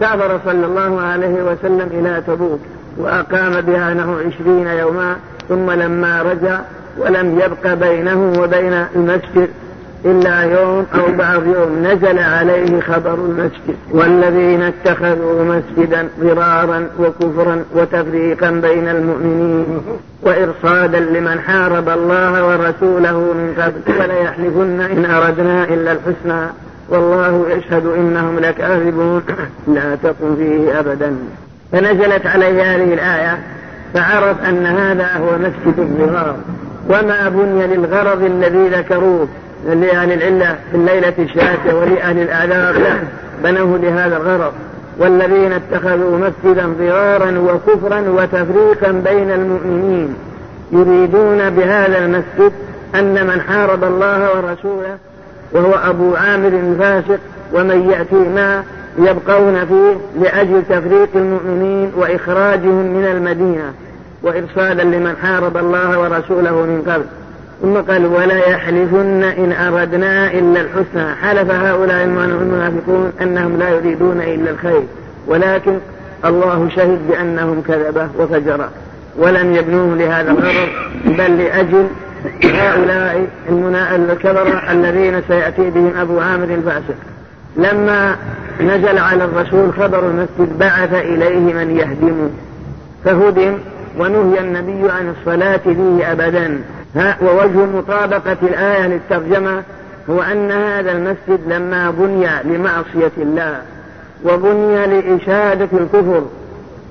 [0.00, 2.60] سافر صلى الله عليه وسلم إلى تبوك
[2.96, 5.16] وأقام بها نحو عشرين يوما
[5.48, 6.58] ثم لما رجع
[6.98, 9.48] ولم يبق بينه وبين المسجد.
[10.04, 18.50] إلا يوم أو بعض يوم نزل عليه خبر المسجد والذين اتخذوا مسجدا ضرارا وكفرا وتفريقا
[18.50, 19.82] بين المؤمنين
[20.22, 26.46] وإرصادا لمن حارب الله ورسوله من قبل وليحلفن إن أردنا إلا الحسنى.
[26.88, 29.22] والله يشهد إنهم لكاذبون.
[29.74, 31.16] لا تقم فيه أبدا.
[31.72, 33.38] فنزلت عليه هذه الآية
[33.94, 36.36] فعرف أن هذا هو مسجد الضرار
[36.88, 39.28] وما بني للغرض الذي ذكروه.
[39.66, 42.74] لأهل العلة في الليلة الشاتية ولأهل الأعذار
[43.44, 44.52] بنوه لهذا الغرض.
[44.98, 50.14] والذين اتخذوا مسجدا ضرارا وكفرا وتفريقا بين المؤمنين
[50.72, 52.52] يريدون بهذا المسجد
[52.94, 54.96] أن من حارب الله ورسوله
[55.52, 57.18] وهو أبو عامر الفاسق
[57.54, 58.64] ومن يأتي ما
[58.98, 63.72] يبقون فيه لأجل تفريق المؤمنين وإخراجهم من المدينة
[64.22, 67.04] وإرصادا لمن حارب الله ورسوله من قبل.
[67.62, 71.14] ثم قال ولا يحلفن إن أردنا إلا الحسنى.
[71.22, 74.82] حلف هؤلاء المنافقون أنهم لا يريدون إلا الخير.
[75.26, 75.78] ولكن
[76.24, 78.70] الله شهد بأنهم كذبة وفجرة.
[79.18, 80.68] ولم يبنوه لهذا الغرض
[81.04, 81.86] بل لأجل
[82.44, 83.28] هؤلاء
[83.96, 86.94] الكبرة الذين سيأتي بهم أبو عامر الفاسق.
[87.56, 88.16] لما
[88.60, 92.30] نزل على الرسول خبر المسجد بعث إليه من يهدمه
[93.04, 93.58] فهدم
[93.98, 96.60] ونهي النبي عن الصلاة فيه أبدا.
[97.22, 99.62] ووجه مطابقة الآية للترجمة
[100.10, 103.58] هو أن هذا المسجد لما بني لمعصية الله
[104.24, 106.22] وبني لإشادة الكفر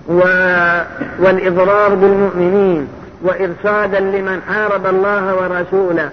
[0.09, 0.21] و...
[1.19, 2.87] والإضرار بالمؤمنين
[3.23, 6.09] وإرصادا لمن حارب الله ورسوله.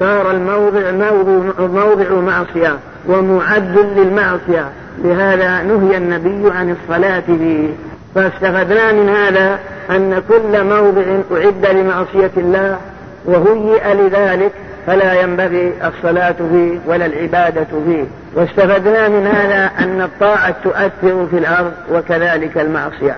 [0.00, 2.78] صار الموضع موضع, موضع معصية
[3.08, 4.68] ومعد للمعصية.
[5.04, 7.68] لهذا نهي النبي عن الصلاة فيه.
[8.14, 9.58] فاستفدنا من هذا
[9.90, 11.02] أن كل موضع
[11.32, 12.76] أعد لمعصية الله
[13.24, 14.52] وهيئ لذلك
[14.86, 18.04] فلا ينبغي الصلاة فيه ولا العبادة فيه.
[18.34, 23.16] واستفدنا من هذا أن الطاعة تؤثر في الأرض وكذلك المعصية.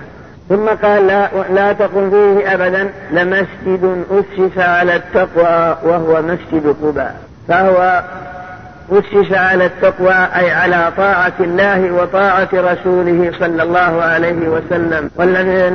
[0.49, 7.15] ثم قال لا, لا تقم فيه أبدا لمسجد أسس على التقوى وهو مسجد قباء.
[7.47, 8.03] فهو
[8.91, 15.09] أسس على التقوى أي على طاعة الله وطاعة رسوله صلى الله عليه وسلم.
[15.15, 15.69] والذي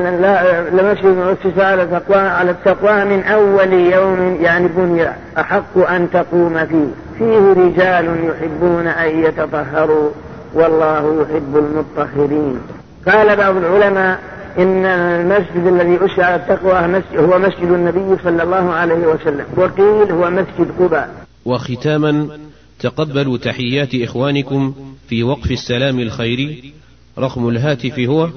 [0.71, 5.09] لمسجد أسس على التقوى على التقوى من أول يوم يعني بني
[5.39, 6.87] أحق أن تقوم فيه.
[7.19, 10.11] فيه رجال يحبون أن يتطهروا
[10.55, 12.61] والله يحب المطهرين.
[13.07, 14.19] قال بعض العلماء
[14.59, 20.31] إن المسجد الذي أسس على التقوى هو مسجد النبي صلى الله عليه وسلم وقيل هو
[20.31, 21.09] مسجد قباء.
[21.47, 22.29] وختاما
[22.81, 24.75] تقبلوا تحيات إخوانكم
[25.09, 26.73] في وقف السلام الخيري.
[27.19, 28.31] رقم الهاتف هو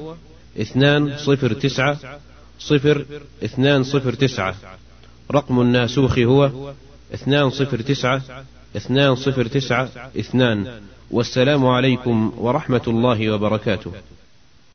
[0.62, 1.98] اثنان صفر تسعة
[2.60, 3.06] صفر
[3.44, 4.56] اثنان صفر تسعة.
[5.32, 6.74] رقم الناسوخ هو
[7.14, 8.22] اثنان صفر تسعة
[8.76, 9.90] اثنان صفر تسعة
[10.20, 10.82] اثنان.
[11.12, 13.92] والسلام عليكم ورحمة الله وبركاته.